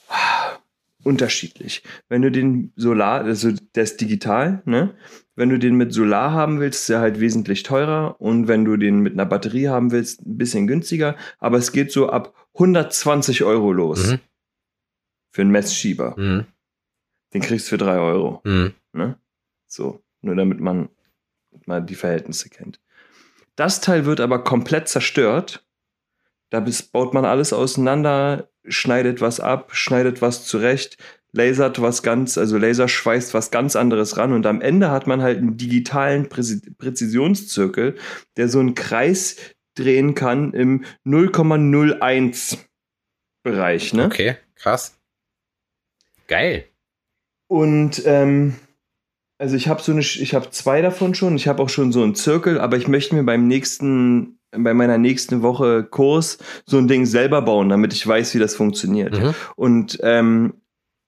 ah, 0.08 0.58
unterschiedlich. 1.04 1.82
Wenn 2.08 2.22
du 2.22 2.30
den 2.30 2.72
Solar, 2.76 3.22
also 3.24 3.52
der 3.74 3.82
ist 3.84 4.00
digital, 4.00 4.62
ne? 4.64 4.94
Wenn 5.36 5.48
du 5.48 5.58
den 5.58 5.74
mit 5.76 5.92
Solar 5.94 6.32
haben 6.32 6.60
willst, 6.60 6.82
ist 6.82 6.90
er 6.90 7.00
halt 7.00 7.18
wesentlich 7.20 7.62
teurer 7.62 8.20
und 8.20 8.46
wenn 8.48 8.64
du 8.66 8.76
den 8.76 9.00
mit 9.00 9.14
einer 9.14 9.24
Batterie 9.24 9.68
haben 9.68 9.90
willst, 9.90 10.20
ein 10.26 10.36
bisschen 10.36 10.66
günstiger. 10.66 11.16
Aber 11.38 11.56
es 11.56 11.72
geht 11.72 11.92
so 11.92 12.10
ab 12.10 12.34
120 12.54 13.42
Euro 13.44 13.72
los 13.72 14.08
Mhm. 14.08 14.18
für 15.30 15.42
einen 15.42 15.50
Messschieber. 15.50 16.14
Mhm. 16.18 16.46
Den 17.32 17.40
kriegst 17.42 17.66
du 17.66 17.70
für 17.70 17.78
3 17.78 17.98
Euro. 17.98 18.42
Mhm. 18.44 18.74
Ne? 18.92 19.18
So, 19.66 20.02
nur 20.20 20.34
damit 20.34 20.60
man 20.60 20.90
mal 21.64 21.80
die 21.80 21.94
Verhältnisse 21.94 22.50
kennt. 22.50 22.80
Das 23.60 23.82
Teil 23.82 24.06
wird 24.06 24.20
aber 24.20 24.42
komplett 24.42 24.88
zerstört. 24.88 25.62
Da 26.48 26.64
baut 26.94 27.12
man 27.12 27.26
alles 27.26 27.52
auseinander, 27.52 28.48
schneidet 28.64 29.20
was 29.20 29.38
ab, 29.38 29.76
schneidet 29.76 30.22
was 30.22 30.46
zurecht, 30.46 30.96
lasert 31.32 31.82
was 31.82 32.02
ganz, 32.02 32.38
also 32.38 32.56
laserschweißt 32.56 33.34
was 33.34 33.50
ganz 33.50 33.76
anderes 33.76 34.16
ran 34.16 34.32
und 34.32 34.46
am 34.46 34.62
Ende 34.62 34.90
hat 34.90 35.06
man 35.06 35.20
halt 35.20 35.36
einen 35.36 35.58
digitalen 35.58 36.30
Präsi 36.30 36.62
Präzisionszirkel, 36.78 37.96
der 38.38 38.48
so 38.48 38.60
einen 38.60 38.74
Kreis 38.74 39.36
drehen 39.74 40.14
kann 40.14 40.54
im 40.54 40.86
0,01 41.04 42.56
Bereich, 43.42 43.92
ne? 43.92 44.06
Okay, 44.06 44.36
krass. 44.54 44.98
Geil. 46.28 46.64
Und 47.46 48.00
ähm, 48.06 48.56
also 49.40 49.56
ich 49.56 49.68
habe 49.68 49.80
so 49.80 49.92
eine, 49.92 50.02
ich 50.02 50.34
habe 50.34 50.50
zwei 50.50 50.82
davon 50.82 51.14
schon. 51.14 51.34
Ich 51.34 51.48
habe 51.48 51.62
auch 51.62 51.70
schon 51.70 51.92
so 51.92 52.02
einen 52.02 52.14
Zirkel, 52.14 52.60
aber 52.60 52.76
ich 52.76 52.88
möchte 52.88 53.14
mir 53.14 53.24
beim 53.24 53.48
nächsten, 53.48 54.38
bei 54.50 54.74
meiner 54.74 54.98
nächsten 54.98 55.40
Woche 55.40 55.82
Kurs 55.82 56.38
so 56.66 56.76
ein 56.76 56.88
Ding 56.88 57.06
selber 57.06 57.40
bauen, 57.40 57.70
damit 57.70 57.94
ich 57.94 58.06
weiß, 58.06 58.34
wie 58.34 58.38
das 58.38 58.54
funktioniert. 58.54 59.18
Mhm. 59.18 59.34
Und 59.56 59.98
ähm, 60.02 60.54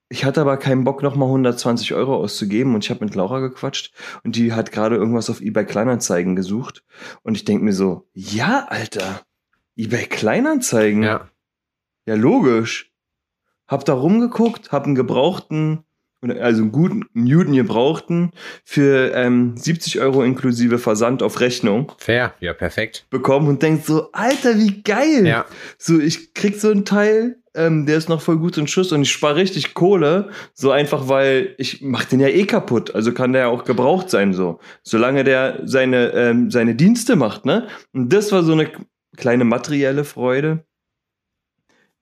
ich 0.09 0.25
hatte 0.25 0.41
aber 0.41 0.57
keinen 0.57 0.83
Bock, 0.83 1.03
nochmal 1.03 1.27
120 1.27 1.93
Euro 1.93 2.15
auszugeben 2.15 2.73
und 2.73 2.83
ich 2.83 2.89
habe 2.89 3.05
mit 3.05 3.13
Laura 3.13 3.39
gequatscht 3.39 3.93
und 4.23 4.35
die 4.35 4.53
hat 4.53 4.71
gerade 4.71 4.95
irgendwas 4.95 5.29
auf 5.29 5.39
eBay 5.39 5.65
Kleinanzeigen 5.65 6.35
gesucht 6.35 6.83
und 7.21 7.35
ich 7.35 7.45
denke 7.45 7.63
mir 7.63 7.73
so, 7.73 8.07
ja, 8.13 8.65
Alter, 8.67 9.21
eBay 9.75 10.07
Kleinanzeigen? 10.07 11.03
Ja. 11.03 11.29
Ja, 12.05 12.15
logisch. 12.15 12.91
Hab 13.67 13.85
da 13.85 13.93
rumgeguckt, 13.93 14.71
hab 14.71 14.85
einen 14.85 14.95
gebrauchten, 14.95 15.83
also 16.31 16.61
einen 16.61 16.71
guten 16.71 17.03
Newton 17.13 17.53
gebrauchten 17.53 18.31
für 18.63 19.13
ähm, 19.13 19.55
70 19.57 19.99
Euro 19.99 20.23
inklusive 20.23 20.77
Versand 20.77 21.23
auf 21.23 21.39
Rechnung 21.39 21.91
Fair. 21.97 22.33
Ja, 22.39 22.53
perfekt. 22.53 23.05
bekommen 23.09 23.47
und 23.47 23.61
denk 23.61 23.85
so, 23.85 24.11
Alter, 24.11 24.57
wie 24.57 24.81
geil! 24.81 25.25
Ja. 25.25 25.45
So, 25.77 25.99
ich 25.99 26.33
krieg 26.33 26.59
so 26.59 26.71
einen 26.71 26.85
Teil, 26.85 27.37
ähm, 27.55 27.85
der 27.85 27.97
ist 27.97 28.09
noch 28.09 28.21
voll 28.21 28.37
gut 28.37 28.57
in 28.57 28.67
Schuss 28.67 28.91
und 28.91 29.01
ich 29.01 29.11
spare 29.11 29.35
richtig 29.35 29.73
Kohle, 29.73 30.29
so 30.53 30.71
einfach, 30.71 31.07
weil 31.07 31.55
ich 31.57 31.81
mach 31.81 32.05
den 32.05 32.19
ja 32.19 32.27
eh 32.27 32.45
kaputt, 32.45 32.95
also 32.95 33.13
kann 33.13 33.33
der 33.33 33.43
ja 33.43 33.47
auch 33.47 33.63
gebraucht 33.63 34.09
sein, 34.09 34.33
so. 34.33 34.59
Solange 34.81 35.23
der 35.23 35.61
seine, 35.65 36.13
ähm, 36.13 36.51
seine 36.51 36.75
Dienste 36.75 37.15
macht, 37.15 37.45
ne? 37.45 37.67
Und 37.93 38.11
das 38.11 38.31
war 38.31 38.43
so 38.43 38.53
eine 38.53 38.71
kleine 39.17 39.43
materielle 39.43 40.03
Freude, 40.03 40.65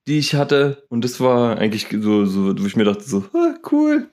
die 0.06 0.18
ich 0.18 0.34
hatte 0.34 0.84
und 0.88 1.04
das 1.04 1.20
war 1.20 1.58
eigentlich 1.58 1.86
so, 1.90 2.24
so 2.24 2.58
wo 2.58 2.66
ich 2.66 2.76
mir 2.76 2.84
dachte 2.84 3.02
so, 3.02 3.24
ah, 3.34 3.54
cool, 3.70 4.08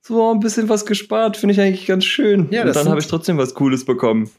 so 0.00 0.32
ein 0.32 0.40
bisschen 0.40 0.68
was 0.68 0.86
gespart, 0.86 1.36
finde 1.36 1.52
ich 1.54 1.60
eigentlich 1.60 1.86
ganz 1.86 2.04
schön. 2.04 2.48
Ja, 2.50 2.62
und 2.62 2.74
dann 2.74 2.88
habe 2.88 3.00
ich 3.00 3.06
trotzdem 3.06 3.38
was 3.38 3.54
Cooles 3.54 3.84
bekommen. 3.84 4.30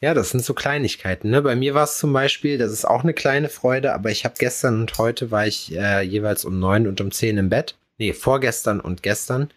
Ja, 0.00 0.12
das 0.12 0.30
sind 0.30 0.44
so 0.44 0.52
Kleinigkeiten. 0.52 1.30
Ne? 1.30 1.40
Bei 1.40 1.56
mir 1.56 1.74
war 1.74 1.84
es 1.84 1.96
zum 1.96 2.12
Beispiel, 2.12 2.58
das 2.58 2.70
ist 2.70 2.84
auch 2.84 3.02
eine 3.02 3.14
kleine 3.14 3.48
Freude, 3.48 3.94
aber 3.94 4.10
ich 4.10 4.24
habe 4.24 4.34
gestern 4.38 4.80
und 4.80 4.98
heute 4.98 5.30
war 5.30 5.46
ich 5.46 5.74
äh, 5.74 6.02
jeweils 6.02 6.44
um 6.44 6.58
neun 6.58 6.86
und 6.86 7.00
um 7.00 7.10
zehn 7.10 7.38
im 7.38 7.48
Bett. 7.48 7.76
Nee, 7.98 8.12
vorgestern 8.12 8.80
und 8.80 9.02
gestern. 9.02 9.48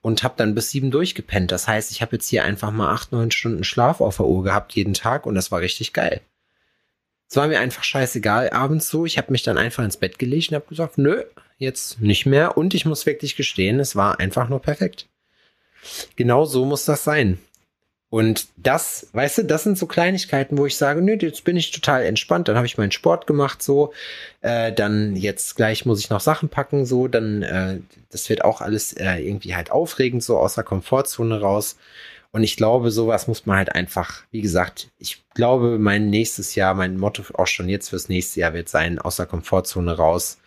Und 0.00 0.22
habe 0.22 0.34
dann 0.38 0.54
bis 0.54 0.70
sieben 0.70 0.90
durchgepennt. 0.90 1.52
Das 1.52 1.68
heißt, 1.68 1.90
ich 1.90 2.00
habe 2.00 2.16
jetzt 2.16 2.28
hier 2.28 2.44
einfach 2.44 2.70
mal 2.70 2.94
acht, 2.94 3.12
neun 3.12 3.30
Stunden 3.30 3.62
Schlaf 3.62 4.00
auf 4.00 4.16
der 4.16 4.26
Uhr 4.26 4.42
gehabt 4.42 4.72
jeden 4.72 4.94
Tag 4.94 5.26
und 5.26 5.34
das 5.34 5.52
war 5.52 5.60
richtig 5.60 5.92
geil. 5.92 6.22
Es 7.28 7.36
war 7.36 7.48
mir 7.48 7.60
einfach 7.60 7.84
scheißegal 7.84 8.50
abends 8.50 8.88
so. 8.88 9.06
Ich 9.06 9.18
habe 9.18 9.32
mich 9.32 9.42
dann 9.42 9.58
einfach 9.58 9.84
ins 9.84 9.96
Bett 9.96 10.18
gelegt 10.18 10.50
und 10.50 10.56
habe 10.56 10.66
gesagt, 10.66 10.98
nö, 10.98 11.22
jetzt 11.58 12.00
nicht 12.00 12.26
mehr. 12.26 12.56
Und 12.56 12.74
ich 12.74 12.84
muss 12.84 13.06
wirklich 13.06 13.36
gestehen, 13.36 13.80
es 13.80 13.96
war 13.96 14.20
einfach 14.20 14.48
nur 14.48 14.60
perfekt. 14.60 15.08
Genau 16.16 16.44
so 16.44 16.64
muss 16.64 16.84
das 16.84 17.04
sein. 17.04 17.38
Und 18.14 18.46
das, 18.56 19.08
weißt 19.12 19.38
du, 19.38 19.44
das 19.44 19.64
sind 19.64 19.76
so 19.76 19.86
Kleinigkeiten, 19.86 20.56
wo 20.56 20.66
ich 20.66 20.76
sage, 20.76 21.02
nö, 21.02 21.18
jetzt 21.20 21.42
bin 21.42 21.56
ich 21.56 21.72
total 21.72 22.04
entspannt. 22.04 22.46
Dann 22.46 22.54
habe 22.54 22.66
ich 22.66 22.78
meinen 22.78 22.92
Sport 22.92 23.26
gemacht, 23.26 23.60
so. 23.60 23.92
Äh, 24.40 24.72
dann 24.72 25.16
jetzt 25.16 25.56
gleich 25.56 25.84
muss 25.84 25.98
ich 25.98 26.10
noch 26.10 26.20
Sachen 26.20 26.48
packen, 26.48 26.86
so. 26.86 27.08
Dann, 27.08 27.42
äh, 27.42 27.80
das 28.10 28.28
wird 28.28 28.44
auch 28.44 28.60
alles 28.60 28.92
äh, 28.92 29.16
irgendwie 29.16 29.56
halt 29.56 29.72
aufregend, 29.72 30.22
so 30.22 30.38
aus 30.38 30.54
der 30.54 30.62
Komfortzone 30.62 31.40
raus. 31.40 31.76
Und 32.34 32.42
ich 32.42 32.56
glaube, 32.56 32.90
sowas 32.90 33.28
muss 33.28 33.46
man 33.46 33.58
halt 33.58 33.76
einfach, 33.76 34.24
wie 34.32 34.40
gesagt, 34.40 34.88
ich 34.98 35.22
glaube, 35.34 35.78
mein 35.78 36.10
nächstes 36.10 36.56
Jahr, 36.56 36.74
mein 36.74 36.98
Motto 36.98 37.22
auch 37.34 37.46
schon 37.46 37.68
jetzt 37.68 37.90
fürs 37.90 38.08
nächste 38.08 38.40
Jahr 38.40 38.54
wird 38.54 38.68
sein, 38.68 38.98
aus 38.98 39.14
der 39.16 39.26
Komfortzone 39.26 39.96
raus 39.96 40.38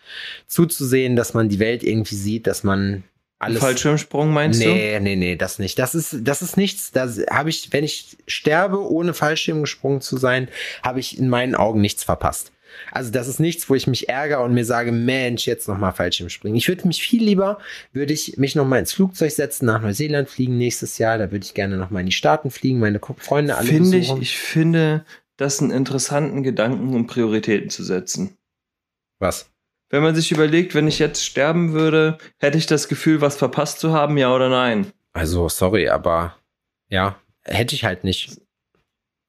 zuzusehen, 0.46 1.16
dass 1.16 1.32
man 1.32 1.48
die 1.48 1.60
Welt 1.60 1.82
irgendwie 1.82 2.14
sieht, 2.14 2.46
dass 2.46 2.62
man 2.62 3.04
alles. 3.38 3.60
Fallschirmsprung 3.60 4.34
meinst 4.34 4.62
du? 4.62 4.68
Nee, 4.68 5.00
nee, 5.00 5.16
nee, 5.16 5.36
das 5.36 5.58
nicht. 5.58 5.78
Das 5.78 5.94
ist, 5.94 6.14
das 6.20 6.42
ist 6.42 6.58
nichts. 6.58 6.92
Da 6.92 7.08
habe 7.30 7.48
ich, 7.48 7.72
wenn 7.72 7.84
ich 7.84 8.18
sterbe, 8.26 8.86
ohne 8.86 9.14
Fallschirm 9.14 9.62
gesprungen 9.62 10.02
zu 10.02 10.18
sein, 10.18 10.48
habe 10.82 11.00
ich 11.00 11.16
in 11.16 11.30
meinen 11.30 11.54
Augen 11.54 11.80
nichts 11.80 12.04
verpasst. 12.04 12.52
Also 12.92 13.10
das 13.10 13.28
ist 13.28 13.40
nichts, 13.40 13.68
wo 13.68 13.74
ich 13.74 13.86
mich 13.86 14.08
ärgere 14.08 14.42
und 14.42 14.54
mir 14.54 14.64
sage, 14.64 14.92
Mensch, 14.92 15.46
jetzt 15.46 15.68
noch 15.68 15.78
mal 15.78 15.92
Fallschirm 15.92 16.28
springen. 16.28 16.56
Ich 16.56 16.68
würde 16.68 16.86
mich 16.86 17.02
viel 17.02 17.22
lieber, 17.22 17.58
würde 17.92 18.12
ich 18.12 18.36
mich 18.36 18.54
noch 18.54 18.66
mal 18.66 18.78
ins 18.78 18.92
Flugzeug 18.92 19.32
setzen, 19.32 19.66
nach 19.66 19.82
Neuseeland 19.82 20.28
fliegen 20.28 20.58
nächstes 20.58 20.98
Jahr. 20.98 21.18
Da 21.18 21.30
würde 21.30 21.44
ich 21.44 21.54
gerne 21.54 21.76
noch 21.76 21.90
mal 21.90 22.00
in 22.00 22.06
die 22.06 22.12
Staaten 22.12 22.50
fliegen, 22.50 22.78
meine 22.78 23.00
Freunde 23.00 23.56
alle 23.56 23.68
Finde 23.68 23.98
ich, 23.98 24.12
ich 24.20 24.38
finde 24.38 25.04
das 25.36 25.60
einen 25.60 25.70
interessanten 25.70 26.42
Gedanken, 26.42 26.94
um 26.94 27.06
Prioritäten 27.06 27.70
zu 27.70 27.84
setzen. 27.84 28.36
Was? 29.18 29.50
Wenn 29.90 30.02
man 30.02 30.14
sich 30.14 30.32
überlegt, 30.32 30.74
wenn 30.74 30.86
ich 30.86 30.98
jetzt 30.98 31.24
sterben 31.24 31.72
würde, 31.72 32.18
hätte 32.38 32.58
ich 32.58 32.66
das 32.66 32.88
Gefühl, 32.88 33.20
was 33.20 33.36
verpasst 33.36 33.80
zu 33.80 33.92
haben, 33.92 34.18
ja 34.18 34.34
oder 34.34 34.48
nein? 34.48 34.92
Also 35.12 35.48
sorry, 35.48 35.88
aber 35.88 36.36
ja, 36.88 37.16
hätte 37.42 37.74
ich 37.74 37.84
halt 37.84 38.04
nicht. 38.04 38.38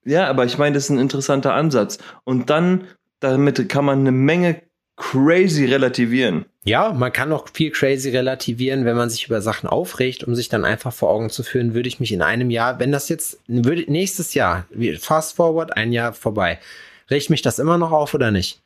Ja, 0.04 0.28
aber 0.28 0.44
ich 0.44 0.58
meine, 0.58 0.74
das 0.74 0.84
ist 0.84 0.90
ein 0.90 0.98
interessanter 0.98 1.54
Ansatz. 1.54 1.98
Und 2.24 2.50
dann, 2.50 2.86
damit 3.20 3.68
kann 3.68 3.84
man 3.84 4.00
eine 4.00 4.12
Menge 4.12 4.62
crazy 4.96 5.64
relativieren. 5.64 6.44
Ja, 6.62 6.92
man 6.92 7.12
kann 7.12 7.32
auch 7.32 7.48
viel 7.52 7.70
crazy 7.70 8.10
relativieren, 8.10 8.84
wenn 8.84 8.96
man 8.96 9.08
sich 9.08 9.26
über 9.26 9.40
Sachen 9.40 9.68
aufregt, 9.68 10.24
um 10.24 10.34
sich 10.34 10.50
dann 10.50 10.66
einfach 10.66 10.92
vor 10.92 11.08
Augen 11.08 11.30
zu 11.30 11.42
führen, 11.42 11.72
würde 11.72 11.88
ich 11.88 12.00
mich 12.00 12.12
in 12.12 12.20
einem 12.20 12.50
Jahr, 12.50 12.78
wenn 12.78 12.92
das 12.92 13.08
jetzt, 13.08 13.38
würde, 13.46 13.90
nächstes 13.90 14.34
Jahr, 14.34 14.66
fast 14.98 15.36
forward, 15.36 15.76
ein 15.76 15.92
Jahr 15.92 16.12
vorbei, 16.12 16.58
regt 17.10 17.30
mich 17.30 17.40
das 17.40 17.58
immer 17.58 17.78
noch 17.78 17.92
auf 17.92 18.12
oder 18.12 18.30
nicht? 18.30 18.60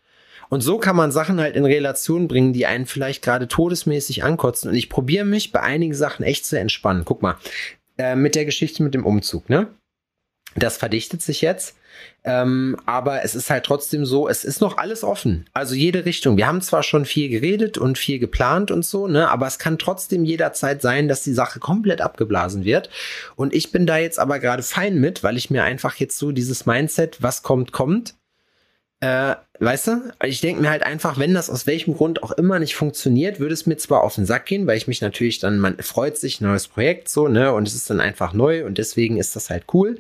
Und 0.49 0.61
so 0.61 0.79
kann 0.79 0.97
man 0.97 1.12
Sachen 1.12 1.40
halt 1.40 1.57
in 1.57 1.64
Relation 1.64 2.29
bringen, 2.29 2.53
die 2.53 2.67
einen 2.67 2.87
vielleicht 2.87 3.23
gerade 3.23 3.49
todesmäßig 3.49 4.25
ankotzen. 4.25 4.69
Und 4.69 4.75
ich 4.75 4.90
probiere 4.90 5.25
mich 5.25 5.53
bei 5.53 5.61
einigen 5.61 5.95
Sachen 5.95 6.25
echt 6.25 6.45
zu 6.47 6.59
entspannen. 6.59 7.05
Guck 7.05 7.23
mal, 7.23 7.37
äh, 7.97 8.14
mit 8.14 8.35
der 8.35 8.45
Geschichte 8.45 8.83
mit 8.83 8.95
dem 8.95 9.07
Umzug, 9.07 9.49
ne? 9.49 9.69
Das 10.57 10.77
verdichtet 10.77 11.23
sich 11.23 11.40
jetzt. 11.40 11.77
Ähm, 12.26 12.76
aber 12.87 13.22
es 13.22 13.35
ist 13.35 13.50
halt 13.50 13.64
trotzdem 13.64 14.07
so, 14.07 14.28
es 14.28 14.44
ist 14.44 14.62
noch 14.62 14.78
alles 14.78 15.04
offen. 15.04 15.44
Also 15.52 15.74
jede 15.74 16.07
Richtung. 16.07 16.38
Wir 16.38 16.46
haben 16.46 16.62
zwar 16.62 16.83
schon 16.83 17.04
viel 17.04 17.28
geredet 17.28 17.76
und 17.76 17.98
viel 17.98 18.18
geplant 18.18 18.70
und 18.70 18.85
so, 18.85 19.07
ne, 19.07 19.28
aber 19.28 19.46
es 19.46 19.59
kann 19.59 19.78
trotzdem 19.78 20.24
jederzeit 20.24 20.80
sein, 20.80 21.07
dass 21.07 21.22
die 21.22 21.35
Sache 21.35 21.61
komplett 21.61 22.00
abgeblasen 22.00 22.64
wird. 22.64 22.88
Und 23.37 23.52
ich 23.52 23.72
bin 23.72 23.87
da 23.87 23.98
jetzt 23.98 24.18
aber 24.18 24.38
gerade 24.38 24.62
fein 24.62 24.98
mit, 24.98 25.22
weil 25.22 25.37
ich 25.37 25.50
mir 25.50 25.64
einfach 25.64 25.96
jetzt 25.96 26.16
so 26.16 26.33
dieses 26.33 26.64
Mindset, 26.64 27.22
was 27.22 27.42
kommt, 27.42 27.72
kommt. 27.72 28.14
Äh, 29.00 29.37
weißt 29.59 29.88
du? 29.88 30.12
Ich 30.24 30.40
denke 30.40 30.62
mir 30.62 30.70
halt 30.70 30.83
einfach, 30.83 31.18
wenn 31.18 31.35
das 31.35 31.50
aus 31.50 31.66
welchem 31.66 31.94
Grund 31.94 32.22
auch 32.22 32.33
immer 32.33 32.59
nicht 32.59 32.74
funktioniert, 32.74 33.38
würde 33.38 33.52
es 33.52 33.66
mir 33.66 33.76
zwar 33.76 34.02
auf 34.02 34.14
den 34.14 34.24
Sack 34.24 34.46
gehen, 34.46 34.66
weil 34.66 34.78
ich 34.78 34.88
mich 34.88 35.02
natürlich 35.02 35.40
dann, 35.40 35.59
man 35.59 35.76
freut 35.78 36.16
sich, 36.16 36.40
neues 36.40 36.68
Projekt 36.68 37.11
so, 37.11 37.28
ne? 37.28 37.52
Und 37.52 37.68
es 37.68 37.74
ist 37.74 37.90
dann 37.90 38.00
einfach 38.00 38.33
neu 38.33 38.64
und 38.64 38.78
deswegen 38.78 39.18
ist 39.18 39.37
das 39.37 39.50
halt 39.50 39.64
cool. 39.74 39.98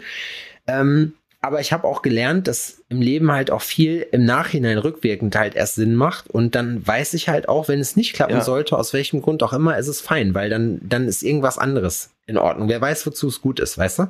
Ähm, 0.66 1.12
aber 1.46 1.60
ich 1.60 1.72
habe 1.72 1.84
auch 1.86 2.02
gelernt, 2.02 2.48
dass 2.48 2.82
im 2.88 3.00
Leben 3.00 3.30
halt 3.30 3.50
auch 3.50 3.62
viel 3.62 4.06
im 4.12 4.24
Nachhinein 4.24 4.78
rückwirkend 4.78 5.36
halt 5.36 5.54
erst 5.54 5.76
Sinn 5.76 5.94
macht. 5.94 6.28
Und 6.28 6.54
dann 6.54 6.86
weiß 6.86 7.14
ich 7.14 7.28
halt 7.28 7.48
auch, 7.48 7.68
wenn 7.68 7.80
es 7.80 7.96
nicht 7.96 8.12
klappen 8.14 8.34
Ja. 8.36 8.40
sollte, 8.42 8.76
aus 8.76 8.92
welchem 8.92 9.22
Grund 9.22 9.42
auch 9.42 9.52
immer, 9.52 9.76
ist 9.78 9.88
es 9.88 10.00
fein, 10.00 10.34
weil 10.34 10.50
dann, 10.50 10.80
dann 10.82 11.06
ist 11.08 11.22
irgendwas 11.22 11.58
anderes 11.58 12.10
in 12.26 12.36
Ordnung. 12.38 12.68
Wer 12.68 12.80
weiß, 12.80 13.06
wozu 13.06 13.28
es 13.28 13.40
gut 13.40 13.60
ist, 13.60 13.78
weißt 13.78 14.00
du? 14.00 14.08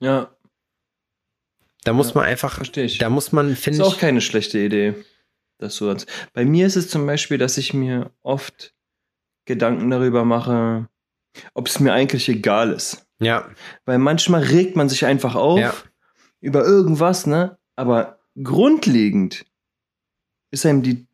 Ja, 0.00 0.30
Da 1.84 1.92
muss 1.92 2.08
Ja, 2.08 2.14
man 2.16 2.24
einfach, 2.26 2.54
verstehe 2.56 2.84
ich. 2.84 2.98
da 2.98 3.08
muss 3.08 3.32
man, 3.32 3.52
ist 3.52 3.62
finde 3.64 3.84
auch 3.84 3.94
ich, 3.94 4.00
keine 4.00 4.20
schlechte 4.20 4.58
Idee. 4.58 4.94
Das 5.58 5.76
so 5.76 5.88
als 5.90 6.06
Bei 6.32 6.44
mir 6.44 6.66
ist 6.66 6.76
es 6.76 6.88
zum 6.88 7.06
Beispiel, 7.06 7.38
dass 7.38 7.56
ich 7.58 7.74
mir 7.74 8.10
oft 8.22 8.74
Gedanken 9.46 9.90
darüber 9.90 10.24
mache, 10.24 10.88
ob 11.54 11.68
es 11.68 11.80
mir 11.80 11.92
eigentlich 11.92 12.28
egal 12.28 12.72
ist. 12.72 13.06
ja, 13.20 13.48
Weil 13.84 13.98
manchmal 13.98 14.42
regt 14.42 14.76
man 14.76 14.88
sich 14.88 15.04
einfach 15.06 15.34
auf 15.34 15.58
Ja. 15.58 15.74
Über 16.40 16.64
irgendwas, 16.64 17.26
ne? 17.26 17.58
Aber 17.76 18.18
grundlegend 18.42 19.44
ist 20.50 20.66
einem 20.66 20.82
die, 20.82 21.06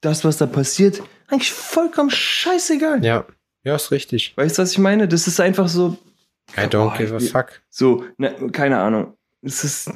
das, 0.00 0.24
was 0.24 0.38
da 0.38 0.46
passiert, 0.46 1.02
eigentlich 1.28 1.52
vollkommen 1.52 2.10
scheißegal. 2.10 3.04
Ja. 3.04 3.26
Ja, 3.64 3.76
ist 3.76 3.92
richtig. 3.92 4.36
Weißt 4.36 4.58
du, 4.58 4.62
was 4.62 4.72
ich 4.72 4.78
meine? 4.78 5.06
Das 5.06 5.28
ist 5.28 5.38
einfach 5.38 5.68
so, 5.68 5.96
I 6.56 6.62
don't 6.62 6.96
give 6.96 7.14
a 7.14 7.20
fuck. 7.20 7.62
so, 7.70 8.04
ne, 8.18 8.34
keine 8.50 8.80
Ahnung. 8.80 9.16
Es 9.40 9.62
ist, 9.62 9.90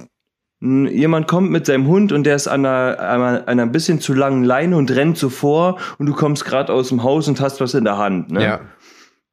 jemand 0.61 1.27
kommt 1.27 1.51
mit 1.51 1.67
seinem 1.67 1.87
Hund 1.89 2.13
und 2.13 2.25
der 2.25 2.37
ist 2.37 2.47
an 2.47 2.65
einer, 2.65 2.99
an 3.01 3.23
einer, 3.23 3.49
einer 3.49 3.67
bisschen 3.67 4.01
zu 4.01 4.15
langen 4.15 4.45
Leine 4.45 4.77
und 4.77 4.91
rennt 4.93 5.19
so 5.19 5.31
vor 5.31 5.79
und 5.99 6.07
du 6.07 6.15
kommst 6.15 6.45
gerade 6.45 6.73
aus 6.73 6.89
dem 6.89 7.03
Haus 7.03 7.29
und 7.29 7.41
hast 7.41 7.61
was 7.61 7.75
in 7.75 7.85
der 7.85 7.99
Hand, 7.99 8.31
ne? 8.31 8.45
Ja. 8.45 8.61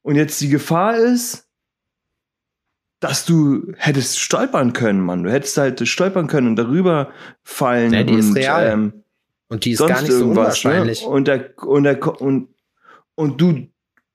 Und 0.01 0.15
jetzt 0.15 0.41
die 0.41 0.49
Gefahr 0.49 0.97
ist, 0.97 1.47
dass 3.03 3.25
du 3.25 3.73
hättest 3.75 4.19
stolpern 4.19 4.71
können, 4.71 5.01
Mann. 5.01 5.23
Du 5.23 5.31
hättest 5.31 5.57
halt 5.57 5.85
stolpern 5.85 6.27
können 6.27 6.47
und 6.47 6.55
darüber 6.55 7.09
fallen. 7.43 7.91
Ja, 7.91 8.03
die 8.03 8.13
ist 8.13 8.29
und, 8.29 8.37
real. 8.37 8.71
Ähm, 8.71 9.03
Und 9.49 9.65
die 9.65 9.71
ist 9.71 9.85
gar 9.85 10.01
nicht 10.01 10.11
so. 10.11 10.19
Ne? 10.19 10.31
unwahrscheinlich. 10.31 11.03
Und, 11.03 11.27
der, 11.27 11.51
und, 11.63 11.83
der, 11.83 12.21
und, 12.21 12.47
und 13.15 13.41
du, 13.41 13.67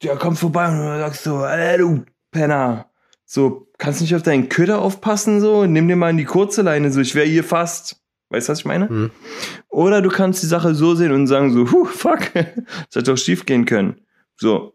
der 0.02 0.16
kommt 0.16 0.38
vorbei 0.38 0.68
und 0.68 0.78
du 0.78 0.98
sagst 1.00 1.24
so, 1.24 1.44
ey, 1.44 1.76
du 1.76 2.04
Penner. 2.30 2.86
So, 3.26 3.68
kannst 3.76 4.00
nicht 4.00 4.14
auf 4.14 4.22
deinen 4.22 4.48
Köder 4.48 4.80
aufpassen, 4.80 5.42
so? 5.42 5.66
Nimm 5.66 5.86
dir 5.86 5.96
mal 5.96 6.08
in 6.08 6.16
die 6.16 6.24
kurze 6.24 6.62
Leine, 6.62 6.90
so, 6.90 7.00
ich 7.00 7.14
wäre 7.14 7.26
hier 7.26 7.44
fast. 7.44 8.00
Weißt 8.30 8.48
du, 8.48 8.52
was 8.52 8.60
ich 8.60 8.64
meine? 8.64 8.88
Hm. 8.88 9.10
Oder 9.68 10.00
du 10.00 10.08
kannst 10.08 10.42
die 10.42 10.46
Sache 10.46 10.74
so 10.74 10.94
sehen 10.94 11.12
und 11.12 11.26
sagen 11.26 11.52
so, 11.52 11.70
huh, 11.70 11.84
fuck, 11.84 12.20
das 12.32 12.46
hätte 12.94 13.02
doch 13.02 13.18
schief 13.18 13.44
gehen 13.44 13.66
können. 13.66 14.00
So. 14.38 14.74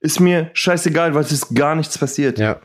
Ist 0.00 0.20
mir 0.20 0.50
scheißegal, 0.52 1.14
weil 1.14 1.22
es 1.22 1.32
ist 1.32 1.54
gar 1.54 1.74
nichts 1.76 1.96
passiert. 1.96 2.38
Ja. 2.38 2.60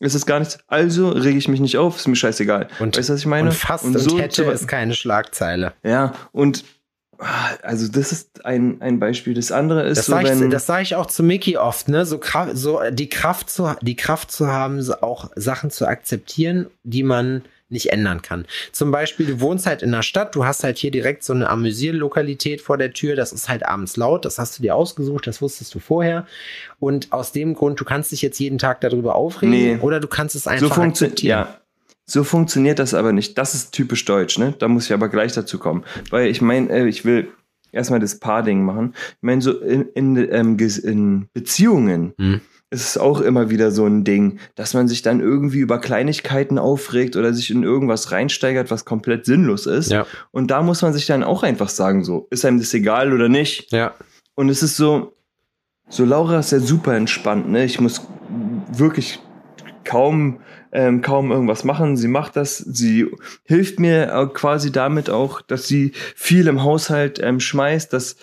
Es 0.00 0.14
ist 0.14 0.26
gar 0.26 0.38
nichts. 0.38 0.58
Also 0.68 1.08
rege 1.10 1.38
ich 1.38 1.48
mich 1.48 1.60
nicht 1.60 1.76
auf, 1.76 1.96
ist 1.96 2.06
mir 2.08 2.16
scheißegal. 2.16 2.68
Und, 2.78 2.96
weißt 2.96 3.08
du, 3.08 3.12
was 3.14 3.20
ich 3.20 3.26
meine? 3.26 3.48
und 3.50 3.54
fast 3.54 3.84
und, 3.84 3.98
so 3.98 4.18
hätte 4.18 4.44
zu- 4.44 4.50
ist 4.50 4.68
keine 4.68 4.94
Schlagzeile. 4.94 5.72
Ja, 5.82 6.14
und 6.32 6.64
ah, 7.18 7.50
also 7.62 7.88
das 7.88 8.12
ist 8.12 8.44
ein, 8.44 8.80
ein 8.80 9.00
Beispiel. 9.00 9.34
Das 9.34 9.50
andere 9.50 9.82
ist 9.88 9.98
Das 9.98 10.06
so, 10.06 10.12
sage 10.12 10.28
wenn, 10.28 10.44
ich, 10.44 10.50
das 10.50 10.66
sag 10.66 10.82
ich 10.82 10.94
auch 10.94 11.06
zu 11.06 11.22
Mickey 11.22 11.56
oft, 11.56 11.88
ne? 11.88 12.06
So, 12.06 12.20
so 12.54 12.80
die 12.92 13.08
Kraft 13.08 13.50
zu, 13.50 13.74
die 13.82 13.96
Kraft 13.96 14.30
zu 14.30 14.46
haben, 14.46 14.80
auch 15.00 15.30
Sachen 15.34 15.70
zu 15.70 15.86
akzeptieren, 15.86 16.66
die 16.84 17.02
man 17.02 17.42
nicht 17.70 17.92
ändern 17.92 18.22
kann. 18.22 18.46
Zum 18.72 18.90
Beispiel, 18.90 19.26
du 19.26 19.40
wohnst 19.40 19.66
halt 19.66 19.82
in 19.82 19.92
der 19.92 20.02
Stadt, 20.02 20.34
du 20.34 20.44
hast 20.44 20.64
halt 20.64 20.78
hier 20.78 20.90
direkt 20.90 21.22
so 21.24 21.32
eine 21.32 21.48
Amüsierlokalität 21.50 22.60
vor 22.60 22.78
der 22.78 22.92
Tür, 22.92 23.16
das 23.16 23.32
ist 23.32 23.48
halt 23.48 23.64
abends 23.66 23.96
laut, 23.96 24.24
das 24.24 24.38
hast 24.38 24.58
du 24.58 24.62
dir 24.62 24.74
ausgesucht, 24.74 25.26
das 25.26 25.42
wusstest 25.42 25.74
du 25.74 25.78
vorher. 25.78 26.26
Und 26.78 27.12
aus 27.12 27.32
dem 27.32 27.54
Grund, 27.54 27.80
du 27.80 27.84
kannst 27.84 28.12
dich 28.12 28.22
jetzt 28.22 28.38
jeden 28.38 28.58
Tag 28.58 28.80
darüber 28.80 29.14
aufregen 29.16 29.50
Nee. 29.50 29.78
oder 29.80 30.00
du 30.00 30.08
kannst 30.08 30.34
es 30.34 30.44
so 30.44 30.50
einfach 30.50 30.74
funktioniert, 30.74 31.12
akzeptieren. 31.14 31.38
ja. 31.46 31.60
So 32.10 32.24
funktioniert 32.24 32.78
das 32.78 32.94
aber 32.94 33.12
nicht. 33.12 33.36
Das 33.36 33.54
ist 33.54 33.72
typisch 33.72 34.04
deutsch, 34.06 34.38
ne? 34.38 34.54
Da 34.58 34.66
muss 34.68 34.86
ich 34.86 34.94
aber 34.94 35.10
gleich 35.10 35.32
dazu 35.34 35.58
kommen. 35.58 35.84
Weil 36.08 36.28
ich 36.28 36.40
meine, 36.40 36.70
äh, 36.70 36.88
ich 36.88 37.04
will 37.04 37.28
erstmal 37.70 38.00
das 38.00 38.18
Paar-Ding 38.18 38.64
machen. 38.64 38.94
Ich 39.10 39.16
meine, 39.20 39.42
so 39.42 39.58
in, 39.60 39.82
in, 39.94 40.16
ähm, 40.32 40.56
in 40.84 41.28
Beziehungen 41.34 42.14
Hm. 42.18 42.40
Ist 42.70 42.98
auch 42.98 43.20
immer 43.20 43.48
wieder 43.48 43.70
so 43.70 43.86
ein 43.86 44.04
Ding, 44.04 44.38
dass 44.54 44.74
man 44.74 44.88
sich 44.88 45.02
dann 45.02 45.20
irgendwie 45.20 45.60
über 45.60 45.80
Kleinigkeiten 45.80 46.58
aufregt 46.58 47.16
oder 47.16 47.32
sich 47.32 47.50
in 47.50 47.62
irgendwas 47.62 48.12
reinsteigert, 48.12 48.70
was 48.70 48.84
komplett 48.84 49.24
sinnlos 49.24 49.66
ist. 49.66 49.90
Ja. 49.90 50.06
Und 50.32 50.50
da 50.50 50.62
muss 50.62 50.82
man 50.82 50.92
sich 50.92 51.06
dann 51.06 51.24
auch 51.24 51.42
einfach 51.42 51.70
sagen, 51.70 52.04
so, 52.04 52.26
ist 52.30 52.44
einem 52.44 52.58
das 52.58 52.74
egal 52.74 53.12
oder 53.12 53.28
nicht? 53.28 53.72
Ja. 53.72 53.94
Und 54.34 54.50
es 54.50 54.62
ist 54.62 54.76
so, 54.76 55.14
so 55.88 56.04
Laura 56.04 56.38
ist 56.38 56.52
ja 56.52 56.60
super 56.60 56.94
entspannt, 56.94 57.48
ne? 57.48 57.64
Ich 57.64 57.80
muss 57.80 58.06
wirklich 58.70 59.20
kaum, 59.84 60.40
ähm, 60.70 61.00
kaum 61.00 61.32
irgendwas 61.32 61.64
machen. 61.64 61.96
Sie 61.96 62.08
macht 62.08 62.36
das, 62.36 62.58
sie 62.58 63.06
hilft 63.44 63.80
mir 63.80 64.12
äh, 64.12 64.26
quasi 64.26 64.70
damit 64.70 65.08
auch, 65.08 65.40
dass 65.40 65.66
sie 65.66 65.92
viel 66.14 66.46
im 66.46 66.62
Haushalt 66.62 67.18
ähm, 67.22 67.40
schmeißt, 67.40 67.90
dass 67.94 68.16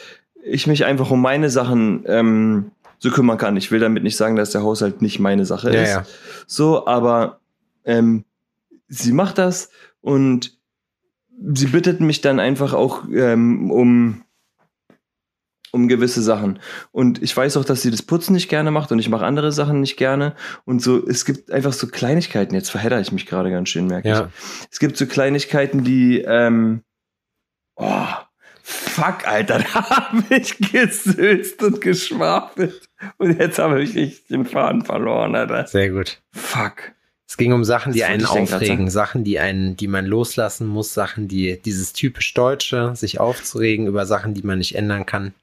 ich 0.44 0.68
mich 0.68 0.86
einfach 0.86 1.10
um 1.10 1.22
meine 1.22 1.50
Sachen 1.50 2.04
ähm, 2.06 2.72
so 3.00 3.10
kümmern 3.12 3.38
kann. 3.38 3.58
Ich 3.58 3.72
will 3.72 3.80
damit 3.80 4.04
nicht 4.04 4.18
sagen, 4.18 4.36
dass 4.36 4.52
der 4.52 4.64
Haushalt 4.64 5.02
nicht 5.02 5.20
meine 5.20 5.46
Sache 5.46 5.74
Ja, 5.74 5.82
ist. 5.82 5.90
ja. 5.90 6.06
So, 6.48 6.88
aber 6.88 7.40
ähm, 7.84 8.26
sie 8.88 9.12
macht 9.12 9.38
das 9.38 9.70
und 10.02 10.58
sie 11.54 11.68
bittet 11.68 12.00
mich 12.02 12.22
dann 12.22 12.40
einfach 12.40 12.74
auch 12.74 13.04
ähm, 13.12 13.72
um 13.72 14.22
um 15.72 15.90
gewisse 15.90 16.22
Sachen. 16.22 16.60
Und 16.94 17.22
ich 17.22 17.36
weiß 17.36 17.58
auch, 17.58 17.66
dass 17.66 17.82
sie 17.82 17.92
das 17.92 18.02
Putzen 18.02 18.32
nicht 18.32 18.48
gerne 18.48 18.72
macht 18.72 18.94
und 18.94 19.00
ich 19.00 19.10
mache 19.10 19.26
andere 19.26 19.52
Sachen 19.52 19.82
nicht 19.82 19.98
gerne. 19.98 20.34
Und 20.64 20.82
so, 20.82 21.06
es 21.06 21.26
gibt 21.26 21.52
einfach 21.52 21.74
so 21.74 21.88
Kleinigkeiten. 21.88 22.56
Jetzt 22.56 22.70
verhedder 22.72 23.02
ich 23.02 23.12
mich 23.12 23.26
gerade 23.26 23.52
ganz 23.52 23.68
schön, 23.68 23.88
merke 23.88 24.08
Ja. 24.08 24.28
ich. 24.28 24.68
Es 24.72 24.80
gibt 24.80 24.96
so 24.96 25.06
Kleinigkeiten, 25.06 25.84
die, 25.84 26.22
ähm, 26.22 26.82
oh, 27.76 28.06
fuck, 28.66 29.28
Alter, 29.28 29.60
da 29.74 29.90
habe 29.90 30.24
ich 30.30 30.58
gesülzt 30.58 31.62
und 31.62 31.82
geschwafelt. 31.82 32.90
Und 33.18 33.40
jetzt 33.40 33.60
habe 33.60 33.84
ich 33.84 33.96
echt 33.96 34.30
den 34.30 34.46
Faden 34.46 34.84
verloren, 34.84 35.36
Alter. 35.36 35.68
Sehr 35.68 35.90
gut. 35.90 36.20
Fuck. 36.32 36.92
Es 37.28 37.38
ging 37.38 37.54
um 37.54 37.64
Sachen, 37.64 37.94
die 37.94 38.02
wollte 38.02 38.14
einen 38.14 38.26
aufregen? 38.26 38.90
Sachen, 38.90 39.24
die 39.24 39.40
einen, 39.40 39.76
die 39.76 39.88
man 39.88 40.06
loslassen 40.06 40.68
muss, 40.68 40.94
Sachen, 40.94 41.28
die 41.28 41.60
dieses 41.64 41.94
typisch 41.94 42.34
Deutsche, 42.34 42.96
sich 42.96 43.20
aufzuregen 43.20 43.88
über 43.88 44.06
Sachen, 44.06 44.34
die 44.34 44.44
man 44.44 44.60
nicht 44.60 44.76
ändern 44.76 45.06
kann. 45.06 45.34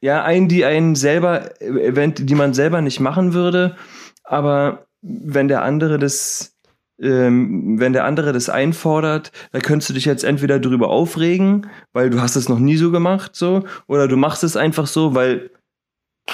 Ja, 0.00 0.22
einen, 0.22 0.48
die 0.48 0.64
einen 0.64 0.94
selber, 0.94 1.60
event, 1.60 2.28
die 2.28 2.34
man 2.34 2.54
selber 2.54 2.82
nicht 2.82 3.00
machen 3.00 3.32
würde, 3.32 3.76
aber 4.22 4.86
wenn 5.02 5.48
der 5.48 5.62
andere 5.62 5.98
das, 5.98 6.54
ähm, 7.00 7.78
wenn 7.78 7.92
der 7.92 8.04
andere 8.04 8.32
das 8.32 8.48
einfordert, 8.48 9.32
da 9.52 9.60
könntest 9.60 9.90
du 9.90 9.94
dich 9.94 10.04
jetzt 10.04 10.24
entweder 10.24 10.58
drüber 10.58 10.88
aufregen, 10.88 11.68
weil 11.92 12.10
du 12.10 12.20
hast 12.20 12.36
es 12.36 12.48
noch 12.48 12.58
nie 12.58 12.76
so 12.76 12.90
gemacht, 12.90 13.36
so, 13.36 13.64
oder 13.86 14.08
du 14.08 14.16
machst 14.16 14.44
es 14.44 14.56
einfach 14.56 14.86
so, 14.86 15.14
weil 15.14 15.50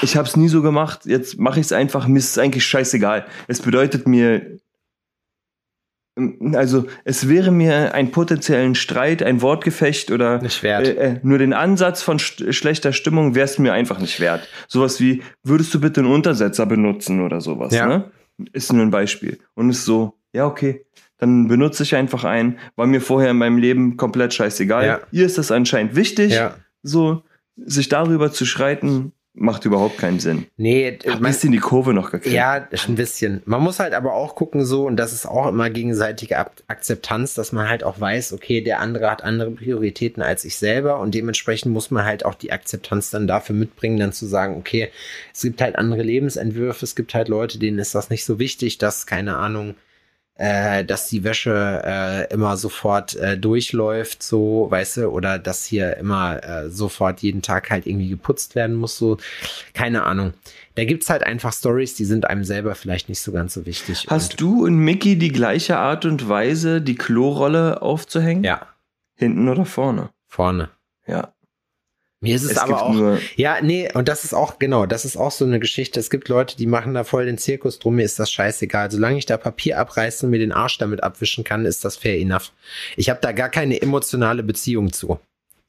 ich 0.03 0.17
habe 0.17 0.27
es 0.27 0.37
nie 0.37 0.49
so 0.49 0.63
gemacht, 0.63 1.07
jetzt 1.07 1.39
mache 1.39 1.61
ich 1.61 1.67
es 1.67 1.73
einfach, 1.73 2.09
mir 2.09 2.19
ist 2.19 2.31
es 2.31 2.39
eigentlich 2.39 2.65
scheißegal. 2.65 3.27
Es 3.47 3.61
bedeutet 3.61 4.09
mir, 4.09 4.59
also 6.55 6.87
es 7.05 7.29
wäre 7.29 7.51
mir 7.51 7.93
ein 7.95 8.11
potenziellen 8.11 8.75
Streit, 8.75 9.23
ein 9.23 9.43
Wortgefecht 9.43 10.11
oder 10.11 10.41
äh, 10.43 10.79
äh, 10.79 11.21
nur 11.23 11.39
den 11.39 11.53
Ansatz 11.53 12.03
von 12.03 12.19
st 12.19 12.55
schlechter 12.55 12.93
Stimmung 12.93 13.35
wär's 13.35 13.59
mir 13.59 13.73
einfach 13.73 13.99
nicht 13.99 14.21
wert. 14.21 14.49
Sowas 14.69 15.01
wie, 15.01 15.23
würdest 15.43 15.75
du 15.75 15.81
bitte 15.81 16.01
einen 16.01 16.13
Untersetzer 16.13 16.67
benutzen 16.67 17.21
oder 17.21 17.41
sowas, 17.41 17.75
Ja. 17.75 17.87
ne? 17.87 18.11
Ist 18.53 18.73
nur 18.73 18.83
ein 18.83 18.91
Beispiel. 18.91 19.39
Und 19.55 19.71
ist 19.71 19.85
so, 19.85 20.15
ja, 20.35 20.47
okay, 20.47 20.85
dann 21.19 21.49
benutze 21.49 21.85
ich 21.85 21.95
einfach 21.95 22.25
einen, 22.25 22.59
war 22.77 22.87
mir 22.87 23.01
vorher 23.01 23.31
in 23.31 23.39
meinem 23.39 23.57
Leben 23.59 23.97
komplett 23.97 24.35
scheißegal. 24.35 24.85
Ja. 24.87 25.01
Ihr 25.13 25.25
ist 25.25 25.39
das 25.39 25.51
anscheinend 25.51 25.97
wichtig, 25.97 26.33
Ja. 26.35 26.57
so, 26.83 27.23
sich 27.57 27.89
darüber 27.89 28.33
zu 28.33 28.45
streiten, 28.45 29.13
macht 29.37 29.65
überhaupt 29.65 29.99
keinen 29.99 30.21
Sinn. 30.21 30.47
Nee, 30.57 30.97
Hab 31.07 31.17
ein 31.17 31.23
man, 31.23 31.33
bisschen 31.33 31.51
die 31.51 31.59
Kurve 31.59 31.93
noch 31.93 32.13
gekriegt. 32.13 32.35
ja, 32.35 32.69
ein 32.87 32.95
bisschen. 32.95 33.43
Man 33.47 33.63
muss 33.63 33.81
halt 33.81 33.93
aber 33.93 34.13
auch 34.15 34.37
gucken 34.37 34.65
so, 34.65 34.87
und 34.87 34.97
das 34.97 35.13
ist 35.13 35.27
auch 35.27 35.49
immer 35.49 35.71
gegenseitige 35.71 36.37
Akzeptanz, 36.69 37.35
dass 37.35 37.51
man 37.51 37.69
halt 37.69 37.83
auch 37.83 37.99
weiß, 38.01 38.33
okay, 38.33 38.61
der 38.61 38.79
andere 38.81 39.11
hat 39.11 39.25
andere 39.25 39.51
Prioritäten 39.51 40.23
als 40.23 40.45
ich 40.45 40.57
selber 40.57 41.01
und 41.01 41.15
dementsprechend 41.15 41.73
muss 41.73 41.91
man 41.91 42.05
halt 42.05 42.25
auch 42.25 42.35
die 42.35 42.53
Akzeptanz 42.53 43.11
dann 43.11 43.27
dafür 43.27 43.57
mitbringen, 43.57 43.99
dann 43.99 44.13
zu 44.13 44.27
sagen, 44.27 44.57
okay, 44.57 44.91
es 45.33 45.43
gibt 45.43 45.61
halt 45.61 45.77
andere 45.77 46.03
Lebensentwürfe, 46.03 46.85
es 46.85 46.95
gibt 46.95 47.13
halt 47.15 47.29
Leute, 47.29 47.59
denen 47.59 47.79
ist 47.81 47.95
das 47.95 48.11
nicht 48.11 48.25
so 48.25 48.39
wichtig, 48.39 48.79
dass, 48.79 49.07
keine 49.07 49.37
Ahnung, 49.37 49.75
äh, 50.37 50.85
dass 50.85 51.09
die 51.09 51.23
Wäsche 51.23 51.83
äh, 51.85 52.33
immer 52.33 52.57
sofort 52.57 53.15
äh, 53.17 53.39
durchläuft, 53.39 54.23
so, 54.23 54.67
weißt 54.71 54.97
du, 54.99 55.09
oder 55.09 55.39
dass 55.39 55.65
hier 55.65 55.97
immer 55.97 56.43
äh, 56.43 56.71
sofort 56.71 57.21
jeden 57.21 57.43
Tag 57.43 57.71
halt 57.71 57.87
irgendwie 57.87 58.09
geputzt 58.09 58.55
werden 58.55 58.75
muss, 58.77 58.99
so, 58.99 59.19
keine 59.75 60.05
Ahnung. 60.05 60.35
Da 60.75 60.85
gibt's 60.85 61.09
halt 61.09 61.23
einfach 61.23 61.53
Stories, 61.53 61.95
die 61.95 62.05
sind 62.05 62.25
einem 62.29 62.43
selber 62.45 62.75
vielleicht 62.75 63.09
nicht 63.09 63.21
so 63.21 63.31
ganz 63.31 63.55
so 63.55 63.65
wichtig. 63.65 64.07
Hast 64.09 64.41
du 64.41 64.65
und 64.65 64.77
Mickey 64.77 65.17
die 65.17 65.31
gleiche 65.33 65.77
Art 65.77 66.05
und 66.05 66.29
Weise, 66.29 66.81
die 66.81 66.97
Klorolle 66.97 67.83
aufzuhängen? 67.83 68.43
ja, 68.43 68.67
Hinten 69.17 69.49
oder 69.49 69.65
vorne? 69.65 70.11
vorne. 70.27 70.71
Ja. 71.07 71.34
Mir 72.25 72.35
ist 72.37 72.43
es, 72.45 72.59
aber 72.59 72.73
gibt 72.73 72.81
auch. 72.81 73.19
Ja, 73.37 73.59
nee, 73.63 73.89
und 73.95 74.09
das 74.09 74.25
ist 74.25 74.35
auch, 74.35 74.59
genau, 74.59 74.87
das 74.87 75.05
ist 75.05 75.17
auch 75.17 75.31
so 75.31 75.45
eine 75.45 75.61
Geschichte. 75.61 76.01
Es 76.01 76.11
gibt 76.11 76.29
Leute, 76.29 76.57
die 76.57 76.67
machen 76.67 76.95
da 76.95 77.05
voll 77.05 77.27
den 77.27 77.39
Zirkus 77.39 77.79
drum, 77.79 77.95
mir 77.97 78.05
ist 78.05 78.19
das 78.19 78.31
scheißegal. 78.33 78.91
Solange 78.91 79.19
ich 79.19 79.27
da 79.27 79.37
Papier 79.37 79.79
abreiße 79.79 80.27
und 80.27 80.31
mir 80.31 80.39
den 80.39 80.53
Arsch 80.53 80.79
damit 80.79 81.03
abwischen 81.03 81.45
kann, 81.45 81.65
ist 81.65 81.85
das 81.85 81.97
fair 81.97 82.19
enough. 82.19 82.53
Ich 82.97 83.09
habe 83.11 83.21
da 83.23 83.33
gar 83.33 83.49
keine 83.49 83.81
emotionale 83.81 84.43
Beziehung 84.43 84.93
zu. 84.93 85.21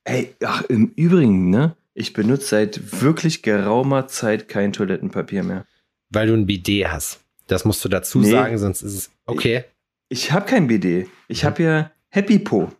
Ey, 0.03 0.34
ach, 0.43 0.64
im 0.70 0.91
Übrigen, 0.95 1.49
ne? 1.49 1.76
Ich 1.93 2.14
benutze 2.14 2.47
seit 2.47 3.01
wirklich 3.01 3.41
geraumer 3.41 4.08
Zeit 4.08 4.49
kein 4.49 4.74
Toilettenpapier 4.74 5.43
mehr. 5.43 5.66
Weil 6.10 6.28
du 6.28 6.34
ein 6.34 6.45
Bidet 6.45 6.88
hast. 6.91 7.20
Das 7.47 7.64
musst 7.66 7.84
du 7.86 7.89
dazu 7.89 8.20
Nee. 8.20 8.32
sagen, 8.32 8.58
sonst 8.58 8.82
ist 8.82 8.93
es 8.93 9.12
okay. 9.26 9.64
Ich 10.10 10.32
habe 10.32 10.45
kein 10.45 10.68
BD. 10.68 11.08
Ich 11.28 11.43
Mhm. 11.43 11.47
habe 11.47 11.64
ja 11.64 11.91
Happy 12.10 12.39
Po. 12.39 12.72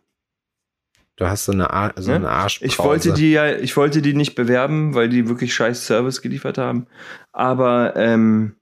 Du 1.16 1.26
hast 1.26 1.46
so 1.46 1.52
eine, 1.52 1.70
Ar 1.70 1.92
so 1.96 2.10
Ja? 2.10 2.16
eine 2.16 2.28
Arschbrause. 2.30 2.66
Ich 2.72 2.78
wollte 2.78 3.12
die 3.14 3.32
ja, 3.32 3.56
ich 3.56 3.76
wollte 3.76 4.02
die 4.02 4.12
nicht 4.14 4.34
bewerben, 4.34 4.94
weil 4.94 5.08
die 5.08 5.28
wirklich 5.28 5.54
scheiß 5.54 5.86
Service 5.86 6.20
geliefert 6.22 6.58
haben. 6.58 6.86
Aber 7.32 7.96
ähm, 7.96 8.56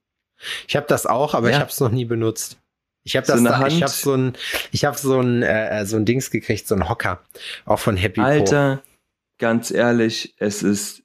Ich 0.67 0.75
habe 0.75 0.85
das 0.87 1.05
auch, 1.05 1.33
aber 1.33 1.49
Ja. 1.49 1.55
ich 1.55 1.59
habe 1.61 1.71
es 1.71 1.79
noch 1.79 1.91
nie 1.91 2.05
benutzt. 2.05 2.57
Ich 3.03 3.15
habe 3.15 3.27
das, 3.27 3.39
So 3.39 3.45
da, 3.45 3.67
ich 3.67 3.83
habe 3.83 3.91
so 3.91 4.13
ein, 4.15 4.33
ich 4.71 4.83
habe 4.85 4.97
so 4.97 5.19
ein, 5.19 5.43
äh, 5.43 5.85
so 5.85 5.95
ein 5.97 6.05
Dings 6.05 6.31
gekriegt, 6.31 6.67
so 6.67 6.73
ein 6.75 6.89
Hocker, 6.89 7.21
auch 7.65 7.77
von 7.79 7.97
Happy 7.97 8.19
Pro. 8.19 8.27
Alter, 8.27 8.81
ganz 9.37 9.69
ehrlich, 9.69 10.33
es 10.37 10.63
ist 10.63 11.03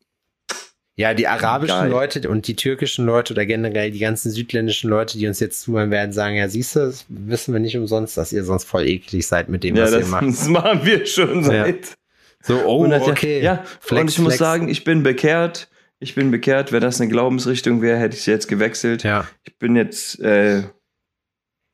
Ja, 1.00 1.14
die 1.14 1.26
arabischen 1.26 1.76
Geil. 1.76 1.90
Leute 1.90 2.28
und 2.28 2.46
die 2.46 2.56
türkischen 2.56 3.06
Leute 3.06 3.32
oder 3.32 3.46
generell 3.46 3.90
die 3.90 3.98
ganzen 3.98 4.30
südländischen 4.30 4.90
Leute, 4.90 5.16
die 5.18 5.26
uns 5.26 5.40
jetzt 5.40 5.62
zuhören 5.62 5.90
werden, 5.90 6.12
sagen, 6.12 6.36
ja, 6.36 6.48
siehst 6.48 6.76
du, 6.76 6.80
das 6.80 7.06
wissen 7.08 7.54
wir 7.54 7.60
nicht 7.60 7.76
umsonst, 7.76 8.16
dass 8.16 8.32
ihr 8.32 8.44
sonst 8.44 8.64
voll 8.64 8.86
eklig 8.86 9.26
seid 9.26 9.48
mit 9.48 9.64
dem, 9.64 9.76
ja, 9.76 9.84
was 9.84 9.92
ihr 9.92 10.06
macht. 10.06 10.26
das 10.28 10.46
machen 10.48 10.80
wir 10.84 11.06
schon 11.06 11.42
Ja. 11.42 11.64
seit 11.64 11.96
So, 12.42 12.62
oh, 12.66 12.84
100 12.84 13.00
Jahren. 13.00 13.10
okay. 13.12 13.42
Ja, 13.42 13.64
Flex, 13.80 14.00
und 14.02 14.10
ich 14.10 14.18
muss 14.18 14.26
flex. 14.34 14.38
sagen, 14.38 14.68
ich 14.68 14.84
bin 14.84 15.02
bekehrt. 15.02 15.68
Ich 16.00 16.14
bin 16.14 16.30
bekehrt. 16.30 16.72
Wenn 16.72 16.80
das 16.80 17.00
eine 17.00 17.10
Glaubensrichtung 17.10 17.82
wäre, 17.82 17.98
hätte 17.98 18.16
ich 18.16 18.22
sie 18.22 18.30
jetzt 18.30 18.48
gewechselt. 18.48 19.02
Ja. 19.02 19.26
Ich 19.44 19.58
bin 19.58 19.76
jetzt 19.76 20.18
äh, 20.20 20.62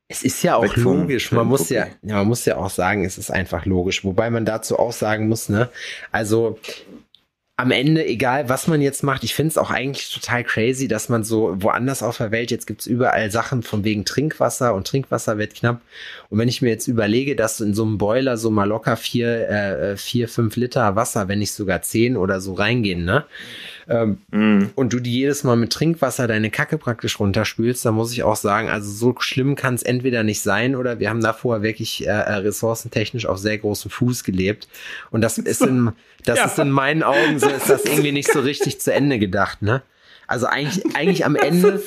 Es 0.09 0.23
ist 0.23 0.43
ja 0.43 0.57
auch 0.57 0.77
logisch. 0.77 1.33
Man 1.33 1.47
muss 1.47 1.69
ja, 1.69 1.87
ja, 2.03 2.17
man 2.17 2.27
muss 2.29 2.45
ja 2.45 2.57
auch 2.57 2.71
sagen, 2.71 3.05
es 3.05 3.19
ist 3.19 3.31
einfach 3.31 3.67
logisch. 3.67 4.05
Wobei 4.05 4.31
man 4.31 4.45
dazu 4.45 4.79
auch 4.79 4.93
sagen 4.93 5.29
muss, 5.29 5.49
ne, 5.49 5.69
also 6.13 6.59
am 7.59 7.71
Ende, 7.71 8.05
egal 8.05 8.51
was 8.51 8.67
man 8.67 8.83
jetzt 8.83 9.03
macht, 9.03 9.25
ich 9.25 9.35
finde 9.35 9.49
es 9.49 9.57
auch 9.59 9.71
eigentlich 9.71 10.13
total 10.13 10.45
crazy, 10.45 10.89
dass 10.89 11.09
man 11.09 11.25
so 11.25 11.55
woanders 11.63 12.03
auf 12.03 12.19
der 12.19 12.31
Welt, 12.31 12.51
jetzt 12.51 12.67
gibt's 12.67 12.87
überall 12.87 13.31
Sachen 13.31 13.63
von 13.63 13.83
wegen 13.83 14.05
Trinkwasser 14.05 14.75
und 14.75 14.87
Trinkwasser 14.87 15.39
wird 15.39 15.55
knapp. 15.55 15.81
Und 16.29 16.39
wenn 16.39 16.49
ich 16.49 16.61
mir 16.61 16.69
jetzt 16.69 16.87
überlege, 16.87 17.35
dass 17.35 17.61
in 17.61 17.73
so 17.73 17.85
einem 17.85 17.97
Boiler 17.97 18.37
so 18.37 18.51
mal 18.51 18.69
locker 18.69 18.99
vier, 18.99 19.49
äh, 19.49 19.97
vier, 19.97 20.29
fünf 20.29 20.57
Liter 20.57 20.97
Wasser, 20.97 21.29
wenn 21.29 21.39
nicht 21.39 21.53
sogar 21.53 21.81
zehn 21.81 22.19
oder 22.19 22.43
so 22.43 22.53
reingehen, 22.53 23.07
ne? 23.07 23.25
Ähm, 23.89 24.19
mh, 24.33 24.71
und 24.75 24.93
du 24.93 24.99
die 24.99 25.13
jedes 25.13 25.45
Mal 25.45 25.55
mit 25.57 25.73
Trinkwasser 25.73 26.27
deine 26.27 26.51
Kacke 26.51 26.77
praktisch 26.77 27.21
runterspülst, 27.21 27.85
dann 27.85 27.95
muss 27.95 28.13
ich 28.13 28.25
auch 28.25 28.35
sagen, 28.35 28.69
also 28.69 28.91
so 28.91 29.15
schlimm 29.21 29.55
kann 29.55 29.75
es 29.75 29.83
entweder 29.85 30.25
nicht 30.25 30.41
sein 30.41 30.75
oder 30.75 30.99
wir 30.99 31.09
haben 31.09 31.21
da 31.21 31.33
vorher 31.33 31.63
wirklich 31.63 32.05
äh, 32.05 32.11
äh, 32.11 32.33
ressourcentechnisch 32.35 33.27
auf 33.27 33.39
sehr 33.39 33.59
großem 33.59 33.91
Fuß 33.91 34.25
gelebt. 34.25 34.67
Und 35.13 35.21
das 35.21 35.39
ist 35.39 35.63
in, 35.63 35.93
das 36.25 36.39
Ja. 36.41 36.45
ist 36.47 36.59
in 36.59 36.71
meinen 36.71 37.03
Augen 37.05 37.39
so, 37.39 37.49
ist 37.49 37.71
das 37.71 37.85
irgendwie 37.85 38.11
nicht 38.13 38.33
so 38.33 38.41
richtig 38.41 38.81
zu 38.81 38.93
Ende 38.93 39.19
gedacht, 39.21 39.63
ne? 39.63 39.83
Also 40.29 40.47
eigentlich, 40.47 40.97
eigentlich 40.97 41.25
am 41.25 41.37
Ende, 41.37 41.81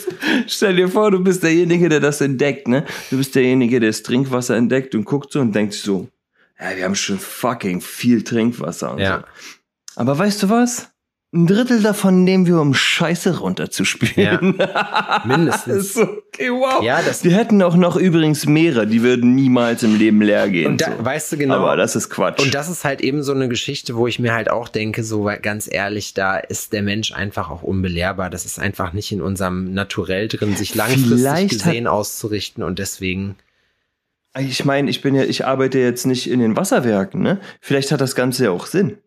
Stell 0.48 0.78
dir 0.78 0.88
vor, 0.88 1.12
du 1.12 1.20
bist 1.22 1.44
derjenige, 1.44 1.90
der 1.90 2.00
das 2.00 2.22
entdeckt, 2.22 2.70
ne? 2.70 2.86
Du 3.10 3.18
bist 3.18 3.36
derjenige, 3.36 3.82
der 3.82 3.90
das 3.90 4.04
Trinkwasser 4.04 4.56
entdeckt 4.56 4.96
und 4.96 5.04
guckt 5.04 5.34
so 5.34 5.42
und 5.42 5.54
denkt 5.54 5.74
so, 5.74 6.08
ja, 6.58 6.78
wir 6.78 6.86
haben 6.86 6.96
schon 6.96 7.20
fucking 7.20 7.82
viel 7.82 8.24
Trinkwasser 8.24 8.94
und 8.94 9.00
Ja. 9.00 9.18
so. 9.18 9.24
Aber 9.98 10.18
weißt 10.18 10.44
du 10.44 10.50
was? 10.50 10.90
Ein 11.32 11.46
Drittel 11.46 11.84
davon 11.84 12.24
nehmen 12.24 12.48
wir, 12.48 12.60
um 12.60 12.74
Scheiße 12.74 13.38
runterzuspülen. 13.38 14.58
mindestens. 15.26 15.96
ist 15.96 15.98
okay, 15.98 16.50
wow. 16.50 16.82
Ja, 16.84 17.04
das- 17.04 17.24
wir 17.24 17.36
hätten 17.36 17.62
auch 17.62 17.76
noch 17.76 17.98
übrigens 17.98 18.48
Meere, 18.48 18.88
die 18.88 19.04
würden 19.04 19.36
niemals 19.36 19.84
im 19.84 19.96
Leben 19.96 20.24
leer 20.24 20.50
gehen. 20.50 20.72
Und 20.72 20.82
da, 20.82 20.98
so. 20.98 21.06
weißt 21.06 21.32
du 21.32 21.38
genau, 21.38 21.58
Aber 21.58 21.76
das 21.78 21.96
ist 21.96 22.10
Quatsch. 22.10 22.42
Und 22.42 22.56
das 22.56 22.68
ist 22.68 22.84
halt 22.84 23.02
eben 23.02 23.22
so 23.22 23.32
eine 23.32 23.48
Geschichte, 23.48 23.96
wo 23.96 24.08
ich 24.08 24.18
mir 24.18 24.34
halt 24.34 24.50
auch 24.50 24.70
denke, 24.70 25.04
so 25.04 25.30
ganz 25.44 25.72
ehrlich, 25.72 26.16
da 26.16 26.38
ist 26.38 26.74
der 26.74 26.82
Mensch 26.82 27.12
einfach 27.12 27.52
auch 27.52 27.62
unbelehrbar. 27.62 28.32
Das 28.32 28.46
ist 28.46 28.58
einfach 28.60 28.94
nicht 28.94 29.12
in 29.12 29.22
unserem 29.22 29.72
Naturell 29.72 30.30
drin, 30.30 30.56
sich 30.56 30.74
langfristig 30.74 31.20
Vielleicht 31.20 31.50
gesehen 31.50 31.86
auszurichten 31.86 32.64
und 32.64 32.80
deswegen. 32.80 33.36
ich 34.36 34.66
meine, 34.66 34.90
ich 34.90 35.02
bin 35.04 35.14
ja, 35.14 35.26
ich 35.26 35.46
arbeite 35.46 35.78
jetzt 35.78 36.08
nicht 36.08 36.28
in 36.28 36.40
den 36.40 36.56
Wasserwerken, 36.56 37.22
ne? 37.22 37.40
Vielleicht 37.62 37.92
hat 37.92 38.02
das 38.02 38.16
Ganze 38.16 38.46
ja 38.46 38.50
auch 38.52 38.66
Sinn. 38.66 38.98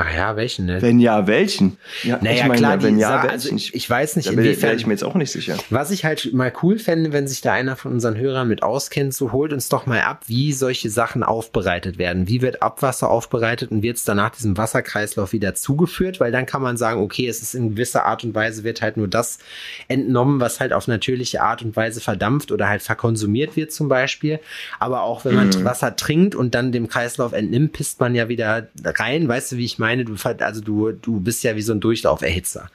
Ach 0.00 0.14
ja, 0.14 0.36
welchen, 0.36 0.66
ne? 0.66 0.80
Wenn 0.80 1.00
ja, 1.00 1.26
welchen? 1.26 1.76
Ja, 2.04 2.20
Naja, 2.22 2.36
ich 2.36 2.42
meine, 2.42 2.56
klar, 2.58 2.74
ja, 2.76 2.82
wenn 2.84 2.94
die 2.94 3.00
ja, 3.00 3.14
welchen? 3.24 3.30
also 3.30 3.52
ich, 3.56 3.74
ich 3.74 3.90
weiß 3.90 4.14
nicht, 4.14 4.28
da 4.28 4.32
inwiefern. 4.32 4.76
ich 4.76 4.86
mir 4.86 4.92
jetzt 4.92 5.02
auch 5.02 5.16
nicht 5.16 5.32
sicher. 5.32 5.56
Was 5.70 5.90
ich 5.90 6.04
halt 6.04 6.32
mal 6.32 6.52
cool 6.62 6.78
fände, 6.78 7.12
wenn 7.12 7.26
sich 7.26 7.40
da 7.40 7.52
einer 7.52 7.74
von 7.74 7.90
unseren 7.90 8.16
Hörern 8.16 8.46
mit 8.46 8.62
auskennt, 8.62 9.12
so 9.12 9.32
holt 9.32 9.52
uns 9.52 9.68
doch 9.68 9.86
mal 9.86 10.00
ab, 10.02 10.22
wie 10.28 10.52
solche 10.52 10.88
Sachen 10.88 11.24
aufbereitet 11.24 11.98
werden. 11.98 12.28
Wie 12.28 12.42
wird 12.42 12.62
Abwasser 12.62 13.10
aufbereitet 13.10 13.72
und 13.72 13.82
wird 13.82 13.96
es 13.96 14.04
danach 14.04 14.30
diesem 14.30 14.56
Wasserkreislauf 14.56 15.32
wieder 15.32 15.56
zugeführt? 15.56 16.20
Weil 16.20 16.30
dann 16.30 16.46
kann 16.46 16.62
man 16.62 16.76
sagen, 16.76 17.00
okay, 17.00 17.26
es 17.26 17.42
ist 17.42 17.54
in 17.56 17.70
gewisser 17.70 18.04
Art 18.06 18.22
und 18.22 18.36
Weise 18.36 18.62
wird 18.62 18.80
halt 18.82 18.96
nur 18.98 19.08
das 19.08 19.40
entnommen, 19.88 20.38
was 20.40 20.60
halt 20.60 20.72
auf 20.72 20.86
natürliche 20.86 21.42
Art 21.42 21.62
und 21.62 21.74
Weise 21.74 22.00
verdampft 22.00 22.52
oder 22.52 22.68
halt 22.68 22.82
verkonsumiert 22.82 23.56
wird 23.56 23.72
zum 23.72 23.88
Beispiel. 23.88 24.38
Aber 24.78 25.02
auch 25.02 25.24
wenn 25.24 25.34
man 25.34 25.48
Mhm. 25.48 25.64
Wasser 25.64 25.96
trinkt 25.96 26.36
und 26.36 26.54
dann 26.54 26.70
dem 26.70 26.86
Kreislauf 26.86 27.32
entnimmt, 27.32 27.72
pisst 27.72 27.98
man 27.98 28.14
ja 28.14 28.28
wieder 28.28 28.68
rein. 28.84 29.26
Weißt 29.26 29.50
du, 29.50 29.56
wie 29.56 29.64
ich 29.64 29.78
meine? 29.80 29.87
Du, 29.96 30.16
ver- 30.16 30.40
also 30.40 30.60
du, 30.60 30.92
du 30.92 31.20
bist 31.20 31.42
ja 31.44 31.56
wie 31.56 31.62
so 31.62 31.72
ein 31.72 31.80
Durchlauferhitzer. 31.80 32.70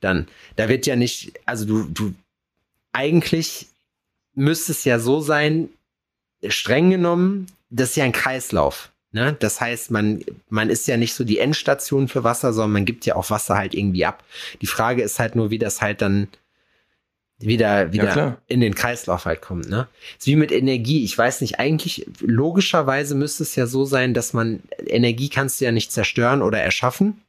Dann, 0.00 0.28
da 0.56 0.68
wird 0.68 0.86
ja 0.86 0.96
nicht, 0.96 1.32
also 1.46 1.64
du, 1.64 1.84
du, 1.84 2.14
eigentlich 2.92 3.66
müsste 4.34 4.72
es 4.72 4.84
ja 4.84 4.98
so 4.98 5.20
sein, 5.20 5.68
streng 6.46 6.90
genommen, 6.90 7.46
das 7.70 7.90
ist 7.90 7.96
ja 7.96 8.04
ein 8.04 8.12
Kreislauf. 8.12 8.92
Ne? 9.12 9.36
Das 9.40 9.60
heißt, 9.60 9.90
man, 9.90 10.22
man 10.50 10.70
ist 10.70 10.86
ja 10.86 10.96
nicht 10.96 11.14
so 11.14 11.24
die 11.24 11.38
Endstation 11.38 12.08
für 12.08 12.24
Wasser, 12.24 12.52
sondern 12.52 12.72
man 12.72 12.84
gibt 12.84 13.06
ja 13.06 13.16
auch 13.16 13.30
Wasser 13.30 13.56
halt 13.56 13.74
irgendwie 13.74 14.04
ab. 14.04 14.22
Die 14.60 14.66
Frage 14.66 15.02
ist 15.02 15.18
halt 15.18 15.34
nur, 15.34 15.50
wie 15.50 15.58
das 15.58 15.80
halt 15.80 16.02
dann 16.02 16.28
wieder, 17.40 17.92
wieder 17.92 18.12
klar. 18.12 18.42
in 18.48 18.60
den 18.60 18.74
Kreislauf 18.74 19.24
halt 19.24 19.40
kommt. 19.42 19.68
Ne? 19.68 19.86
ist 20.18 20.26
wie 20.26 20.36
mit 20.36 20.50
Energie. 20.50 21.04
Ich 21.04 21.16
weiß 21.16 21.40
nicht, 21.40 21.60
eigentlich 21.60 22.06
logischerweise 22.20 23.14
müsste 23.14 23.44
es 23.44 23.54
ja 23.54 23.66
so 23.66 23.84
sein, 23.84 24.12
dass 24.12 24.32
man 24.32 24.60
Energie 24.86 25.28
kannst 25.28 25.60
du 25.60 25.64
ja 25.64 25.72
nicht 25.72 25.92
zerstören 25.92 26.42
oder 26.42 26.58
erschaffen. 26.60 27.22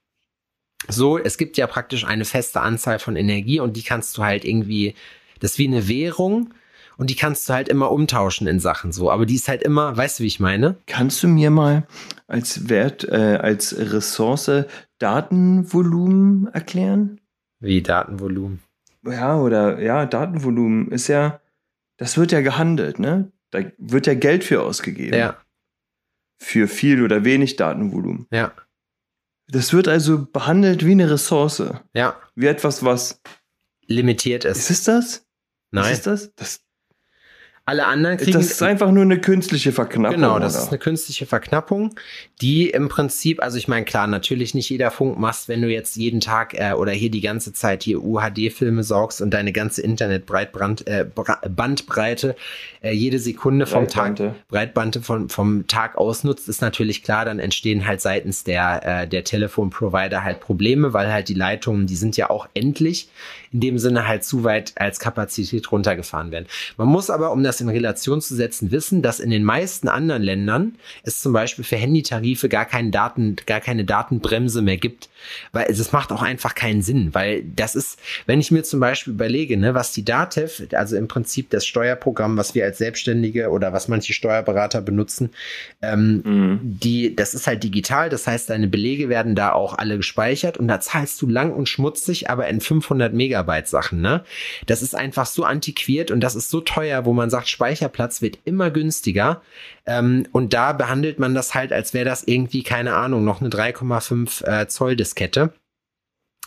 So, 0.88 1.18
es 1.18 1.38
gibt 1.38 1.58
ja 1.58 1.68
praktisch 1.68 2.06
eine 2.06 2.26
feste 2.26 2.62
Anzahl 2.62 3.00
von 3.00 3.16
Energie 3.16 3.60
und 3.60 3.78
die 3.78 3.84
kannst 3.84 4.18
du 4.18 4.24
halt 4.24 4.46
irgendwie, 4.46 4.96
das 5.40 5.52
ist 5.52 5.58
wie 5.60 5.68
eine 5.68 5.88
Währung 5.88 6.54
und 6.98 7.10
die 7.10 7.16
kannst 7.16 7.48
du 7.48 7.54
halt 7.54 7.70
immer 7.70 7.92
umtauschen 7.92 8.48
in 8.48 8.60
Sachen 8.60 8.92
so. 8.92 9.12
Aber 9.12 9.26
die 9.26 9.36
ist 9.36 9.48
halt 9.48 9.62
immer, 9.62 9.96
weißt 9.96 10.20
du, 10.20 10.24
wie 10.24 10.28
ich 10.28 10.40
meine? 10.40 10.78
Kannst 10.88 11.22
du 11.22 11.28
mir 11.28 11.52
mal 11.52 11.86
als 12.28 12.70
Wert, 12.70 13.04
äh, 13.04 13.38
als 13.42 13.76
Ressource 13.78 14.66
Datenvolumen 14.98 16.48
erklären? 16.48 17.22
Wie 17.60 17.82
Datenvolumen. 17.82 18.62
Ja, 19.06 19.38
oder 19.38 19.80
ja, 19.82 20.06
Datenvolumen 20.06 20.92
ist 20.92 21.08
ja, 21.08 21.42
das 21.98 22.18
wird 22.18 22.32
ja 22.32 22.42
gehandelt, 22.42 23.00
ne? 23.00 23.32
Da 23.52 23.64
wird 23.78 24.08
ja 24.08 24.14
Geld 24.14 24.44
für 24.44 24.62
ausgegeben. 24.62 25.18
Ja, 25.18 25.38
Für 26.42 26.68
viel 26.68 27.04
oder 27.04 27.24
wenig 27.24 27.56
Datenvolumen. 27.56 28.28
ja, 28.32 28.54
Das 29.48 29.74
wird 29.74 29.88
also 29.88 30.26
behandelt 30.32 30.86
wie 30.86 30.92
eine 30.92 31.10
Ressource. 31.10 31.64
ja. 31.94 32.20
Wie 32.36 32.48
etwas, 32.48 32.84
was. 32.84 33.22
Limitiert 33.88 34.46
Ist 34.46 34.58
ist. 34.58 34.70
es 34.70 34.84
das? 34.84 35.28
Nein. 35.72 35.92
Ist 35.92 36.00
es 36.00 36.04
das? 36.04 36.36
Das, 36.36 36.66
Alle 37.70 37.86
anderen 37.86 38.18
kriegen. 38.18 38.32
das 38.32 38.48
ist 38.48 38.64
einfach 38.64 38.92
nur 38.92 39.04
eine 39.04 39.20
künstliche 39.20 39.72
Verknappung. 39.72 40.16
Genau, 40.16 40.40
das 40.40 40.56
oder? 40.56 40.64
ist 40.64 40.70
eine 40.70 40.80
künstliche 40.80 41.28
Verknappung, 41.28 41.94
die 42.42 42.68
im 42.72 42.90
Prinzip, 42.90 43.44
also 43.44 43.60
ich 43.60 43.68
meine, 43.68 43.86
klar, 43.86 44.08
natürlich 44.08 44.56
nicht 44.56 44.72
jeder 44.72 44.90
Funkmast, 44.90 45.48
wenn 45.50 45.62
du 45.62 45.68
jetzt 45.68 45.96
jeden 45.96 46.20
Tag 46.20 46.56
äh, 46.56 46.74
oder 46.74 46.92
hier 46.92 47.12
die 47.12 47.22
ganze 47.22 47.54
Zeit 47.54 47.84
hier 47.84 48.04
UHD-Filme 48.04 48.84
saugst 48.84 49.22
und 49.22 49.36
deine 49.36 49.52
ganze 49.52 49.84
Internetbreitbrand, 49.84 50.88
äh, 50.88 51.06
Bandbreite 51.48 52.36
äh, 52.82 52.92
jede 52.92 53.20
Sekunde 53.20 53.68
vom 53.68 53.84
Breitbande. 53.84 54.24
Tag, 54.24 54.48
Breitbande 54.48 55.02
vom, 55.02 55.30
vom 55.30 55.68
Tag 55.68 55.96
ausnutzt, 55.96 56.50
ist 56.50 56.64
natürlich 56.64 57.04
klar, 57.04 57.24
dann 57.24 57.38
entstehen 57.38 57.86
halt 57.86 58.02
seitens 58.02 58.44
der, 58.44 59.04
äh, 59.04 59.08
der 59.08 59.24
Telefonprovider 59.24 60.24
halt 60.24 60.40
Probleme, 60.40 60.94
weil 60.94 61.12
halt 61.12 61.30
die 61.30 61.36
Leitungen, 61.36 61.86
die 61.86 61.96
sind 61.96 62.18
ja 62.18 62.32
auch 62.32 62.48
endlich, 62.56 63.10
in 63.52 63.60
dem 63.62 63.80
Sinne 63.80 64.08
halt 64.08 64.24
zu 64.24 64.44
weit 64.44 64.74
als 64.76 65.00
Kapazität 65.00 65.72
runtergefahren 65.72 66.32
werden. 66.32 66.46
Man 66.78 66.88
muss 66.88 67.10
aber, 67.10 67.32
um 67.32 67.44
das 67.44 67.62
in 67.62 67.70
Relation 67.70 68.22
zu 68.22 68.36
setzen, 68.36 68.72
wissen, 68.72 69.02
dass 69.02 69.20
in 69.20 69.30
den 69.30 69.44
meisten 69.44 69.88
anderen 69.88 70.22
Ländern 70.24 70.76
es 71.04 71.20
zum 71.22 71.34
Beispiel 71.34 71.66
für 71.66 71.78
Handytarife 71.78 72.50
gar 72.50 72.66
keinen 72.66 72.92
Daten, 72.92 73.36
gar 73.46 73.60
keine 73.62 73.86
Datenbremse 73.86 74.62
mehr 74.62 74.78
gibt, 74.78 75.10
weil 75.52 75.68
es 75.70 75.92
macht 75.92 76.12
auch 76.12 76.22
einfach 76.22 76.56
keinen 76.56 76.82
Sinn, 76.82 77.10
weil 77.14 77.44
das 77.56 77.76
ist, 77.76 78.00
wenn 78.26 78.40
ich 78.40 78.52
mir 78.52 78.64
zum 78.64 78.80
Beispiel 78.80 79.14
überlege, 79.14 79.58
ne, 79.58 79.74
was 79.74 79.92
die 79.92 80.06
DATEV, 80.06 80.68
also 80.74 80.96
im 80.96 81.08
Prinzip 81.08 81.50
das 81.50 81.66
Steuerprogramm, 81.66 82.38
was 82.38 82.56
wir 82.56 82.66
als 82.66 82.78
Selbstständige 82.78 83.50
oder 83.50 83.74
was 83.74 83.88
manche 83.88 84.14
Steuerberater 84.14 84.82
benutzen, 84.82 85.32
ähm, 85.82 86.22
Mhm. 86.24 86.60
die, 86.62 87.16
das 87.16 87.34
ist 87.34 87.48
halt 87.48 87.64
digital, 87.64 88.10
das 88.10 88.28
heißt, 88.28 88.50
deine 88.50 88.68
Belege 88.68 89.10
werden 89.10 89.36
da 89.36 89.52
auch 89.54 89.78
alle 89.78 89.98
gespeichert 89.98 90.58
und 90.58 90.68
da 90.68 90.80
zahlst 90.80 91.22
du 91.22 91.28
lang 91.28 91.54
und 91.54 91.68
schmutzig, 91.68 92.30
aber 92.30 92.48
in 92.48 92.62
500 92.62 93.14
Megabyte 93.14 93.39
Sachen, 93.68 94.02
ne? 94.02 94.24
Das 94.66 94.82
ist 94.82 94.96
einfach 94.96 95.26
so 95.26 95.44
antiquiert 95.44 96.12
und 96.12 96.22
das 96.22 96.36
ist 96.36 96.50
so 96.50 96.62
teuer, 96.62 97.06
wo 97.06 97.14
man 97.14 97.30
sagt, 97.30 97.48
Speicherplatz 97.48 98.22
wird 98.22 98.40
immer 98.46 98.72
günstiger. 98.72 99.42
Ähm, 99.86 100.28
und 100.32 100.54
da 100.54 100.74
behandelt 100.74 101.20
man 101.20 101.34
das 101.36 101.56
halt, 101.56 101.74
als 101.74 101.94
wäre 101.94 102.06
das 102.06 102.24
irgendwie, 102.24 102.64
keine 102.64 102.96
Ahnung, 102.96 103.24
noch 103.24 103.42
eine 103.42 103.50
3,5 103.50 104.46
äh, 104.46 104.68
Zoll 104.68 104.96
Diskette. 104.96 105.54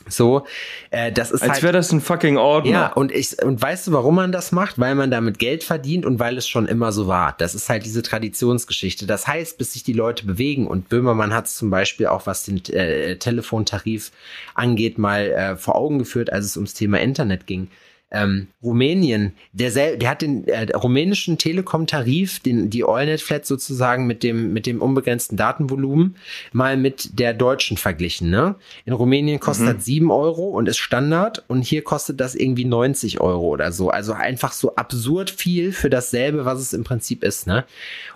So, 0.09 0.47
äh, 0.91 1.13
das 1.13 1.31
ist 1.31 1.43
Als 1.43 1.53
halt. 1.53 1.63
wäre 1.63 1.73
das 1.73 1.93
ein 1.93 2.01
fucking 2.01 2.37
Ordner. 2.37 2.71
Ja, 2.71 2.93
und 2.93 3.13
ich, 3.13 3.43
und 3.43 3.61
weißt 3.61 3.87
du, 3.87 3.93
warum 3.93 4.15
man 4.15 4.33
das 4.33 4.53
macht? 4.53 4.79
Weil 4.79 4.95
man 4.95 5.11
damit 5.11 5.39
Geld 5.39 5.65
verdient 5.65 6.07
und 6.07 6.19
weil 6.19 6.37
es 6.37 6.49
schon 6.49 6.67
immer 6.67 6.93
so 6.93 7.07
war. 7.07 7.35
Das 7.39 7.55
ist 7.55 7.69
halt 7.69 7.85
diese 7.85 8.03
Traditionsgeschichte. 8.03 9.07
Das 9.07 9.27
heißt, 9.27 9.59
bis 9.59 9.73
sich 9.73 9.83
die 9.83 9.93
Leute 9.93 10.27
bewegen 10.27 10.67
und 10.67 10.89
Böhmermann 10.89 11.35
hat 11.35 11.47
es 11.47 11.57
zum 11.57 11.71
Beispiel 11.71 12.07
auch, 12.07 12.27
was 12.27 12.45
den 12.45 12.65
äh, 12.67 13.17
Telefontarif 13.17 14.13
angeht, 14.55 14.99
mal 14.99 15.31
äh, 15.31 15.57
vor 15.57 15.77
Augen 15.77 15.99
geführt, 15.99 16.33
als 16.33 16.47
es 16.47 16.57
ums 16.57 16.75
Thema 16.75 17.01
Internet 17.01 17.47
ging. 17.47 17.69
Ähm, 18.13 18.49
Rumänien, 18.63 19.33
der, 19.53 19.97
der 19.97 20.11
hat 20.11 20.21
den 20.21 20.47
äh, 20.47 20.71
rumänischen 20.77 21.39
Telekom-Tarif, 21.39 22.41
den, 22.41 22.69
die 22.69 22.85
Allnet-Flat 22.85 23.47
sozusagen 23.47 24.07
mit 24.07 24.23
dem, 24.23 24.53
mit 24.53 24.67
dem 24.67 24.83
unbegrenzten 24.83 25.39
Datenvolumen, 25.39 26.17
mal 26.53 26.77
mit 26.77 27.19
der 27.19 27.33
deutschen 27.33 27.79
verglichen. 27.79 28.29
Ne? 28.29 28.55
In 28.85 28.93
Rumänien 28.93 29.41
kostet 29.41 29.67
mhm. 29.67 29.73
das 29.75 29.85
7 29.87 30.11
Euro 30.11 30.51
und 30.51 30.69
ist 30.69 30.77
Standard 30.77 31.43
und 31.49 31.63
hier 31.63 31.83
kostet 31.83 32.21
das 32.21 32.35
irgendwie 32.35 32.67
90 32.67 33.21
Euro 33.21 33.49
oder 33.49 33.73
so. 33.73 33.89
Also 33.89 34.13
einfach 34.13 34.53
so 34.53 34.77
absurd 34.77 35.31
viel 35.31 35.73
für 35.73 35.89
dasselbe, 35.89 36.45
was 36.45 36.61
es 36.61 36.75
im 36.75 36.85
Prinzip 36.85 37.25
ist. 37.25 37.47
Ne? 37.47 37.65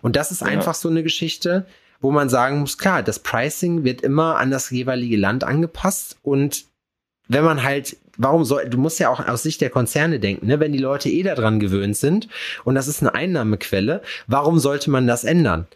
Und 0.02 0.16
das 0.16 0.30
ist 0.30 0.42
ja. 0.42 0.48
einfach 0.48 0.74
so 0.74 0.90
eine 0.90 1.02
Geschichte, 1.02 1.66
wo 2.02 2.10
man 2.10 2.28
sagen 2.28 2.60
muss, 2.60 2.76
klar, 2.76 3.02
das 3.02 3.18
Pricing 3.18 3.82
wird 3.82 4.02
immer 4.02 4.36
an 4.36 4.50
das 4.50 4.68
jeweilige 4.68 5.16
Land 5.16 5.42
angepasst 5.42 6.18
und 6.22 6.66
wenn 7.28 7.44
man 7.44 7.62
halt 7.62 7.96
warum 8.16 8.44
soll, 8.44 8.68
du 8.68 8.78
musst 8.78 8.98
ja 8.98 9.08
auch 9.08 9.26
aus 9.26 9.42
Sicht 9.42 9.60
der 9.60 9.70
Konzerne 9.70 10.20
denken, 10.20 10.46
ne? 10.46 10.60
wenn 10.60 10.72
die 10.72 10.78
Leute 10.78 11.08
eh 11.08 11.22
daran 11.22 11.60
gewöhnt 11.60 11.96
sind 11.96 12.28
und 12.64 12.74
das 12.74 12.88
ist 12.88 13.02
eine 13.02 13.14
Einnahmequelle, 13.14 14.02
warum 14.26 14.58
sollte 14.58 14.90
man 14.90 15.06
das 15.06 15.24
ändern? 15.24 15.66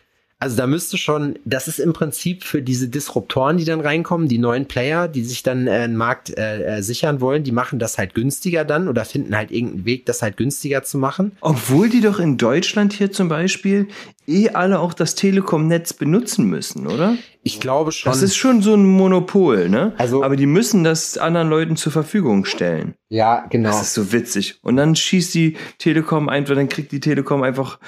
Also 0.40 0.56
da 0.56 0.66
müsste 0.66 0.96
schon, 0.96 1.38
das 1.44 1.68
ist 1.68 1.78
im 1.78 1.92
Prinzip 1.92 2.44
für 2.44 2.62
diese 2.62 2.88
Disruptoren, 2.88 3.58
die 3.58 3.66
dann 3.66 3.80
reinkommen, 3.80 4.26
die 4.26 4.38
neuen 4.38 4.64
Player, 4.64 5.06
die 5.06 5.22
sich 5.22 5.42
dann 5.42 5.66
äh, 5.66 5.72
einen 5.72 5.96
Markt 5.96 6.30
äh, 6.30 6.78
äh, 6.78 6.82
sichern 6.82 7.20
wollen, 7.20 7.44
die 7.44 7.52
machen 7.52 7.78
das 7.78 7.98
halt 7.98 8.14
günstiger 8.14 8.64
dann 8.64 8.88
oder 8.88 9.04
finden 9.04 9.36
halt 9.36 9.50
irgendeinen 9.50 9.84
Weg, 9.84 10.06
das 10.06 10.22
halt 10.22 10.38
günstiger 10.38 10.82
zu 10.82 10.96
machen. 10.96 11.32
Obwohl 11.42 11.90
die 11.90 12.00
doch 12.00 12.18
in 12.18 12.38
Deutschland 12.38 12.94
hier 12.94 13.12
zum 13.12 13.28
Beispiel 13.28 13.88
eh 14.26 14.48
alle 14.50 14.80
auch 14.80 14.94
das 14.94 15.14
Telekom-Netz 15.14 15.92
benutzen 15.92 16.46
müssen, 16.46 16.86
oder? 16.86 17.16
Ich 17.42 17.60
glaube 17.60 17.92
schon. 17.92 18.10
Das 18.10 18.22
ist 18.22 18.36
schon 18.36 18.62
so 18.62 18.74
ein 18.74 18.84
Monopol, 18.84 19.68
ne? 19.68 19.92
Also, 19.98 20.22
Aber 20.22 20.36
die 20.36 20.46
müssen 20.46 20.84
das 20.84 21.18
anderen 21.18 21.50
Leuten 21.50 21.76
zur 21.76 21.92
Verfügung 21.92 22.44
stellen. 22.44 22.94
Ja, 23.08 23.46
genau. 23.50 23.70
Das 23.70 23.82
ist 23.82 23.94
so 23.94 24.12
witzig. 24.12 24.58
Und 24.62 24.76
dann 24.76 24.96
schießt 24.96 25.34
die 25.34 25.56
Telekom 25.78 26.28
einfach, 26.28 26.54
dann 26.54 26.68
kriegt 26.68 26.92
die 26.92 27.00
Telekom 27.00 27.42
einfach 27.42 27.78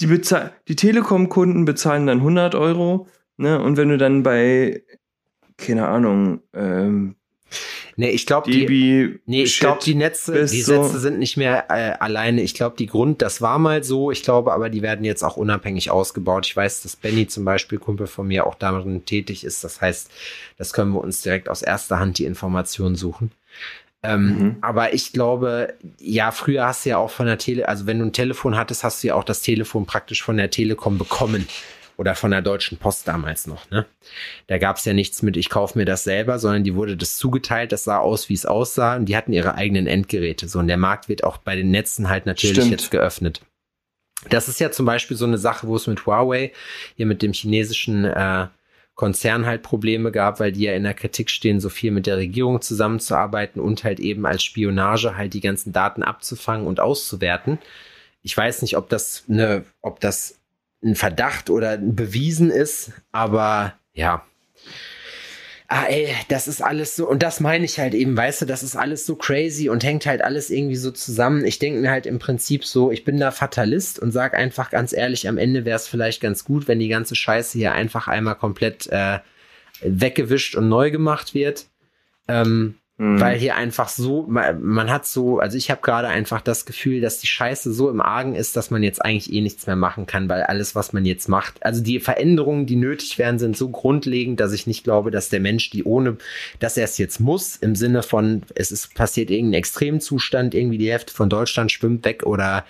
die, 0.00 0.06
bezahl 0.06 0.52
die 0.68 0.76
Telekom-Kunden 0.76 1.64
bezahlen 1.64 2.06
dann 2.06 2.18
100 2.18 2.54
Euro, 2.54 3.08
ne? 3.36 3.60
Und 3.60 3.76
wenn 3.76 3.88
du 3.88 3.98
dann 3.98 4.22
bei, 4.22 4.82
keine 5.56 5.88
Ahnung, 5.88 6.40
ähm, 6.54 7.16
Nee, 7.96 8.10
ich 8.10 8.26
glaube 8.26 8.48
die, 8.48 9.18
nee, 9.26 9.42
ich 9.42 9.58
glaube 9.58 9.80
die 9.82 9.96
Netze, 9.96 10.44
die 10.46 10.62
so 10.62 10.84
Sätze 10.84 11.00
sind 11.00 11.18
nicht 11.18 11.36
mehr 11.36 11.66
äh, 11.68 11.98
alleine. 11.98 12.42
Ich 12.42 12.54
glaube 12.54 12.76
die 12.76 12.86
Grund, 12.86 13.22
das 13.22 13.42
war 13.42 13.58
mal 13.58 13.82
so. 13.82 14.12
Ich 14.12 14.22
glaube, 14.22 14.52
aber 14.52 14.70
die 14.70 14.82
werden 14.82 15.04
jetzt 15.04 15.24
auch 15.24 15.36
unabhängig 15.36 15.90
ausgebaut. 15.90 16.46
Ich 16.46 16.54
weiß, 16.54 16.82
dass 16.82 16.94
Benny 16.94 17.26
zum 17.26 17.44
Beispiel 17.44 17.78
Kumpel 17.78 18.06
von 18.06 18.28
mir 18.28 18.46
auch 18.46 18.54
darin 18.54 19.04
tätig 19.04 19.42
ist. 19.42 19.64
Das 19.64 19.80
heißt, 19.80 20.10
das 20.58 20.72
können 20.72 20.92
wir 20.92 21.00
uns 21.00 21.22
direkt 21.22 21.48
aus 21.48 21.62
erster 21.62 21.98
Hand 21.98 22.18
die 22.18 22.24
Informationen 22.24 22.94
suchen. 22.94 23.32
Ähm, 24.02 24.38
mhm. 24.38 24.56
Aber 24.60 24.94
ich 24.94 25.12
glaube, 25.12 25.74
ja, 25.98 26.30
früher 26.30 26.66
hast 26.66 26.84
du 26.84 26.90
ja 26.90 26.98
auch 26.98 27.10
von 27.10 27.26
der 27.26 27.38
Tele, 27.38 27.68
also 27.68 27.86
wenn 27.86 27.98
du 27.98 28.06
ein 28.06 28.12
Telefon 28.12 28.56
hattest, 28.56 28.84
hast 28.84 29.02
du 29.02 29.08
ja 29.08 29.14
auch 29.14 29.24
das 29.24 29.42
Telefon 29.42 29.86
praktisch 29.86 30.22
von 30.22 30.36
der 30.36 30.50
Telekom 30.50 30.98
bekommen. 30.98 31.48
Oder 31.96 32.14
von 32.14 32.30
der 32.30 32.42
Deutschen 32.42 32.78
Post 32.78 33.08
damals 33.08 33.48
noch, 33.48 33.68
ne? 33.70 33.84
Da 34.46 34.58
gab 34.58 34.76
es 34.76 34.84
ja 34.84 34.92
nichts 34.92 35.20
mit, 35.22 35.36
ich 35.36 35.50
kaufe 35.50 35.76
mir 35.76 35.84
das 35.84 36.04
selber, 36.04 36.38
sondern 36.38 36.62
die 36.62 36.76
wurde 36.76 36.96
das 36.96 37.16
zugeteilt, 37.16 37.72
das 37.72 37.82
sah 37.82 37.98
aus, 37.98 38.28
wie 38.28 38.34
es 38.34 38.46
aussah, 38.46 38.94
und 38.94 39.06
die 39.06 39.16
hatten 39.16 39.32
ihre 39.32 39.56
eigenen 39.56 39.88
Endgeräte. 39.88 40.46
So, 40.46 40.60
und 40.60 40.68
der 40.68 40.76
Markt 40.76 41.08
wird 41.08 41.24
auch 41.24 41.38
bei 41.38 41.56
den 41.56 41.72
Netzen 41.72 42.08
halt 42.08 42.24
natürlich 42.24 42.58
Stimmt. 42.58 42.70
jetzt 42.70 42.92
geöffnet. 42.92 43.40
Das 44.30 44.46
ist 44.46 44.60
ja 44.60 44.70
zum 44.70 44.86
Beispiel 44.86 45.16
so 45.16 45.24
eine 45.24 45.38
Sache, 45.38 45.66
wo 45.66 45.74
es 45.74 45.88
mit 45.88 46.06
Huawei, 46.06 46.52
hier 46.94 47.06
mit 47.06 47.20
dem 47.20 47.32
chinesischen 47.32 48.04
äh, 48.04 48.46
Konzern 48.98 49.46
halt 49.46 49.62
Probleme 49.62 50.10
gab, 50.10 50.40
weil 50.40 50.50
die 50.50 50.62
ja 50.62 50.72
in 50.72 50.82
der 50.82 50.92
Kritik 50.92 51.30
stehen, 51.30 51.60
so 51.60 51.68
viel 51.68 51.92
mit 51.92 52.08
der 52.08 52.16
Regierung 52.16 52.60
zusammenzuarbeiten 52.60 53.62
und 53.62 53.84
halt 53.84 54.00
eben 54.00 54.26
als 54.26 54.42
Spionage 54.42 55.16
halt 55.16 55.34
die 55.34 55.40
ganzen 55.40 55.72
Daten 55.72 56.02
abzufangen 56.02 56.66
und 56.66 56.80
auszuwerten. 56.80 57.60
Ich 58.22 58.36
weiß 58.36 58.60
nicht, 58.62 58.76
ob 58.76 58.88
das 58.88 59.22
eine, 59.28 59.64
ob 59.82 60.00
das 60.00 60.40
ein 60.82 60.96
Verdacht 60.96 61.48
oder 61.48 61.78
bewiesen 61.78 62.50
ist, 62.50 62.90
aber 63.12 63.74
ja, 63.94 64.26
ah, 65.68 65.84
ey, 65.84 66.14
das 66.28 66.48
ist 66.48 66.62
alles 66.62 66.96
so, 66.96 67.08
und 67.08 67.22
das 67.22 67.40
meine 67.40 67.64
ich 67.64 67.78
halt 67.78 67.94
eben, 67.94 68.16
weißt 68.16 68.42
du, 68.42 68.46
das 68.46 68.62
ist 68.62 68.74
alles 68.74 69.04
so 69.04 69.16
crazy 69.16 69.68
und 69.68 69.84
hängt 69.84 70.06
halt 70.06 70.22
alles 70.22 70.50
irgendwie 70.50 70.76
so 70.76 70.90
zusammen. 70.90 71.44
Ich 71.44 71.58
denke 71.58 71.80
mir 71.80 71.90
halt 71.90 72.06
im 72.06 72.18
Prinzip 72.18 72.64
so, 72.64 72.90
ich 72.90 73.04
bin 73.04 73.20
da 73.20 73.30
Fatalist 73.30 73.98
und 73.98 74.10
sag 74.10 74.34
einfach 74.34 74.70
ganz 74.70 74.92
ehrlich, 74.94 75.28
am 75.28 75.38
Ende 75.38 75.64
wäre 75.66 75.76
es 75.76 75.86
vielleicht 75.86 76.22
ganz 76.22 76.44
gut, 76.44 76.68
wenn 76.68 76.78
die 76.78 76.88
ganze 76.88 77.14
Scheiße 77.14 77.58
hier 77.58 77.72
einfach 77.72 78.08
einmal 78.08 78.34
komplett 78.34 78.86
äh, 78.88 79.18
weggewischt 79.82 80.56
und 80.56 80.68
neu 80.68 80.90
gemacht 80.90 81.34
wird. 81.34 81.66
Ähm, 82.28 82.76
Mhm. 83.00 83.20
Weil 83.20 83.38
hier 83.38 83.54
einfach 83.54 83.88
so, 83.88 84.26
man, 84.28 84.90
hat 84.90 85.06
so, 85.06 85.38
also 85.38 85.56
ich 85.56 85.70
habe 85.70 85.80
gerade 85.82 86.08
einfach 86.08 86.40
das 86.40 86.66
Gefühl, 86.66 87.00
dass 87.00 87.20
die 87.20 87.28
Scheiße 87.28 87.72
so 87.72 87.90
im 87.90 88.00
Argen 88.00 88.34
ist, 88.34 88.56
dass 88.56 88.72
man 88.72 88.82
jetzt 88.82 89.04
eigentlich 89.04 89.32
eh 89.32 89.40
nichts 89.40 89.68
mehr 89.68 89.76
machen 89.76 90.06
kann, 90.06 90.28
weil 90.28 90.42
alles, 90.42 90.74
was 90.74 90.92
man 90.92 91.04
jetzt 91.04 91.28
macht, 91.28 91.64
also 91.64 91.80
die 91.80 92.00
Veränderungen, 92.00 92.66
die 92.66 92.74
nötig 92.74 93.16
wären, 93.16 93.38
sind 93.38 93.56
so 93.56 93.68
grundlegend, 93.68 94.40
dass 94.40 94.52
ich 94.52 94.66
nicht 94.66 94.82
glaube, 94.82 95.12
dass 95.12 95.28
der 95.28 95.38
Mensch 95.38 95.70
die 95.70 95.84
ohne, 95.84 96.16
dass 96.58 96.76
er 96.76 96.84
es 96.84 96.98
jetzt 96.98 97.20
muss, 97.20 97.54
im 97.54 97.76
Sinne 97.76 98.02
von, 98.02 98.42
es 98.56 98.72
ist 98.72 98.92
passiert 98.96 99.30
irgendein 99.30 99.60
Extremzustand, 99.60 100.56
irgendwie 100.56 100.78
die 100.78 100.90
Hälfte 100.90 101.14
von 101.14 101.30
Deutschland 101.30 101.70
schwimmt 101.70 102.04
weg 102.04 102.24
oder 102.24 102.66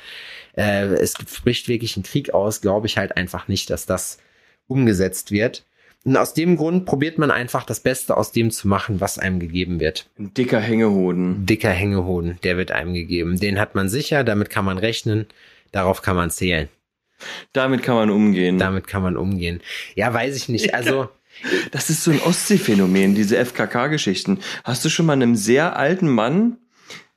äh, 0.58 0.88
es 0.88 1.14
bricht 1.14 1.68
wirklich 1.68 1.96
ein 1.96 2.02
Krieg 2.02 2.34
aus, 2.34 2.60
glaube 2.60 2.86
ich 2.86 2.98
halt 2.98 3.16
einfach 3.16 3.48
nicht, 3.48 3.70
dass 3.70 3.86
das 3.86 4.18
umgesetzt 4.66 5.30
wird. 5.30 5.64
Und 6.08 6.16
aus 6.16 6.32
dem 6.32 6.56
Grund 6.56 6.86
probiert 6.86 7.18
man 7.18 7.30
einfach 7.30 7.64
das 7.64 7.80
Beste 7.80 8.16
aus 8.16 8.32
dem 8.32 8.50
zu 8.50 8.66
machen, 8.66 8.98
was 8.98 9.18
einem 9.18 9.40
gegeben 9.40 9.78
wird. 9.78 10.08
Ein 10.18 10.32
dicker 10.32 10.58
Hängehoden. 10.58 11.44
Dicker 11.44 11.68
Hängehoden, 11.68 12.38
der 12.44 12.56
wird 12.56 12.70
einem 12.70 12.94
gegeben. 12.94 13.38
Den 13.38 13.60
hat 13.60 13.74
man 13.74 13.90
sicher, 13.90 14.24
damit 14.24 14.48
kann 14.48 14.64
man 14.64 14.78
rechnen, 14.78 15.26
darauf 15.70 16.00
kann 16.00 16.16
man 16.16 16.30
zählen. 16.30 16.70
Damit 17.52 17.82
kann 17.82 17.94
man 17.94 18.08
umgehen. 18.08 18.56
Damit 18.56 18.86
kann 18.86 19.02
man 19.02 19.18
umgehen. 19.18 19.60
Ja, 19.96 20.14
weiß 20.14 20.34
ich 20.34 20.48
nicht. 20.48 20.72
Also. 20.72 21.10
Das 21.72 21.90
ist 21.90 22.02
so 22.02 22.10
ein 22.10 22.22
Ostseephänomen, 22.22 23.14
diese 23.14 23.36
FKK-Geschichten. 23.36 24.38
Hast 24.64 24.86
du 24.86 24.88
schon 24.88 25.04
mal 25.04 25.12
einem 25.12 25.36
sehr 25.36 25.76
alten 25.76 26.08
Mann 26.08 26.56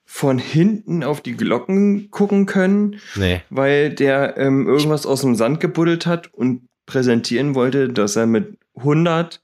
von 0.04 0.38
hinten 0.38 1.06
auf 1.06 1.22
die 1.22 1.38
Glocken 1.38 2.12
gucken 2.12 2.46
können? 2.46 3.00
Nee. 3.16 3.42
Weil 3.50 3.92
der 3.92 4.36
ähm, 4.36 4.68
irgendwas 4.68 5.06
aus 5.06 5.22
dem 5.22 5.36
Sand 5.36 5.62
gebuddelt 5.62 6.06
hat 6.06 6.32
und 6.34 6.68
präsentieren 6.86 7.56
wollte, 7.56 7.88
dass 7.88 8.18
er 8.18 8.28
mit 8.28 8.58
100 8.82 9.41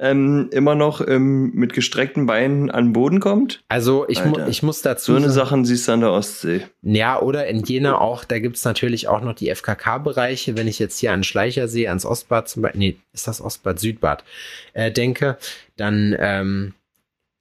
ähm, 0.00 0.48
immer 0.50 0.74
noch 0.74 1.06
ähm, 1.06 1.52
mit 1.54 1.74
gestreckten 1.74 2.24
Beinen 2.24 2.70
an 2.70 2.86
den 2.86 2.92
Boden 2.94 3.20
kommt. 3.20 3.62
Also 3.68 4.08
ich, 4.08 4.24
mu 4.24 4.38
ich 4.48 4.62
muss 4.62 4.80
dazu. 4.80 5.12
So 5.12 5.18
eine 5.18 5.30
Sachen 5.30 5.66
siehst 5.66 5.86
du 5.88 5.92
an 5.92 6.00
der 6.00 6.12
Ostsee. 6.12 6.62
Ja, 6.80 7.20
oder 7.20 7.46
in 7.46 7.62
Jena 7.62 7.98
auch, 7.98 8.24
da 8.24 8.38
gibt's 8.38 8.64
natürlich 8.64 9.08
auch 9.08 9.20
noch 9.20 9.34
die 9.34 9.54
FKK-Bereiche. 9.54 10.56
Wenn 10.56 10.68
ich 10.68 10.78
jetzt 10.78 10.98
hier 10.98 11.12
an 11.12 11.22
Schleichersee, 11.22 11.88
ans 11.88 12.06
Ostbad 12.06 12.48
zum 12.48 12.62
Beispiel, 12.62 12.78
nee, 12.78 12.96
ist 13.12 13.28
das 13.28 13.42
Ostbad, 13.42 13.78
Südbad, 13.78 14.24
äh, 14.72 14.90
denke, 14.90 15.36
dann 15.76 16.16
ähm, 16.18 16.72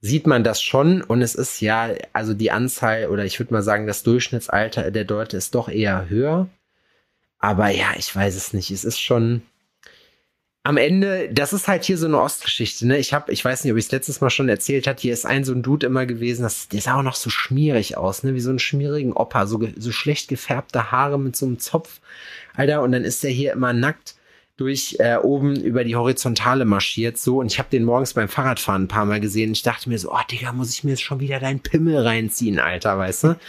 sieht 0.01 0.27
man 0.27 0.43
das 0.43 0.61
schon 0.61 1.01
und 1.01 1.21
es 1.21 1.35
ist 1.35 1.61
ja, 1.61 1.89
also 2.11 2.33
die 2.33 2.51
Anzahl 2.51 3.07
oder 3.07 3.23
ich 3.23 3.39
würde 3.39 3.53
mal 3.53 3.63
sagen, 3.63 3.87
das 3.87 4.03
Durchschnittsalter 4.03 4.91
der 4.91 5.05
Leute 5.05 5.37
ist 5.37 5.55
doch 5.55 5.69
eher 5.69 6.09
höher. 6.09 6.49
Aber 7.39 7.69
ja, 7.69 7.91
ich 7.97 8.13
weiß 8.13 8.35
es 8.35 8.51
nicht. 8.51 8.69
Es 8.69 8.83
ist 8.83 8.99
schon, 8.99 9.43
am 10.63 10.77
Ende, 10.77 11.29
das 11.31 11.53
ist 11.53 11.67
halt 11.67 11.85
hier 11.85 11.97
so 11.97 12.05
eine 12.05 12.19
Ostgeschichte, 12.19 12.85
ne? 12.85 12.97
Ich 12.97 13.13
habe, 13.13 13.31
ich 13.31 13.43
weiß 13.43 13.63
nicht, 13.63 13.71
ob 13.71 13.77
ich 13.77 13.85
es 13.85 13.91
letztes 13.91 14.19
Mal 14.21 14.29
schon 14.29 14.49
erzählt 14.49 14.87
hat, 14.87 14.99
hier 14.99 15.13
ist 15.13 15.25
ein 15.25 15.43
so 15.45 15.53
ein 15.53 15.63
Dude 15.63 15.87
immer 15.87 16.05
gewesen, 16.05 16.43
das, 16.43 16.67
der 16.67 16.81
sah 16.81 16.99
auch 16.99 17.03
noch 17.03 17.15
so 17.15 17.29
schmierig 17.29 17.97
aus, 17.97 18.23
ne? 18.23 18.35
Wie 18.35 18.41
so 18.41 18.51
ein 18.51 18.59
schmierigen 18.59 19.13
Opa, 19.13 19.47
so, 19.47 19.59
so 19.77 19.91
schlecht 19.91 20.27
gefärbte 20.27 20.91
Haare 20.91 21.17
mit 21.17 21.35
so 21.35 21.45
einem 21.45 21.59
Zopf, 21.59 22.01
Alter, 22.55 22.81
und 22.81 22.91
dann 22.91 23.05
ist 23.05 23.23
der 23.23 23.31
hier 23.31 23.53
immer 23.53 23.73
nackt 23.73 24.15
durch 24.59 24.97
äh, 24.99 25.15
oben 25.15 25.55
über 25.55 25.85
die 25.85 25.95
Horizontale 25.95 26.65
marschiert 26.65 27.17
so 27.17 27.39
und 27.39 27.47
ich 27.47 27.59
habe 27.59 27.69
den 27.71 27.85
morgens 27.85 28.13
beim 28.13 28.27
Fahrradfahren 28.27 28.83
ein 28.83 28.87
paar 28.89 29.05
Mal 29.05 29.21
gesehen. 29.21 29.53
Ich 29.53 29.63
dachte 29.63 29.87
mir 29.87 29.97
so, 29.97 30.11
oh 30.11 30.19
Digga, 30.29 30.51
muss 30.51 30.73
ich 30.73 30.83
mir 30.83 30.91
jetzt 30.91 31.01
schon 31.01 31.21
wieder 31.21 31.39
deinen 31.39 31.61
Pimmel 31.61 31.97
reinziehen, 31.97 32.59
Alter, 32.59 32.97
weißt 32.97 33.23
du? 33.23 33.35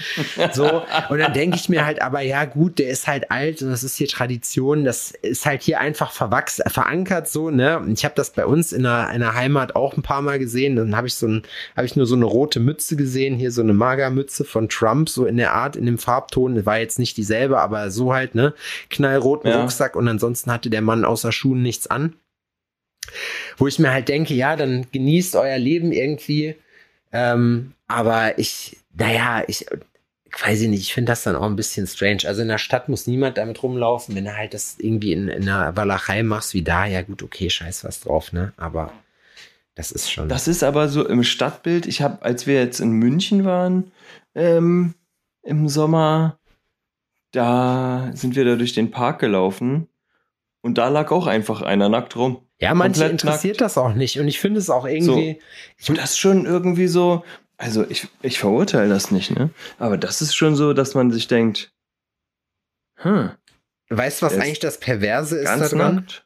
So 0.52 0.82
und 1.08 1.18
dann 1.18 1.32
denke 1.32 1.56
ich 1.56 1.68
mir 1.68 1.84
halt, 1.84 2.00
aber 2.02 2.20
ja 2.20 2.44
gut, 2.44 2.78
der 2.78 2.88
ist 2.88 3.06
halt 3.06 3.30
alt 3.30 3.62
und 3.62 3.70
das 3.70 3.82
ist 3.82 3.96
hier 3.96 4.08
Tradition, 4.08 4.84
das 4.84 5.10
ist 5.10 5.46
halt 5.46 5.62
hier 5.62 5.80
einfach 5.80 6.12
verwachs 6.12 6.60
verankert 6.66 7.28
so, 7.28 7.50
ne? 7.50 7.78
Und 7.78 7.92
ich 7.92 8.04
habe 8.04 8.14
das 8.14 8.30
bei 8.30 8.46
uns 8.46 8.72
in 8.72 8.84
der, 8.84 9.10
in 9.12 9.20
der 9.20 9.34
Heimat 9.34 9.76
auch 9.76 9.96
ein 9.96 10.02
paar 10.02 10.22
Mal 10.22 10.38
gesehen. 10.38 10.76
Dann 10.76 10.96
habe 10.96 11.06
ich 11.06 11.14
so 11.14 11.26
ein 11.26 11.42
habe 11.76 11.86
ich 11.86 11.96
nur 11.96 12.06
so 12.06 12.14
eine 12.14 12.24
rote 12.24 12.60
Mütze 12.60 12.96
gesehen, 12.96 13.36
hier 13.36 13.52
so 13.52 13.62
eine 13.62 13.72
Magermütze 13.72 14.44
von 14.44 14.68
Trump 14.68 15.08
so 15.08 15.26
in 15.26 15.36
der 15.36 15.52
Art 15.54 15.76
in 15.76 15.86
dem 15.86 15.98
Farbton, 15.98 16.64
war 16.66 16.78
jetzt 16.78 16.98
nicht 16.98 17.16
dieselbe, 17.16 17.58
aber 17.58 17.90
so 17.90 18.12
halt, 18.12 18.34
ne? 18.34 18.54
Knallroten 18.90 19.50
ja. 19.50 19.60
Rucksack 19.60 19.96
und 19.96 20.08
ansonsten 20.08 20.52
hatte 20.52 20.70
der 20.70 20.82
Mann 20.82 20.99
Mann 21.00 21.04
außer 21.04 21.32
Schuhen 21.32 21.62
nichts 21.62 21.86
an. 21.86 22.14
Wo 23.56 23.66
ich 23.66 23.78
mir 23.78 23.90
halt 23.90 24.08
denke, 24.08 24.34
ja, 24.34 24.56
dann 24.56 24.86
genießt 24.92 25.34
euer 25.36 25.58
Leben 25.58 25.92
irgendwie. 25.92 26.56
Ähm, 27.12 27.72
aber 27.88 28.38
ich, 28.38 28.76
naja, 28.94 29.42
ich, 29.48 29.66
weiß 30.38 30.60
ich 30.60 30.68
nicht, 30.68 30.82
ich 30.82 30.94
finde 30.94 31.10
das 31.10 31.24
dann 31.24 31.34
auch 31.36 31.46
ein 31.46 31.56
bisschen 31.56 31.86
strange. 31.86 32.20
Also 32.26 32.42
in 32.42 32.48
der 32.48 32.58
Stadt 32.58 32.88
muss 32.88 33.06
niemand 33.06 33.38
damit 33.38 33.62
rumlaufen. 33.62 34.14
Wenn 34.14 34.26
du 34.26 34.36
halt 34.36 34.54
das 34.54 34.76
irgendwie 34.78 35.12
in, 35.12 35.28
in 35.28 35.48
einer 35.48 35.76
Walachei 35.76 36.22
machst 36.22 36.54
wie 36.54 36.62
da, 36.62 36.86
ja 36.86 37.02
gut, 37.02 37.22
okay, 37.22 37.50
scheiß 37.50 37.84
was 37.84 38.00
drauf, 38.00 38.32
ne? 38.32 38.52
Aber 38.56 38.92
Das 39.74 39.90
ist 39.90 40.10
schon. 40.10 40.28
Das 40.28 40.46
ist 40.46 40.62
aber 40.62 40.88
so 40.88 41.06
im 41.06 41.24
Stadtbild. 41.24 41.86
Ich 41.86 42.02
habe, 42.02 42.22
als 42.22 42.46
wir 42.46 42.54
jetzt 42.54 42.80
in 42.80 42.92
München 42.92 43.44
waren, 43.44 43.90
ähm, 44.34 44.94
im 45.42 45.68
Sommer, 45.68 46.38
da 47.32 48.10
sind 48.14 48.36
wir 48.36 48.44
da 48.44 48.56
durch 48.56 48.74
den 48.74 48.90
Park 48.90 49.20
gelaufen 49.20 49.88
und 50.62 50.78
da 50.78 50.88
lag 50.88 51.10
auch 51.10 51.26
einfach 51.26 51.62
einer 51.62 51.88
nackt 51.88 52.16
rum. 52.16 52.46
ja, 52.58 52.74
manche 52.74 53.00
komplett 53.00 53.22
interessiert 53.22 53.60
das 53.60 53.78
auch 53.78 53.94
nicht. 53.94 54.18
Und 54.18 54.28
ich 54.28 54.38
finde 54.38 54.60
es 54.60 54.70
auch 54.70 54.86
irgendwie. 54.86 55.40
Ich, 55.78 55.88
Und 55.88 55.98
das 55.98 56.10
ist 56.10 56.18
schon 56.18 56.46
irgendwie 56.46 56.88
so, 56.88 57.24
also 57.56 57.84
ich, 57.88 58.08
ich 58.22 58.38
verurteile 58.38 58.88
das 58.88 59.10
nicht, 59.10 59.30
ne? 59.30 59.50
Aber 59.78 59.96
das 59.96 60.22
ist 60.22 60.34
schon 60.34 60.56
so, 60.56 60.72
dass 60.72 60.94
man 60.94 61.10
sich 61.10 61.28
denkt, 61.28 61.72
hm, 62.96 63.30
weißt 63.88 64.22
du, 64.22 64.26
was 64.26 64.38
eigentlich 64.38 64.60
das 64.60 64.78
Perverse 64.78 65.38
ist 65.38 65.46
daran? 65.46 65.96
nackt. 65.96 66.24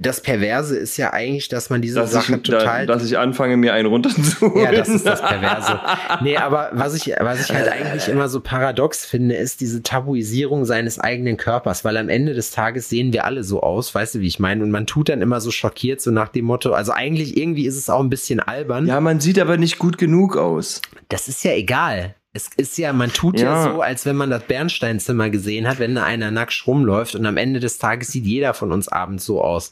Das 0.00 0.20
Perverse 0.20 0.76
ist 0.76 0.96
ja 0.96 1.12
eigentlich, 1.12 1.48
dass 1.48 1.70
man 1.70 1.82
diese 1.82 1.98
Dass 1.98 2.12
Sache 2.12 2.36
ich, 2.36 2.42
total. 2.42 2.86
da, 2.86 2.94
dass 2.94 3.04
ich 3.04 3.18
anfange, 3.18 3.56
mir 3.56 3.74
einen 3.74 3.88
runterzuholen. 3.88 4.64
Ja, 4.64 4.70
das 4.70 4.88
ist 4.88 5.04
das 5.04 5.20
Perverse. 5.20 5.80
Nee, 6.22 6.36
aber 6.36 6.70
was 6.72 6.94
ich, 6.94 7.12
was 7.20 7.42
ich 7.42 7.54
halt 7.54 7.68
eigentlich 7.68 8.08
immer 8.08 8.28
so 8.28 8.40
paradox 8.40 9.04
finde, 9.04 9.34
ist 9.34 9.60
diese 9.60 9.82
Tabuisierung 9.82 10.64
seines 10.64 10.98
eigenen 10.98 11.36
Körpers, 11.36 11.84
weil 11.84 11.96
am 11.96 12.08
Ende 12.08 12.34
des 12.34 12.50
Tages 12.50 12.88
sehen 12.88 13.12
wir 13.12 13.24
alle 13.24 13.44
so 13.44 13.60
aus, 13.60 13.94
weißt 13.94 14.16
du, 14.16 14.20
wie 14.20 14.26
ich 14.26 14.38
meine? 14.38 14.62
Und 14.62 14.70
man 14.70 14.86
tut 14.86 15.08
dann 15.08 15.20
immer 15.20 15.40
so 15.40 15.50
schockiert, 15.50 16.00
so 16.00 16.10
nach 16.10 16.28
dem 16.28 16.44
Motto, 16.44 16.72
also 16.72 16.92
eigentlich 16.92 17.36
irgendwie 17.36 17.66
ist 17.66 17.76
es 17.76 17.90
auch 17.90 18.00
ein 18.00 18.10
bisschen 18.10 18.40
albern. 18.40 18.86
Ja, 18.86 19.00
man 19.00 19.20
sieht 19.20 19.38
aber 19.38 19.56
nicht 19.56 19.78
gut 19.78 19.98
genug 19.98 20.36
aus. 20.36 20.80
Das 21.08 21.28
ist 21.28 21.44
ja 21.44 21.52
egal. 21.52 22.14
Es 22.34 22.48
ist 22.56 22.76
ja, 22.78 22.92
man 22.92 23.12
tut 23.12 23.40
ja. 23.40 23.66
Ja. 23.66 23.72
so, 23.74 23.80
als 23.82 24.04
wenn 24.06 24.16
man 24.16 24.30
das 24.30 24.44
Bernsteinzimmer 24.44 25.30
gesehen 25.30 25.66
hat, 25.66 25.78
wenn 25.78 25.94
da 25.94 26.04
einer 26.04 26.30
nackt 26.30 26.66
rumläuft 26.66 27.14
und 27.14 27.24
am 27.26 27.36
Ende 27.36 27.58
des 27.58 27.78
Tages 27.78 28.08
sieht 28.08 28.24
jeder 28.26 28.54
von 28.54 28.70
uns 28.70 28.88
abends 28.88 29.24
so 29.24 29.42
aus. 29.42 29.70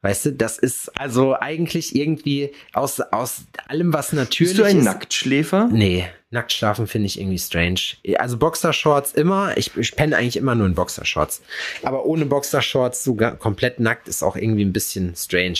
Weißt 0.00 0.26
du, 0.26 0.32
das 0.32 0.58
ist 0.58 0.96
also 0.96 1.34
eigentlich 1.36 1.96
irgendwie 1.96 2.52
aus, 2.72 3.00
aus 3.00 3.42
allem, 3.66 3.92
was 3.92 4.12
natürlich 4.12 4.52
Bist 4.52 4.60
du 4.60 4.64
ein 4.64 4.78
ist. 4.78 4.84
Nacktschläfer? 4.84 5.68
Nee, 5.72 6.08
nackt 6.30 6.52
schlafen 6.52 6.86
finde 6.86 7.06
ich 7.06 7.18
irgendwie 7.18 7.38
strange. 7.38 7.80
Also 8.16 8.36
Boxershorts 8.36 9.10
immer, 9.12 9.56
ich, 9.58 9.76
ich 9.76 9.96
penne 9.96 10.16
eigentlich 10.16 10.36
immer 10.36 10.54
nur 10.54 10.68
in 10.68 10.74
Boxershorts. 10.76 11.42
Aber 11.82 12.04
ohne 12.06 12.26
Boxershorts 12.26 13.02
so 13.02 13.16
ga- 13.16 13.32
komplett 13.32 13.80
nackt 13.80 14.06
ist 14.06 14.22
auch 14.22 14.36
irgendwie 14.36 14.64
ein 14.64 14.72
bisschen 14.72 15.16
strange. 15.16 15.58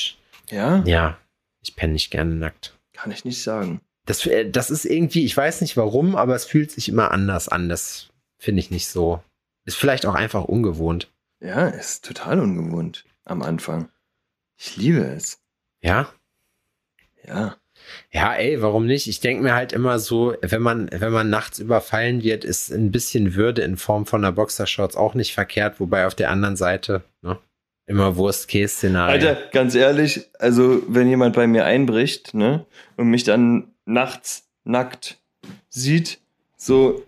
Ja, 0.50 0.84
Ja, 0.86 1.18
ich 1.61 1.74
penne 1.74 1.94
nicht 1.94 2.12
gerne 2.12 2.36
nackt. 2.36 2.74
kann 2.92 3.11
ich 3.11 3.24
nicht 3.24 3.42
sagen. 3.42 3.80
Das, 4.09 4.24
äh, 4.26 4.50
das 4.50 4.70
ist 4.70 4.86
irgendwie, 4.86 5.24
ich 5.24 5.36
weiß 5.36 5.61
nicht 5.61 5.76
warum, 5.76 6.16
aber 6.16 6.34
es 6.34 6.46
fühlt 6.46 6.70
sich 6.70 6.88
immer 6.88 7.11
anders 7.11 7.48
an. 7.48 7.68
Das 7.68 8.09
finde 8.38 8.61
ich 8.61 8.70
nicht 8.70 8.88
so. 8.88 9.22
Ist 9.66 9.76
vielleicht 9.76 10.06
auch 10.06 10.14
einfach 10.14 10.44
ungewohnt. 10.44 11.12
Ja, 11.40 11.68
ist 11.68 12.06
total 12.06 12.40
ungewohnt 12.40 13.04
am 13.24 13.42
Anfang. 13.42 13.90
Ich 14.56 14.76
liebe 14.76 15.00
es. 15.00 15.40
Ja? 15.82 16.09
Ja. 17.22 17.56
Ja, 18.11 18.34
ey, 18.34 18.61
warum 18.62 18.86
nicht? 18.86 19.06
Ich 19.06 19.20
denke 19.20 19.42
mir 19.42 19.54
halt 19.54 19.72
immer 19.72 19.98
so, 19.98 20.34
wenn 20.40 20.62
man, 20.62 20.90
wenn 20.90 21.12
man 21.12 21.30
nachts 21.30 21.59
überfallen 21.59 22.22
wird, 22.22 22.44
ist 22.44 22.70
ein 22.70 22.90
bisschen 22.90 23.34
Würde 23.34 23.62
in 23.62 23.76
Form 23.76 24.06
von 24.06 24.24
einer 24.24 24.32
Boxershorts 24.32 24.96
auch 24.96 25.14
nicht 25.14 25.32
verkehrt, 25.32 25.80
wobei 25.80 26.06
auf 26.06 26.14
der 26.14 26.30
anderen 26.30 26.56
Seite, 26.56 27.04
ne, 27.22 27.38
immer 27.86 28.16
Worst-Case-Szenario. 28.16 29.28
Alter, 29.28 29.48
ganz 29.52 29.74
ehrlich, 29.74 30.28
also 30.38 30.82
wenn 30.88 31.09
jemand 31.09 31.36
bei 31.36 31.46
mir 31.46 31.66
einbricht, 31.66 32.34
ne, 32.34 32.66
und 32.96 33.09
mich 33.09 33.24
dann 33.24 33.72
nachts 33.89 34.45
nackt 34.64 35.18
sieht, 35.68 36.20
so, 36.57 37.03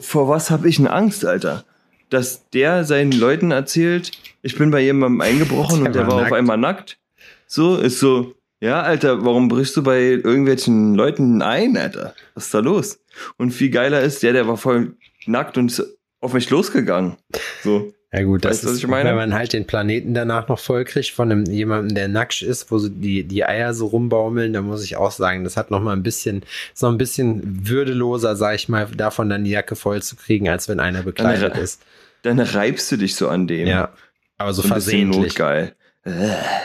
vor 0.00 0.28
was 0.28 0.50
habe 0.50 0.68
ich 0.68 0.76
denn 0.76 0.86
Angst, 0.86 1.24
Alter? 1.24 1.64
Dass 2.10 2.48
der 2.50 2.84
seinen 2.84 3.12
Leuten 3.12 3.50
erzählt, 3.50 4.10
ich 4.42 4.56
bin 4.56 4.70
bei 4.70 4.80
jemandem 4.80 5.20
eingebrochen 5.20 5.78
Der 5.80 5.86
und 5.86 5.94
der 5.94 6.06
war 6.06 6.16
war 6.16 6.26
auf 6.26 6.32
einmal 6.32 6.58
nackt. 6.58 6.98
So, 7.46 7.76
ist 7.76 8.00
so, 8.00 8.34
ja, 8.60 8.82
Alter, 8.82 9.24
warum 9.24 9.48
brichst 9.48 9.76
du 9.76 9.82
bei 9.82 10.00
irgendwelchen 10.00 10.94
Leuten 10.94 11.40
ein, 11.42 11.76
Alter? 11.76 12.14
Was 12.34 12.46
ist 12.46 12.54
da 12.54 12.58
los? 12.60 13.00
Und 13.36 13.52
viel 13.52 13.70
geiler 13.70 14.02
ist, 14.02 14.22
der, 14.22 14.32
der 14.32 14.46
war 14.46 14.56
voll 14.56 14.96
nackt 15.26 15.56
und 15.56 15.70
ist 15.70 15.98
auf 16.20 16.34
mich 16.34 16.50
losgegangen. 16.50 17.16
So. 17.62 17.92
Ja 18.12 18.24
gut, 18.24 18.44
das 18.44 18.50
Weißt 18.50 18.62
du, 18.64 18.66
was 18.66 18.72
ist, 18.74 18.78
ich 18.80 18.86
meine? 18.88 19.08
wenn 19.10 19.16
man 19.16 19.34
halt 19.34 19.52
den 19.52 19.66
Planeten 19.66 20.14
danach 20.14 20.48
noch 20.48 20.58
voll 20.58 20.84
kriegt 20.84 21.10
von 21.10 21.30
einem, 21.30 21.44
jemandem, 21.44 21.94
der 21.94 22.08
nackt 22.08 22.42
ist, 22.42 22.70
wo 22.72 22.78
so 22.78 22.88
die, 22.88 23.22
die 23.22 23.44
Eier 23.44 23.72
so 23.72 23.86
rumbaumeln, 23.86 24.52
da 24.52 24.62
muss 24.62 24.82
ich 24.84 24.96
auch 24.96 25.12
sagen, 25.12 25.44
das 25.44 25.56
hat 25.56 25.70
noch 25.70 25.80
mal 25.80 25.92
ein 25.92 26.02
bisschen, 26.02 26.42
ist 26.74 26.82
noch 26.82 26.90
ein 26.90 26.98
bisschen 26.98 27.68
würdeloser, 27.68 28.34
sag 28.34 28.56
ich 28.56 28.68
mal, 28.68 28.86
davon 28.86 29.28
dann 29.28 29.44
die 29.44 29.50
Jacke 29.52 29.76
voll 29.76 30.02
zu 30.02 30.16
kriegen, 30.16 30.48
als 30.48 30.68
wenn 30.68 30.80
einer 30.80 31.02
bekleidet 31.04 31.54
Dann- 31.54 31.62
ist. 31.62 31.82
Dann 32.22 32.38
reibst 32.40 32.90
du 32.92 32.96
dich 32.96 33.14
so 33.14 33.28
an 33.28 33.46
dem. 33.46 33.66
Ja, 33.68 33.90
aber 34.38 34.52
so, 34.52 34.62
so 34.62 34.68
ein 34.68 34.74
bisschen 34.74 35.12
versehentlich. 35.12 35.38
notgeil. 35.38 35.74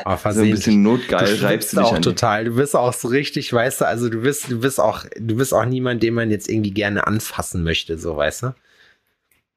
Aber 0.03 0.33
So 0.33 0.41
ein 0.41 0.49
bisschen 0.49 0.81
notgeil 0.81 1.37
du 1.37 1.43
reibst 1.43 1.73
du 1.73 1.77
dich 1.77 1.85
auch 1.85 1.93
an. 1.95 2.01
total. 2.01 2.45
Du 2.45 2.55
bist 2.55 2.75
auch 2.75 2.93
so 2.93 3.07
richtig, 3.09 3.51
weißt 3.53 3.81
du, 3.81 3.85
also 3.85 4.09
du 4.09 4.21
bist, 4.21 4.49
du 4.49 4.59
bist 4.61 4.79
auch, 4.79 5.05
du 5.19 5.35
bist 5.35 5.53
auch 5.53 5.65
niemand, 5.65 6.01
den 6.03 6.13
man 6.13 6.31
jetzt 6.31 6.49
irgendwie 6.49 6.71
gerne 6.71 7.05
anfassen 7.05 7.63
möchte, 7.63 7.97
so 7.97 8.17
weißt 8.17 8.43
du. 8.43 8.55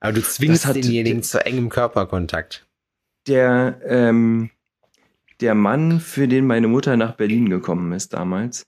Aber 0.01 0.13
du 0.13 0.23
zwingst 0.23 0.67
hat- 0.67 0.77
denjenigen 0.77 1.23
zu 1.23 1.45
engem 1.45 1.69
Körperkontakt. 1.69 2.67
Der, 3.27 3.81
ähm, 3.85 4.51
der 5.41 5.55
Mann, 5.55 6.01
für 6.01 6.29
den 6.29 6.47
meine 6.47 6.69
Mutter 6.69 6.97
nach 6.97 7.15
Berlin 7.15 7.49
gekommen 7.51 7.93
ist 7.93 8.13
damals, 8.15 8.67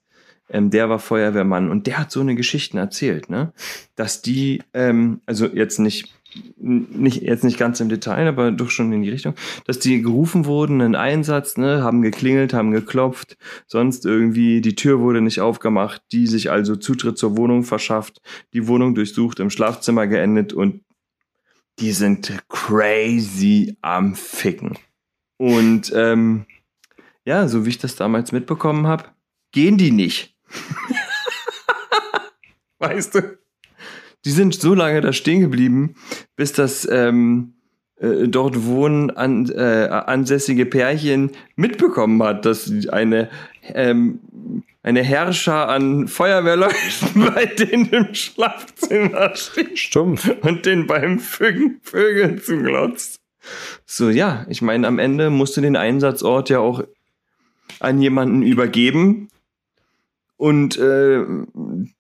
ähm, 0.51 0.71
der 0.71 0.89
war 0.89 0.99
Feuerwehrmann 0.99 1.71
und 1.71 1.87
der 1.87 1.99
hat 1.99 2.11
so 2.11 2.21
eine 2.21 2.35
Geschichten 2.35 2.77
erzählt, 2.77 3.31
ne? 3.31 3.53
Dass 3.95 4.23
die, 4.23 4.63
ähm, 4.75 5.21
also 5.27 5.47
jetzt 5.47 5.79
nicht, 5.79 6.13
nicht, 6.59 7.23
jetzt 7.23 7.43
nicht 7.45 7.59
ganz 7.59 7.81
im 7.81 7.89
Detail, 7.89 8.29
aber 8.29 8.53
doch 8.53 8.71
schon 8.71 8.93
in 8.93 9.03
die 9.03 9.11
Richtung, 9.11 9.35
dass 9.67 9.79
die 9.79 10.03
gerufen 10.03 10.45
wurden, 10.47 10.81
einen 10.81 10.95
Einsatz, 10.95 11.57
ne, 11.57 11.83
haben 11.83 12.03
geklingelt, 12.03 12.53
haben 12.53 12.71
geklopft, 12.71 13.37
sonst 13.67 14.05
irgendwie, 14.07 14.61
die 14.61 14.77
Tür 14.77 15.01
wurde 15.01 15.21
nicht 15.23 15.41
aufgemacht, 15.41 16.03
die 16.13 16.27
sich 16.29 16.51
also 16.51 16.77
Zutritt 16.77 17.19
zur 17.19 17.37
Wohnung 17.37 17.65
verschafft, 17.65 18.21
die 18.53 18.69
Wohnung 18.69 18.95
durchsucht, 18.95 19.41
im 19.41 19.51
Schlafzimmer 19.51 20.07
geendet 20.07 20.53
und 20.53 20.83
die 21.81 21.93
sind 21.93 22.33
crazy 22.49 23.77
am 23.81 24.15
Ficken. 24.15 24.79
Und 25.39 25.91
ähm, 25.95 26.45
ja, 27.25 27.49
so 27.49 27.65
wie 27.65 27.71
ich 27.71 27.79
das 27.79 27.97
damals 27.97 28.33
mitbekommen 28.33 28.87
habe, 28.87 29.05
gehen 29.53 29.79
die 29.79 29.91
nicht. 29.91 30.37
weißt 32.79 33.15
du? 33.15 33.39
Die 34.25 34.31
sind 34.31 34.55
so 34.55 34.75
lange 34.75 35.01
da 35.01 35.15
stehen 35.15 35.41
geblieben, 35.41 35.95
bis 36.37 36.53
das 36.53 36.87
ähm, 36.91 37.55
äh, 37.97 38.29
dort 38.29 38.67
wohnen 38.67 39.11
an, 39.11 39.49
äh, 39.49 39.89
ansässige 39.89 40.67
Pärchen 40.67 41.31
mitbekommen 41.57 42.23
hat, 42.23 42.45
dass 42.45 42.71
eine 42.89 43.31
ähm, 43.63 44.21
eine 44.83 45.03
Herrscher 45.03 45.69
an 45.69 46.09
Feuerwehrleuten 46.09 47.25
bei 47.35 47.47
denen 47.47 47.91
im 47.91 48.15
Schlafzimmer 48.15 49.35
steht 49.37 49.79
Stumpf. 49.79 50.29
und 50.43 50.67
den 50.67 50.87
beim 50.87 51.19
Vögeln, 51.19 51.81
Vögeln 51.83 52.41
zuglotzt. 52.41 53.21
So, 53.87 54.11
ja, 54.11 54.47
ich 54.49 54.63
meine, 54.63 54.87
am 54.87 54.99
Ende 54.99 55.31
musst 55.31 55.57
du 55.57 55.61
den 55.61 55.77
Einsatzort 55.77 56.51
ja 56.51 56.61
auch 56.61 56.85
an 57.79 58.01
jemanden 58.01 58.43
übergeben. 58.43 59.29
Und 60.41 60.79
äh, 60.79 61.23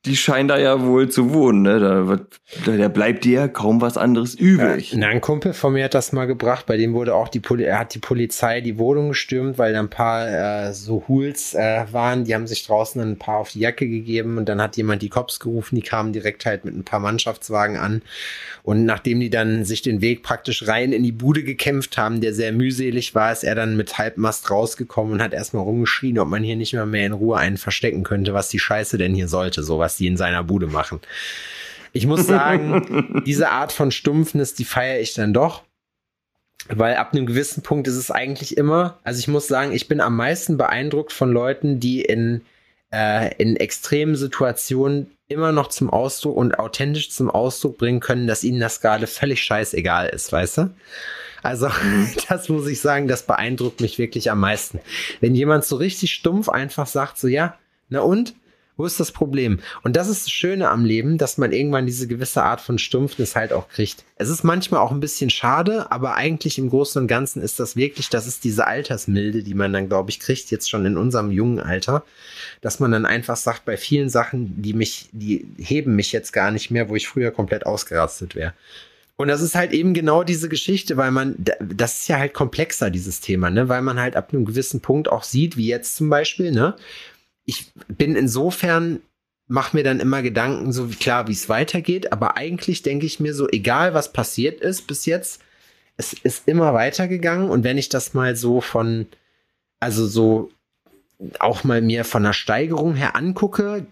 die 0.06 0.16
scheinen 0.16 0.48
da 0.48 0.56
ja 0.56 0.82
wohl 0.82 1.10
zu 1.10 1.34
wohnen. 1.34 1.60
Ne? 1.60 1.78
Da, 1.78 2.08
wird, 2.08 2.40
da, 2.64 2.88
bleibt 2.88 3.26
dir 3.26 3.40
ja 3.40 3.48
kaum 3.48 3.82
was 3.82 3.98
anderes 3.98 4.34
übrig. 4.34 4.94
Na, 4.96 5.08
ein 5.08 5.20
Kumpel 5.20 5.52
von 5.52 5.74
mir 5.74 5.84
hat 5.84 5.92
das 5.92 6.12
mal 6.12 6.24
gebracht, 6.24 6.64
bei 6.64 6.78
dem 6.78 6.94
wurde 6.94 7.14
auch 7.14 7.28
die 7.28 7.40
Poli 7.40 7.64
er 7.64 7.80
hat 7.80 7.94
die 7.94 7.98
Polizei 7.98 8.62
die 8.62 8.78
Wohnung 8.78 9.10
gestürmt, 9.10 9.58
weil 9.58 9.74
da 9.74 9.80
ein 9.80 9.90
paar 9.90 10.26
äh, 10.26 10.72
so 10.72 11.04
Hools 11.06 11.52
äh, 11.52 11.84
waren, 11.90 12.24
die 12.24 12.34
haben 12.34 12.46
sich 12.46 12.66
draußen 12.66 13.02
ein 13.02 13.18
paar 13.18 13.36
auf 13.36 13.50
die 13.50 13.60
Jacke 13.60 13.86
gegeben 13.86 14.38
und 14.38 14.48
dann 14.48 14.62
hat 14.62 14.78
jemand 14.78 15.02
die 15.02 15.10
Cops 15.10 15.38
gerufen, 15.38 15.76
die 15.76 15.82
kamen 15.82 16.14
direkt 16.14 16.46
halt 16.46 16.64
mit 16.64 16.74
ein 16.74 16.84
paar 16.84 17.00
Mannschaftswagen 17.00 17.76
an 17.76 18.00
und 18.62 18.84
nachdem 18.84 19.20
die 19.20 19.30
dann 19.30 19.64
sich 19.64 19.82
den 19.82 20.00
Weg 20.00 20.22
praktisch 20.22 20.66
rein 20.66 20.92
in 20.92 21.02
die 21.02 21.12
Bude 21.12 21.42
gekämpft 21.42 21.98
haben, 21.98 22.20
der 22.20 22.34
sehr 22.34 22.52
mühselig 22.52 23.14
war, 23.14 23.32
ist 23.32 23.44
er 23.44 23.54
dann 23.54 23.76
mit 23.76 23.98
Halbmast 23.98 24.50
rausgekommen 24.50 25.14
und 25.14 25.22
hat 25.22 25.32
erstmal 25.32 25.64
rumgeschrien, 25.64 26.18
ob 26.18 26.28
man 26.28 26.42
hier 26.42 26.56
nicht 26.56 26.72
mehr 26.72 26.86
mehr 26.86 27.06
in 27.06 27.12
Ruhe 27.12 27.36
einen 27.36 27.56
verstecken 27.56 28.02
könnte, 28.02 28.29
was 28.34 28.48
die 28.48 28.58
Scheiße 28.58 28.98
denn 28.98 29.14
hier 29.14 29.28
sollte, 29.28 29.62
so 29.62 29.78
was 29.78 29.96
die 29.96 30.06
in 30.06 30.16
seiner 30.16 30.44
Bude 30.44 30.66
machen. 30.66 31.00
Ich 31.92 32.06
muss 32.06 32.26
sagen, 32.26 33.22
diese 33.26 33.50
Art 33.50 33.72
von 33.72 33.90
Stumpfnis, 33.90 34.54
die 34.54 34.64
feiere 34.64 35.00
ich 35.00 35.14
dann 35.14 35.34
doch. 35.34 35.62
Weil 36.68 36.96
ab 36.96 37.12
einem 37.12 37.26
gewissen 37.26 37.62
Punkt 37.62 37.88
ist 37.88 37.96
es 37.96 38.10
eigentlich 38.10 38.56
immer, 38.56 38.98
also 39.02 39.18
ich 39.18 39.28
muss 39.28 39.48
sagen, 39.48 39.72
ich 39.72 39.88
bin 39.88 40.00
am 40.00 40.14
meisten 40.14 40.58
beeindruckt 40.58 41.10
von 41.10 41.32
Leuten, 41.32 41.80
die 41.80 42.02
in, 42.02 42.42
äh, 42.92 43.34
in 43.36 43.56
extremen 43.56 44.14
Situationen 44.14 45.10
immer 45.26 45.52
noch 45.52 45.68
zum 45.68 45.90
Ausdruck 45.90 46.36
und 46.36 46.58
authentisch 46.58 47.10
zum 47.10 47.30
Ausdruck 47.30 47.78
bringen 47.78 48.00
können, 48.00 48.26
dass 48.26 48.44
ihnen 48.44 48.60
das 48.60 48.80
gerade 48.80 49.06
völlig 49.06 49.42
scheißegal 49.42 50.10
ist, 50.10 50.32
weißt 50.32 50.58
du? 50.58 50.70
Also, 51.42 51.70
das 52.28 52.48
muss 52.48 52.66
ich 52.66 52.80
sagen, 52.80 53.08
das 53.08 53.22
beeindruckt 53.22 53.80
mich 53.80 53.98
wirklich 53.98 54.30
am 54.30 54.40
meisten. 54.40 54.80
Wenn 55.20 55.34
jemand 55.34 55.64
so 55.64 55.76
richtig 55.76 56.12
stumpf 56.12 56.48
einfach 56.48 56.86
sagt, 56.86 57.18
so 57.18 57.28
ja, 57.28 57.58
na 57.90 58.00
und? 58.00 58.34
Wo 58.80 58.86
ist 58.86 58.98
das 58.98 59.12
Problem? 59.12 59.60
Und 59.82 59.94
das 59.94 60.08
ist 60.08 60.24
das 60.24 60.30
Schöne 60.30 60.70
am 60.70 60.86
Leben, 60.86 61.18
dass 61.18 61.36
man 61.36 61.52
irgendwann 61.52 61.84
diese 61.84 62.08
gewisse 62.08 62.42
Art 62.42 62.62
von 62.62 62.78
Stumpfnis 62.78 63.36
halt 63.36 63.52
auch 63.52 63.68
kriegt. 63.68 64.04
Es 64.16 64.30
ist 64.30 64.42
manchmal 64.42 64.80
auch 64.80 64.90
ein 64.90 65.00
bisschen 65.00 65.28
schade, 65.28 65.92
aber 65.92 66.14
eigentlich 66.14 66.56
im 66.56 66.70
Großen 66.70 67.02
und 67.02 67.06
Ganzen 67.06 67.42
ist 67.42 67.60
das 67.60 67.76
wirklich, 67.76 68.08
das 68.08 68.26
ist 68.26 68.42
diese 68.42 68.66
Altersmilde, 68.66 69.42
die 69.42 69.52
man 69.52 69.74
dann, 69.74 69.90
glaube 69.90 70.08
ich, 70.08 70.18
kriegt, 70.18 70.50
jetzt 70.50 70.70
schon 70.70 70.86
in 70.86 70.96
unserem 70.96 71.30
jungen 71.30 71.60
Alter, 71.60 72.04
dass 72.62 72.80
man 72.80 72.90
dann 72.90 73.04
einfach 73.04 73.36
sagt, 73.36 73.66
bei 73.66 73.76
vielen 73.76 74.08
Sachen, 74.08 74.62
die 74.62 74.72
mich, 74.72 75.10
die 75.12 75.46
heben 75.58 75.94
mich 75.94 76.10
jetzt 76.12 76.32
gar 76.32 76.50
nicht 76.50 76.70
mehr, 76.70 76.88
wo 76.88 76.96
ich 76.96 77.06
früher 77.06 77.32
komplett 77.32 77.66
ausgerastet 77.66 78.34
wäre. 78.34 78.54
Und 79.16 79.28
das 79.28 79.42
ist 79.42 79.54
halt 79.54 79.72
eben 79.72 79.92
genau 79.92 80.24
diese 80.24 80.48
Geschichte, 80.48 80.96
weil 80.96 81.10
man, 81.10 81.34
das 81.60 82.00
ist 82.00 82.08
ja 82.08 82.18
halt 82.18 82.32
komplexer, 82.32 82.88
dieses 82.88 83.20
Thema, 83.20 83.50
ne, 83.50 83.68
weil 83.68 83.82
man 83.82 84.00
halt 84.00 84.16
ab 84.16 84.32
einem 84.32 84.46
gewissen 84.46 84.80
Punkt 84.80 85.10
auch 85.10 85.24
sieht, 85.24 85.58
wie 85.58 85.66
jetzt 85.66 85.96
zum 85.96 86.08
Beispiel, 86.08 86.50
ne, 86.50 86.76
ich 87.44 87.72
bin 87.88 88.16
insofern, 88.16 89.00
mache 89.46 89.76
mir 89.76 89.82
dann 89.82 90.00
immer 90.00 90.22
Gedanken, 90.22 90.72
so 90.72 90.90
wie 90.90 90.96
klar, 90.96 91.26
wie 91.28 91.32
es 91.32 91.48
weitergeht, 91.48 92.12
aber 92.12 92.36
eigentlich 92.36 92.82
denke 92.82 93.06
ich 93.06 93.20
mir 93.20 93.34
so, 93.34 93.48
egal 93.48 93.94
was 93.94 94.12
passiert 94.12 94.60
ist 94.60 94.86
bis 94.86 95.06
jetzt, 95.06 95.42
es 95.96 96.12
ist 96.12 96.48
immer 96.48 96.72
weitergegangen 96.72 97.50
und 97.50 97.64
wenn 97.64 97.78
ich 97.78 97.88
das 97.88 98.14
mal 98.14 98.36
so 98.36 98.60
von, 98.60 99.06
also 99.80 100.06
so 100.06 100.50
auch 101.38 101.64
mal 101.64 101.82
mir 101.82 102.04
von 102.04 102.22
der 102.22 102.32
Steigerung 102.32 102.94
her 102.94 103.16
angucke, 103.16 103.86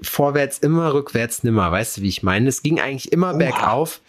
vorwärts 0.00 0.58
immer, 0.58 0.94
rückwärts 0.94 1.42
nimmer. 1.44 1.70
Weißt 1.70 1.96
du, 1.98 2.02
wie 2.02 2.08
ich 2.08 2.22
meine? 2.22 2.48
Es 2.48 2.62
ging 2.62 2.80
eigentlich 2.80 3.12
immer 3.12 3.30
Oha. 3.30 3.38
bergauf. 3.38 4.00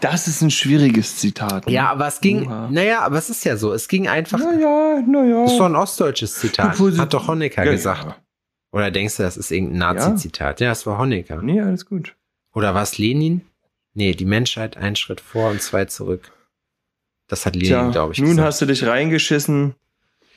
Das 0.00 0.26
ist 0.28 0.42
ein 0.42 0.50
schwieriges 0.50 1.16
Zitat. 1.16 1.66
Ne? 1.66 1.72
Ja, 1.72 1.90
aber 1.90 2.06
es 2.08 2.20
ging, 2.20 2.46
Oha. 2.46 2.68
naja, 2.70 3.00
aber 3.00 3.18
es 3.18 3.30
ist 3.30 3.44
ja 3.44 3.56
so. 3.56 3.72
Es 3.72 3.88
ging 3.88 4.08
einfach. 4.08 4.38
Naja, 4.38 5.02
naja. 5.06 5.42
Das 5.42 5.52
ist 5.52 5.58
doch 5.58 5.66
ein 5.66 5.76
ostdeutsches 5.76 6.34
Zitat. 6.34 6.78
Hat 6.78 7.14
doch 7.14 7.28
Honecker 7.28 7.64
ja, 7.64 7.72
gesagt. 7.72 8.20
Oder 8.74 8.90
denkst 8.90 9.18
du, 9.18 9.22
das 9.22 9.36
ist 9.36 9.52
irgendein 9.52 9.78
Nazi-Zitat? 9.78 10.58
Ja. 10.58 10.66
ja, 10.66 10.70
das 10.72 10.84
war 10.84 10.98
Honecker. 10.98 11.40
Nee, 11.40 11.60
alles 11.60 11.86
gut. 11.86 12.16
Oder 12.52 12.74
war 12.74 12.82
es 12.82 12.98
Lenin? 12.98 13.42
Nee, 13.92 14.14
die 14.14 14.24
Menschheit 14.24 14.76
einen 14.76 14.96
Schritt 14.96 15.20
vor 15.20 15.50
und 15.50 15.62
zwei 15.62 15.84
zurück. 15.84 16.32
Das 17.28 17.46
hat 17.46 17.54
Lenin, 17.54 17.92
glaube 17.92 18.14
ich. 18.14 18.18
Nun 18.18 18.30
gesagt. 18.30 18.46
hast 18.46 18.60
du 18.62 18.66
dich 18.66 18.84
reingeschissen. 18.84 19.76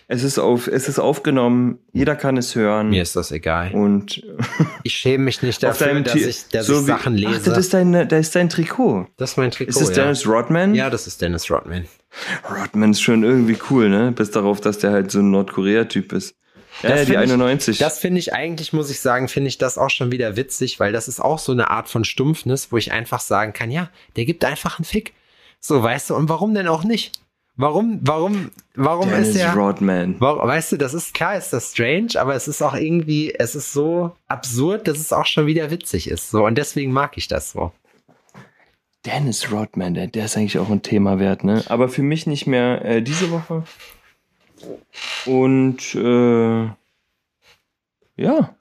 Es 0.08 0.22
ist, 0.22 0.38
auf, 0.38 0.68
es 0.68 0.88
ist 0.88 1.00
aufgenommen, 1.00 1.80
jeder 1.92 2.16
kann 2.16 2.38
es 2.38 2.56
hören. 2.56 2.92
Mir 2.92 3.02
ist 3.02 3.16
das 3.16 3.32
egal. 3.32 3.72
Und 3.74 4.24
ich 4.84 4.94
schäme 4.94 5.24
mich 5.24 5.42
nicht 5.42 5.62
dafür, 5.64 6.00
dass 6.02 6.16
ich, 6.16 6.48
dass 6.50 6.68
so 6.68 6.80
ich 6.80 6.86
Sachen 6.86 7.16
lese. 7.16 7.40
Ach, 7.40 7.44
das 7.44 7.58
ist 7.58 7.74
dein, 7.74 7.92
das 7.92 8.20
ist 8.20 8.36
dein 8.36 8.50
Trikot. 8.50 9.08
Das 9.18 9.32
ist 9.32 9.38
mein 9.38 9.50
Trikot. 9.50 9.72
Ist 9.72 9.82
das 9.82 9.90
ja. 9.90 10.04
Dennis 10.04 10.28
Rodman? 10.28 10.76
Ja, 10.76 10.92
das 10.92 11.08
ist 11.08 11.24
Dennis 11.24 11.50
Rodman. 11.50 11.88
Rodman 12.48 12.92
ist 12.92 13.02
schon 13.02 13.24
irgendwie 13.24 13.58
cool, 13.72 13.90
ne? 13.90 14.12
Bis 14.12 14.30
darauf, 14.30 14.62
dass 14.62 14.78
der 14.78 14.92
halt 14.92 15.10
so 15.10 15.20
ein 15.20 15.32
Nordkorea-Typ 15.32 16.14
ist. 16.14 16.36
Ja, 16.84 16.90
das 16.90 17.00
ja, 17.02 17.06
die 17.06 17.18
91. 17.18 17.74
Ich, 17.74 17.80
das 17.80 18.00
finde 18.00 18.20
ich 18.20 18.34
eigentlich, 18.34 18.74
muss 18.74 18.90
ich 18.90 19.00
sagen, 19.00 19.28
finde 19.28 19.48
ich 19.48 19.58
das 19.58 19.78
auch 19.78 19.90
schon 19.90 20.12
wieder 20.12 20.36
witzig, 20.36 20.80
weil 20.80 20.92
das 20.92 21.08
ist 21.08 21.20
auch 21.20 21.40
so 21.40 21.52
eine 21.52 21.70
Art 21.70 21.90
von 21.90 22.04
Stumpfnis, 22.04 22.72
wo 22.72 22.78
ich 22.78 22.92
einfach 22.92 23.20
sagen 23.20 23.54
kann, 23.54 23.72
ja, 23.72 23.90
der 24.16 24.26
gibt 24.26 24.46
einfach 24.46 24.80
einen 24.80 24.86
Fick. 24.86 25.14
So, 25.60 25.82
weißt 25.82 26.12
du, 26.12 26.16
und 26.16 26.30
warum 26.30 26.54
denn 26.54 26.68
auch 26.68 26.84
nicht? 26.84 27.20
Warum, 27.60 28.00
warum, 28.04 28.52
warum 28.76 29.10
Dennis 29.10 29.30
ist 29.30 29.38
er? 29.38 29.56
Rodman. 29.56 30.16
Warum, 30.20 30.48
weißt 30.48 30.74
du, 30.74 30.78
das 30.78 30.94
ist 30.94 31.16
klar, 31.16 31.36
ist 31.36 31.52
das 31.52 31.72
strange, 31.72 32.10
aber 32.18 32.36
es 32.36 32.48
ist 32.48 32.62
auch 32.62 32.76
irgendwie, 32.76 33.34
es 33.34 33.56
ist 33.56 33.74
so 33.74 34.16
absurd, 34.28 34.88
dass 34.88 35.00
es 35.00 35.12
auch 35.12 35.26
schon 35.26 35.48
wieder 35.48 35.72
witzig 35.72 36.08
ist. 36.08 36.30
So, 36.30 36.46
und 36.46 36.56
deswegen 36.56 36.94
mag 36.94 37.18
ich 37.18 37.28
das 37.28 37.52
so. 37.52 37.72
Dennis 39.08 39.52
Rodman, 39.52 39.96
der, 39.96 40.06
der 40.06 40.26
ist 40.26 40.38
eigentlich 40.38 40.60
auch 40.60 40.70
ein 40.70 40.84
Thema 40.84 41.18
wert, 41.18 41.44
ne? 41.44 41.64
Aber 41.68 41.90
für 41.90 42.04
mich 42.04 42.28
nicht 42.28 42.46
mehr 42.46 42.86
äh, 42.86 43.02
diese 43.02 43.32
Woche. 43.32 43.64
Und 45.26 45.96
äh, 45.96 46.70
ja, 48.16 48.56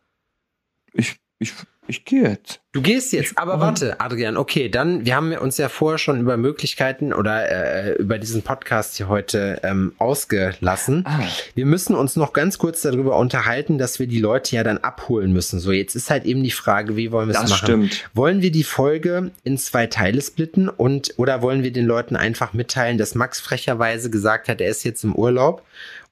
ich, 0.93 1.21
ich, 1.39 1.55
ich 1.89 2.05
gehe 2.05 2.23
jetzt. 2.23 2.61
Du 2.73 2.83
gehst 2.83 3.15
jetzt, 3.15 3.39
aber 3.39 3.59
warte, 3.59 4.01
Adrian, 4.01 4.37
okay, 4.37 4.69
dann, 4.69 5.07
wir 5.07 5.17
haben 5.17 5.33
uns 5.33 5.57
ja 5.57 5.71
vorher 5.71 5.97
schon 5.97 6.21
über 6.21 6.37
Möglichkeiten 6.37 7.15
oder 7.15 7.51
äh, 7.51 7.95
über 7.95 8.19
diesen 8.19 8.43
Podcast 8.43 8.99
hier 8.99 9.09
heute 9.09 9.61
ähm, 9.63 9.95
ausgelassen. 9.97 11.03
Ah. 11.07 11.21
Wir 11.55 11.65
müssen 11.65 11.95
uns 11.95 12.17
noch 12.17 12.35
ganz 12.35 12.59
kurz 12.59 12.83
darüber 12.83 13.17
unterhalten, 13.17 13.79
dass 13.79 13.99
wir 13.99 14.07
die 14.07 14.21
Leute 14.21 14.57
ja 14.57 14.63
dann 14.63 14.77
abholen 14.77 15.33
müssen. 15.33 15.59
So, 15.59 15.73
jetzt 15.73 15.97
ist 15.97 16.11
halt 16.11 16.27
eben 16.27 16.43
die 16.43 16.51
Frage, 16.51 16.99
wie 16.99 17.13
wollen 17.13 17.29
wir 17.29 17.35
es 17.35 17.41
machen? 17.41 17.51
Das 17.51 17.59
stimmt. 17.59 18.11
Wollen 18.13 18.43
wir 18.43 18.53
die 18.53 18.65
Folge 18.65 19.31
in 19.43 19.57
zwei 19.57 19.87
Teile 19.87 20.21
splitten 20.21 20.69
und 20.69 21.15
oder 21.17 21.41
wollen 21.41 21.63
wir 21.63 21.73
den 21.73 21.87
Leuten 21.87 22.15
einfach 22.15 22.53
mitteilen, 22.53 22.99
dass 22.99 23.15
Max 23.15 23.41
frecherweise 23.41 24.11
gesagt 24.11 24.49
hat, 24.49 24.61
er 24.61 24.69
ist 24.69 24.85
jetzt 24.85 25.03
im 25.03 25.15
Urlaub 25.15 25.63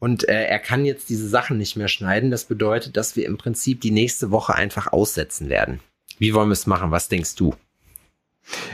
und 0.05 0.29
äh, 0.29 0.45
er 0.45 0.59
kann 0.59 0.85
jetzt 0.85 1.09
diese 1.09 1.27
Sachen 1.27 1.57
nicht 1.57 1.77
mehr 1.77 1.89
schneiden. 1.89 2.31
Das 2.31 2.45
bedeutet, 2.45 2.99
dass 2.99 3.17
wir 3.17 3.25
im 3.25 3.39
Prinzip 3.39 3.81
die 3.81 3.91
nächste 3.91 4.31
Woche 4.31 4.55
einfach 4.55 4.93
aussetzen 4.93 5.49
werden. 5.49 5.81
Wie 6.19 6.35
wollen 6.35 6.51
wir 6.51 6.53
es 6.53 6.67
machen? 6.67 6.91
Was 6.91 7.09
denkst 7.09 7.37
du? 7.37 7.55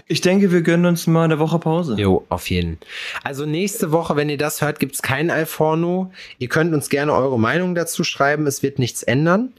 Ich 0.09 0.23
denke, 0.23 0.51
wir 0.51 0.63
gönnen 0.63 0.87
uns 0.87 1.07
mal 1.07 1.23
eine 1.23 1.39
Woche 1.39 1.61
Pause. 1.61 1.95
Jo, 1.97 2.27
auf 2.31 2.51
jeden. 2.51 2.79
Also 3.23 3.47
nächste 3.47 3.93
Woche, 3.93 4.17
wenn 4.17 4.29
ihr 4.29 4.39
das 4.39 4.61
hört, 4.61 4.81
gibt's 4.81 5.03
kein 5.03 5.31
Alforno. 5.31 6.13
Ihr 6.41 6.49
könnt 6.49 6.75
uns 6.75 6.89
gerne 6.89 7.15
eure 7.15 7.39
Meinung 7.39 7.77
dazu 7.77 8.03
schreiben. 8.03 8.49
Es 8.49 8.65
wird 8.65 8.81
nichts 8.81 9.05
ändern. 9.05 9.53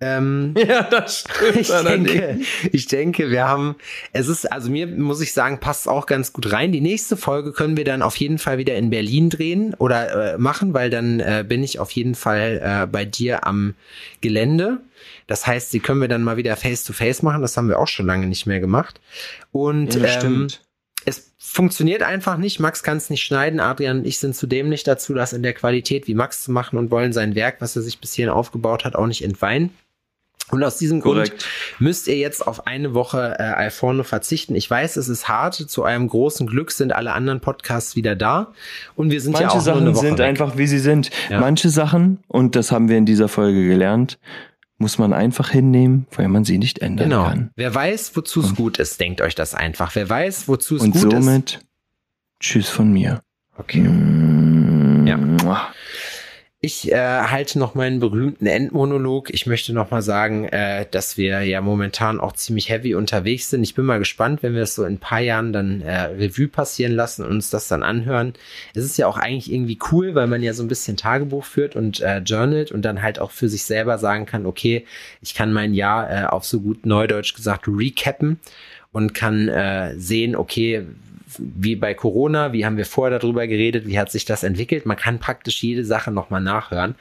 Ähm, 0.00 0.54
ja, 0.68 0.82
das 0.82 1.20
stimmt. 1.20 1.56
Ich 1.56 1.68
denke, 1.68 2.40
ich 2.72 2.86
denke, 2.86 3.30
wir 3.30 3.48
haben, 3.48 3.76
es 4.12 4.28
ist, 4.28 4.50
also 4.50 4.70
mir 4.70 4.86
muss 4.86 5.20
ich 5.20 5.32
sagen, 5.32 5.58
passt 5.58 5.88
auch 5.88 6.06
ganz 6.06 6.32
gut 6.32 6.52
rein. 6.52 6.70
Die 6.70 6.80
nächste 6.80 7.16
Folge 7.16 7.52
können 7.52 7.76
wir 7.76 7.84
dann 7.84 8.02
auf 8.02 8.16
jeden 8.16 8.38
Fall 8.38 8.58
wieder 8.58 8.76
in 8.76 8.90
Berlin 8.90 9.28
drehen 9.30 9.74
oder 9.74 10.34
äh, 10.34 10.38
machen, 10.38 10.72
weil 10.72 10.90
dann 10.90 11.20
äh, 11.20 11.44
bin 11.46 11.64
ich 11.64 11.80
auf 11.80 11.90
jeden 11.90 12.14
Fall 12.14 12.60
äh, 12.62 12.86
bei 12.86 13.04
dir 13.04 13.46
am 13.46 13.74
Gelände. 14.20 14.78
Das 15.26 15.46
heißt, 15.46 15.70
sie 15.70 15.80
können 15.80 16.00
wir 16.00 16.08
dann 16.08 16.22
mal 16.22 16.36
wieder 16.36 16.56
face 16.56 16.84
to 16.84 16.92
face 16.92 17.22
machen. 17.22 17.42
Das 17.42 17.56
haben 17.56 17.68
wir 17.68 17.78
auch 17.78 17.88
schon 17.88 18.06
lange 18.06 18.26
nicht 18.26 18.46
mehr 18.46 18.60
gemacht. 18.60 19.00
Und 19.50 19.94
ja, 19.94 20.22
ähm, 20.22 20.46
es 21.04 21.32
funktioniert 21.38 22.02
einfach 22.02 22.36
nicht. 22.36 22.60
Max 22.60 22.82
kann 22.82 22.98
es 22.98 23.10
nicht 23.10 23.22
schneiden. 23.22 23.58
Adrian 23.58 23.98
und 23.98 24.06
ich 24.06 24.18
sind 24.18 24.36
zudem 24.36 24.68
nicht 24.68 24.86
dazu, 24.86 25.12
das 25.12 25.32
in 25.32 25.42
der 25.42 25.54
Qualität 25.54 26.06
wie 26.06 26.14
Max 26.14 26.44
zu 26.44 26.52
machen 26.52 26.78
und 26.78 26.90
wollen 26.90 27.12
sein 27.12 27.34
Werk, 27.34 27.60
was 27.60 27.74
er 27.74 27.82
sich 27.82 27.98
bis 27.98 28.14
hierhin 28.14 28.32
aufgebaut 28.32 28.84
hat, 28.84 28.94
auch 28.94 29.06
nicht 29.06 29.24
entweihen. 29.24 29.70
Und 30.50 30.64
aus 30.64 30.78
diesem 30.78 31.00
Korrekt. 31.00 31.30
Grund 31.30 31.46
müsst 31.78 32.08
ihr 32.08 32.16
jetzt 32.16 32.46
auf 32.46 32.66
eine 32.66 32.94
Woche 32.94 33.36
äh, 33.38 33.42
Alforno 33.42 34.02
verzichten. 34.02 34.54
Ich 34.54 34.68
weiß, 34.70 34.96
es 34.96 35.08
ist 35.08 35.28
hart. 35.28 35.54
Zu 35.54 35.84
eurem 35.84 36.08
großen 36.08 36.46
Glück 36.46 36.70
sind 36.72 36.92
alle 36.92 37.12
anderen 37.12 37.40
Podcasts 37.40 37.96
wieder 37.96 38.16
da. 38.16 38.52
Und 38.96 39.10
wir 39.10 39.20
sind 39.20 39.32
Manche 39.32 39.48
ja 39.48 39.50
auch 39.54 39.60
Sachen 39.60 39.80
nur 39.80 39.88
eine 39.88 39.96
Woche 39.96 40.06
sind 40.06 40.18
weg. 40.18 40.26
einfach, 40.26 40.56
wie 40.56 40.66
sie 40.66 40.78
sind. 40.78 41.10
Ja. 41.28 41.40
Manche 41.40 41.68
Sachen, 41.68 42.18
und 42.28 42.56
das 42.56 42.72
haben 42.72 42.88
wir 42.88 42.96
in 42.96 43.06
dieser 43.06 43.28
Folge 43.28 43.66
gelernt, 43.66 44.18
muss 44.78 44.96
man 44.96 45.12
einfach 45.12 45.50
hinnehmen, 45.50 46.06
weil 46.12 46.28
man 46.28 46.44
sie 46.44 46.56
nicht 46.56 46.78
ändern 46.78 47.10
genau. 47.10 47.24
kann. 47.24 47.50
Wer 47.56 47.74
weiß, 47.74 48.12
wozu 48.14 48.40
es 48.40 48.54
gut 48.54 48.78
ist, 48.78 49.00
denkt 49.00 49.20
euch 49.20 49.34
das 49.34 49.54
einfach. 49.54 49.94
Wer 49.94 50.08
weiß, 50.08 50.48
wozu 50.48 50.76
es 50.76 50.82
gut 50.82 50.94
ist. 50.94 51.04
Und 51.04 51.10
somit, 51.10 51.60
tschüss 52.40 52.68
von 52.68 52.92
mir. 52.92 53.20
Okay. 53.56 53.90
Ja. 55.04 55.18
Ich 56.60 56.90
äh, 56.90 56.96
halte 56.96 57.56
noch 57.60 57.76
meinen 57.76 58.00
berühmten 58.00 58.46
Endmonolog. 58.46 59.30
Ich 59.30 59.46
möchte 59.46 59.72
noch 59.72 59.92
mal 59.92 60.02
sagen, 60.02 60.46
äh, 60.46 60.86
dass 60.90 61.16
wir 61.16 61.42
ja 61.42 61.60
momentan 61.60 62.18
auch 62.18 62.32
ziemlich 62.32 62.68
heavy 62.68 62.96
unterwegs 62.96 63.50
sind. 63.50 63.62
Ich 63.62 63.76
bin 63.76 63.84
mal 63.84 64.00
gespannt, 64.00 64.42
wenn 64.42 64.54
wir 64.54 64.62
es 64.62 64.74
so 64.74 64.84
in 64.84 64.94
ein 64.94 64.98
paar 64.98 65.20
Jahren 65.20 65.52
dann 65.52 65.82
äh, 65.82 66.06
Revue 66.06 66.48
passieren 66.48 66.94
lassen 66.94 67.24
und 67.24 67.30
uns 67.30 67.50
das 67.50 67.68
dann 67.68 67.84
anhören. 67.84 68.32
Es 68.74 68.84
ist 68.84 68.98
ja 68.98 69.06
auch 69.06 69.18
eigentlich 69.18 69.52
irgendwie 69.52 69.78
cool, 69.92 70.16
weil 70.16 70.26
man 70.26 70.42
ja 70.42 70.52
so 70.52 70.64
ein 70.64 70.68
bisschen 70.68 70.96
Tagebuch 70.96 71.44
führt 71.44 71.76
und 71.76 72.00
äh, 72.00 72.18
journalt 72.18 72.72
und 72.72 72.82
dann 72.82 73.02
halt 73.02 73.20
auch 73.20 73.30
für 73.30 73.48
sich 73.48 73.62
selber 73.62 73.96
sagen 73.98 74.26
kann, 74.26 74.44
okay, 74.44 74.84
ich 75.22 75.34
kann 75.34 75.52
mein 75.52 75.74
Jahr 75.74 76.10
äh, 76.10 76.26
auf 76.26 76.44
so 76.44 76.60
gut 76.60 76.86
Neudeutsch 76.86 77.36
gesagt 77.36 77.68
recappen 77.68 78.40
und 78.90 79.14
kann 79.14 79.48
äh, 79.48 79.96
sehen, 79.96 80.34
okay, 80.34 80.86
wie 81.38 81.76
bei 81.76 81.94
Corona, 81.94 82.52
wie 82.52 82.64
haben 82.64 82.76
wir 82.76 82.86
vorher 82.86 83.18
darüber 83.18 83.46
geredet, 83.46 83.86
wie 83.86 83.98
hat 83.98 84.10
sich 84.10 84.24
das 84.24 84.42
entwickelt. 84.42 84.86
Man 84.86 84.96
kann 84.96 85.18
praktisch 85.18 85.62
jede 85.62 85.84
Sache 85.84 86.10
nochmal 86.10 86.40
nachhören. 86.40 86.94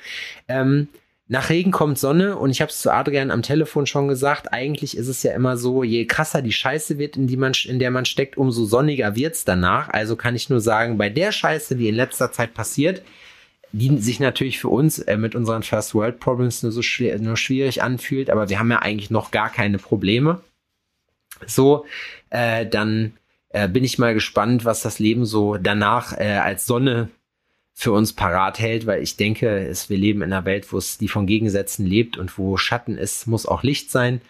Ähm, 0.48 0.90
nach 1.30 1.50
Regen 1.50 1.72
kommt 1.72 2.00
Sonne 2.00 2.38
und 2.38 2.52
ich 2.52 2.62
habe 2.62 2.72
es 2.72 2.82
zu 2.82 2.90
Adrian 2.90 3.32
am 3.32 3.42
Telefon 3.42 3.86
schon 3.86 4.08
gesagt, 4.08 4.54
eigentlich 4.54 4.96
ist 4.96 5.10
es 5.10 5.24
ja 5.24 5.34
immer 5.34 5.58
so, 5.58 5.84
je 5.84 6.06
krasser 6.06 6.42
die 6.42 6.54
Scheiße 6.54 6.98
wird, 6.98 7.18
in, 7.18 7.28
die 7.28 7.36
man, 7.36 7.52
in 7.66 7.80
der 7.80 7.92
man 7.92 8.06
steckt, 8.06 8.38
umso 8.38 8.64
sonniger 8.64 9.16
wird's 9.18 9.44
danach. 9.44 9.90
Also 9.90 10.16
kann 10.16 10.36
ich 10.36 10.50
nur 10.50 10.62
sagen, 10.62 10.98
bei 10.98 11.10
der 11.10 11.34
Scheiße, 11.34 11.76
die 11.76 11.90
in 11.90 11.96
letzter 11.96 12.32
Zeit 12.32 12.54
passiert, 12.54 13.02
die 13.74 13.98
sich 13.98 14.22
natürlich 14.22 14.60
für 14.60 14.70
uns 14.70 15.00
äh, 15.00 15.18
mit 15.18 15.36
unseren 15.36 15.64
First 15.64 15.94
World 15.94 16.22
Problems 16.22 16.64
nur 16.64 16.72
so 16.72 16.82
schwer, 16.82 17.20
nur 17.20 17.36
schwierig 17.36 17.84
anfühlt, 17.84 18.30
aber 18.30 18.48
wir 18.48 18.60
haben 18.60 18.72
ja 18.72 18.80
eigentlich 18.80 19.10
noch 19.10 19.32
gar 19.32 19.52
keine 19.52 19.80
Probleme. 19.80 20.40
So, 21.46 21.86
äh, 22.30 22.66
dann 22.66 23.14
äh, 23.58 23.68
bin 23.68 23.84
ich 23.84 23.98
mal 23.98 24.14
gespannt, 24.14 24.66
was 24.66 24.82
das 24.82 25.00
Leben 25.00 25.26
so 25.26 25.58
danach 25.58 26.14
äh, 26.18 26.38
als 26.38 26.66
Sonne 26.68 27.10
für 27.74 27.92
uns 27.92 28.14
parat 28.14 28.60
hält, 28.60 28.86
weil 28.86 29.02
ich 29.02 29.18
denke, 29.18 29.68
es, 29.68 29.90
wir 29.90 29.98
leben 29.98 30.22
in 30.22 30.32
einer 30.32 30.46
Welt, 30.46 30.72
wo 30.72 30.78
es 30.78 30.98
die 30.98 31.08
von 31.08 31.26
Gegensätzen 31.26 31.86
lebt 31.86 32.18
und 32.18 32.38
wo 32.38 32.58
Schatten 32.58 32.98
ist, 32.98 33.26
muss 33.28 33.46
auch 33.46 33.64
Licht 33.64 33.92
sein. 33.92 34.22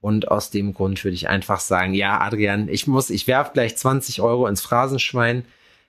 Und 0.00 0.28
aus 0.30 0.50
dem 0.50 0.74
Grund 0.74 1.02
würde 1.02 1.14
ich 1.14 1.28
einfach 1.28 1.60
sagen, 1.60 1.94
ja, 1.94 2.20
Adrian, 2.20 2.68
ich 2.68 2.86
muss, 2.86 3.08
ich 3.08 3.26
werf 3.26 3.54
gleich 3.54 3.76
20 3.76 4.20
Euro 4.20 4.46
ins 4.46 4.60
Phrasenschwein. 4.60 5.44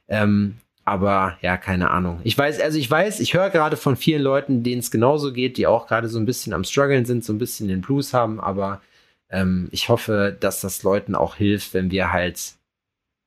Ähm, 0.08 0.56
aber 0.86 1.38
ja, 1.42 1.58
keine 1.58 1.92
Ahnung. 1.92 2.22
Ich 2.24 2.38
weiß, 2.38 2.62
also 2.62 2.78
ich 2.78 2.90
weiß, 2.90 3.20
ich 3.20 3.34
höre 3.34 3.50
gerade 3.50 3.76
von 3.76 3.98
vielen 3.98 4.22
Leuten, 4.22 4.64
denen 4.64 4.80
es 4.80 4.92
genauso 4.92 5.34
geht, 5.34 5.58
die 5.58 5.68
auch 5.68 5.88
gerade 5.88 6.08
so 6.08 6.20
ein 6.20 6.26
bisschen 6.26 6.54
am 6.54 6.64
struggeln 6.64 7.06
sind, 7.06 7.26
so 7.26 7.34
ein 7.34 7.40
bisschen 7.40 7.68
den 7.68 7.82
Blues 7.82 8.14
haben, 8.14 8.40
aber 8.40 8.82
ähm, 9.30 9.68
ich 9.72 9.90
hoffe, 9.90 10.38
dass 10.40 10.62
das 10.62 10.84
Leuten 10.84 11.16
auch 11.16 11.36
hilft, 11.36 11.74
wenn 11.74 11.92
wir 11.92 12.14
halt, 12.14 12.56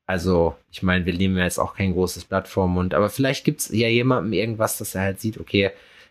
also 0.08 0.56
ich 0.72 0.82
meine, 0.82 1.04
wir 1.06 1.12
nehmen 1.12 1.36
ja 1.36 1.44
jetzt 1.44 1.58
auch 1.58 1.74
kein 1.74 1.92
großes 1.92 2.24
Blatt 2.24 2.48
vor 2.48 2.66
Mund, 2.66 2.94
aber 2.94 3.10
vielleicht 3.10 3.44
gibt 3.44 3.60
es 3.60 3.68
ja 3.68 3.88
jemandem 3.88 4.32
irgendwas, 4.32 4.78
dass 4.78 4.94
er 4.94 5.02
halt 5.02 5.20
sieht, 5.20 5.38
okay, 5.38 5.70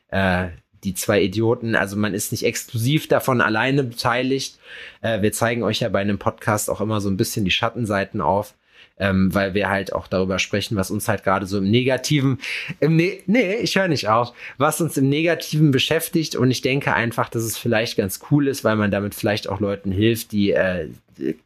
äh, 0.10 0.50
die 0.84 0.93
zwei 0.93 1.22
Idioten, 1.22 1.76
also 1.76 1.98
man 1.98 2.14
ist 2.14 2.32
nicht 2.32 2.43
exklusiv 2.43 3.08
davon 3.08 3.41
alleine 3.41 3.84
beteiligt. 3.84 4.60
Äh, 5.02 5.24
wir 5.24 5.32
zeigen 5.32 5.64
euch 5.64 5.80
ja 5.80 5.89
bei 5.89 6.00
einem 6.00 6.20
Podcast 6.20 6.70
auch 6.70 6.80
immer 6.80 7.02
so 7.02 7.10
ein 7.10 7.18
bisschen 7.18 7.43
die 7.43 7.52
Schattenseiten 7.52 8.22
auf 8.22 8.54
ähm, 9.00 9.34
weil 9.34 9.54
wir 9.54 9.70
halt 9.70 9.93
auch 9.93 10.08
darüber 10.08 10.39
sprechen, 10.39 10.76
was 10.76 10.91
uns 10.91 11.08
halt 11.08 11.24
gerade 11.24 11.45
so 11.45 11.60
im 11.60 11.70
Negativen, 11.70 12.39
im 12.80 12.95
ne 12.95 13.20
nee, 13.28 13.56
ich 13.58 13.76
höre 13.76 13.88
nicht 13.88 14.08
auf, 14.08 14.34
was 14.58 14.82
uns 14.82 14.98
im 14.98 15.10
Negativen 15.10 15.72
beschäftigt 15.72 16.36
und 16.36 16.52
ich 16.52 16.62
denke 16.62 16.93
einfach, 16.93 17.30
dass 17.30 17.43
es 17.43 17.58
vielleicht 17.58 17.98
ganz 17.98 18.20
cool 18.32 18.48
ist, 18.48 18.64
weil 18.64 18.76
man 18.76 18.91
damit 18.91 19.16
vielleicht 19.16 19.50
auch 19.50 19.60
Leuten 19.60 19.91
hilft, 19.91 20.32
die 20.32 20.52
äh, 20.52 20.89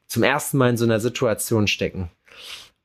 zum 0.08 0.24
ersten 0.24 0.58
Mal 0.58 0.72
in 0.72 0.78
so 0.78 0.86
einer 0.86 0.99
Situation 0.99 1.68
stecken. 1.68 2.10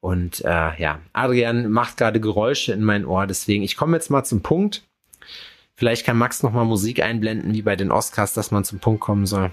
Und 0.07 0.45
äh, 0.45 0.81
ja, 0.81 1.01
Adrian 1.15 1.69
macht 1.69 1.97
gerade 1.97 2.21
Geräusche 2.21 2.73
in 2.73 2.85
mein 2.85 3.05
Ohr, 3.07 3.27
deswegen 3.27 3.65
ich 3.65 3.77
komme 3.77 3.97
jetzt 3.97 4.09
mal 4.09 4.23
zum 4.23 4.41
Punkt. 4.41 4.85
Vielleicht 5.75 6.07
kann 6.07 6.17
Max 6.17 6.45
noch 6.45 6.53
mal 6.53 6.65
Musik 6.65 7.03
einblenden, 7.03 7.55
wie 7.55 7.63
bei 7.63 7.75
den 7.75 7.91
Oscars, 7.91 8.33
dass 8.33 8.53
man 8.53 8.63
zum 8.63 8.79
Punkt 8.79 9.01
kommen 9.01 9.27
soll. 9.27 9.51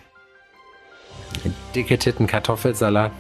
Dicke 1.74 1.97
Titten 1.97 2.28
Kartoffelsalat. 2.28 3.12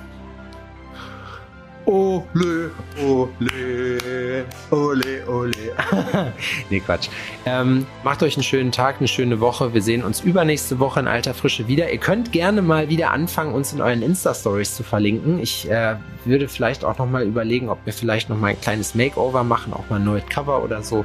Ole, 1.85 2.71
ole, 2.97 4.45
ole, 4.71 5.27
ole. 5.27 5.51
nee, 6.69 6.79
Quatsch. 6.79 7.09
Ähm, 7.45 7.85
macht 8.03 8.23
euch 8.23 8.35
einen 8.35 8.43
schönen 8.43 8.71
Tag, 8.71 8.97
eine 8.99 9.07
schöne 9.07 9.39
Woche. 9.41 9.73
Wir 9.73 9.81
sehen 9.81 10.03
uns 10.03 10.21
übernächste 10.21 10.79
Woche 10.79 11.01
in 11.01 11.07
alter 11.07 11.33
Frische 11.33 11.67
wieder. 11.67 11.91
Ihr 11.91 11.97
könnt 11.97 12.31
gerne 12.31 12.61
mal 12.61 12.89
wieder 12.89 13.11
anfangen, 13.11 13.53
uns 13.53 13.73
in 13.73 13.81
euren 13.81 14.01
Insta-Stories 14.01 14.75
zu 14.75 14.83
verlinken. 14.83 15.39
Ich 15.39 15.69
äh, 15.69 15.95
würde 16.23 16.47
vielleicht 16.47 16.85
auch 16.85 16.97
noch 16.97 17.09
mal 17.09 17.23
überlegen, 17.23 17.69
ob 17.69 17.79
wir 17.85 17.93
vielleicht 17.93 18.29
noch 18.29 18.37
mal 18.37 18.51
ein 18.51 18.61
kleines 18.61 18.95
Makeover 18.95 19.43
machen, 19.43 19.73
auch 19.73 19.89
mal 19.89 19.97
ein 19.97 20.05
neues 20.05 20.25
Cover 20.27 20.63
oder 20.63 20.83
so. 20.83 21.03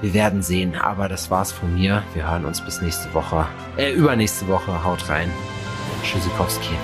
Wir 0.00 0.14
werden 0.14 0.42
sehen, 0.42 0.74
aber 0.74 1.08
das 1.08 1.30
war's 1.30 1.52
von 1.52 1.74
mir. 1.74 2.02
Wir 2.14 2.28
hören 2.28 2.46
uns 2.46 2.60
bis 2.60 2.80
nächste 2.80 3.12
Woche, 3.14 3.46
äh, 3.76 3.92
übernächste 3.92 4.48
Woche. 4.48 4.82
Haut 4.82 5.08
rein. 5.08 5.30
Tschüssikowski. 6.02 6.74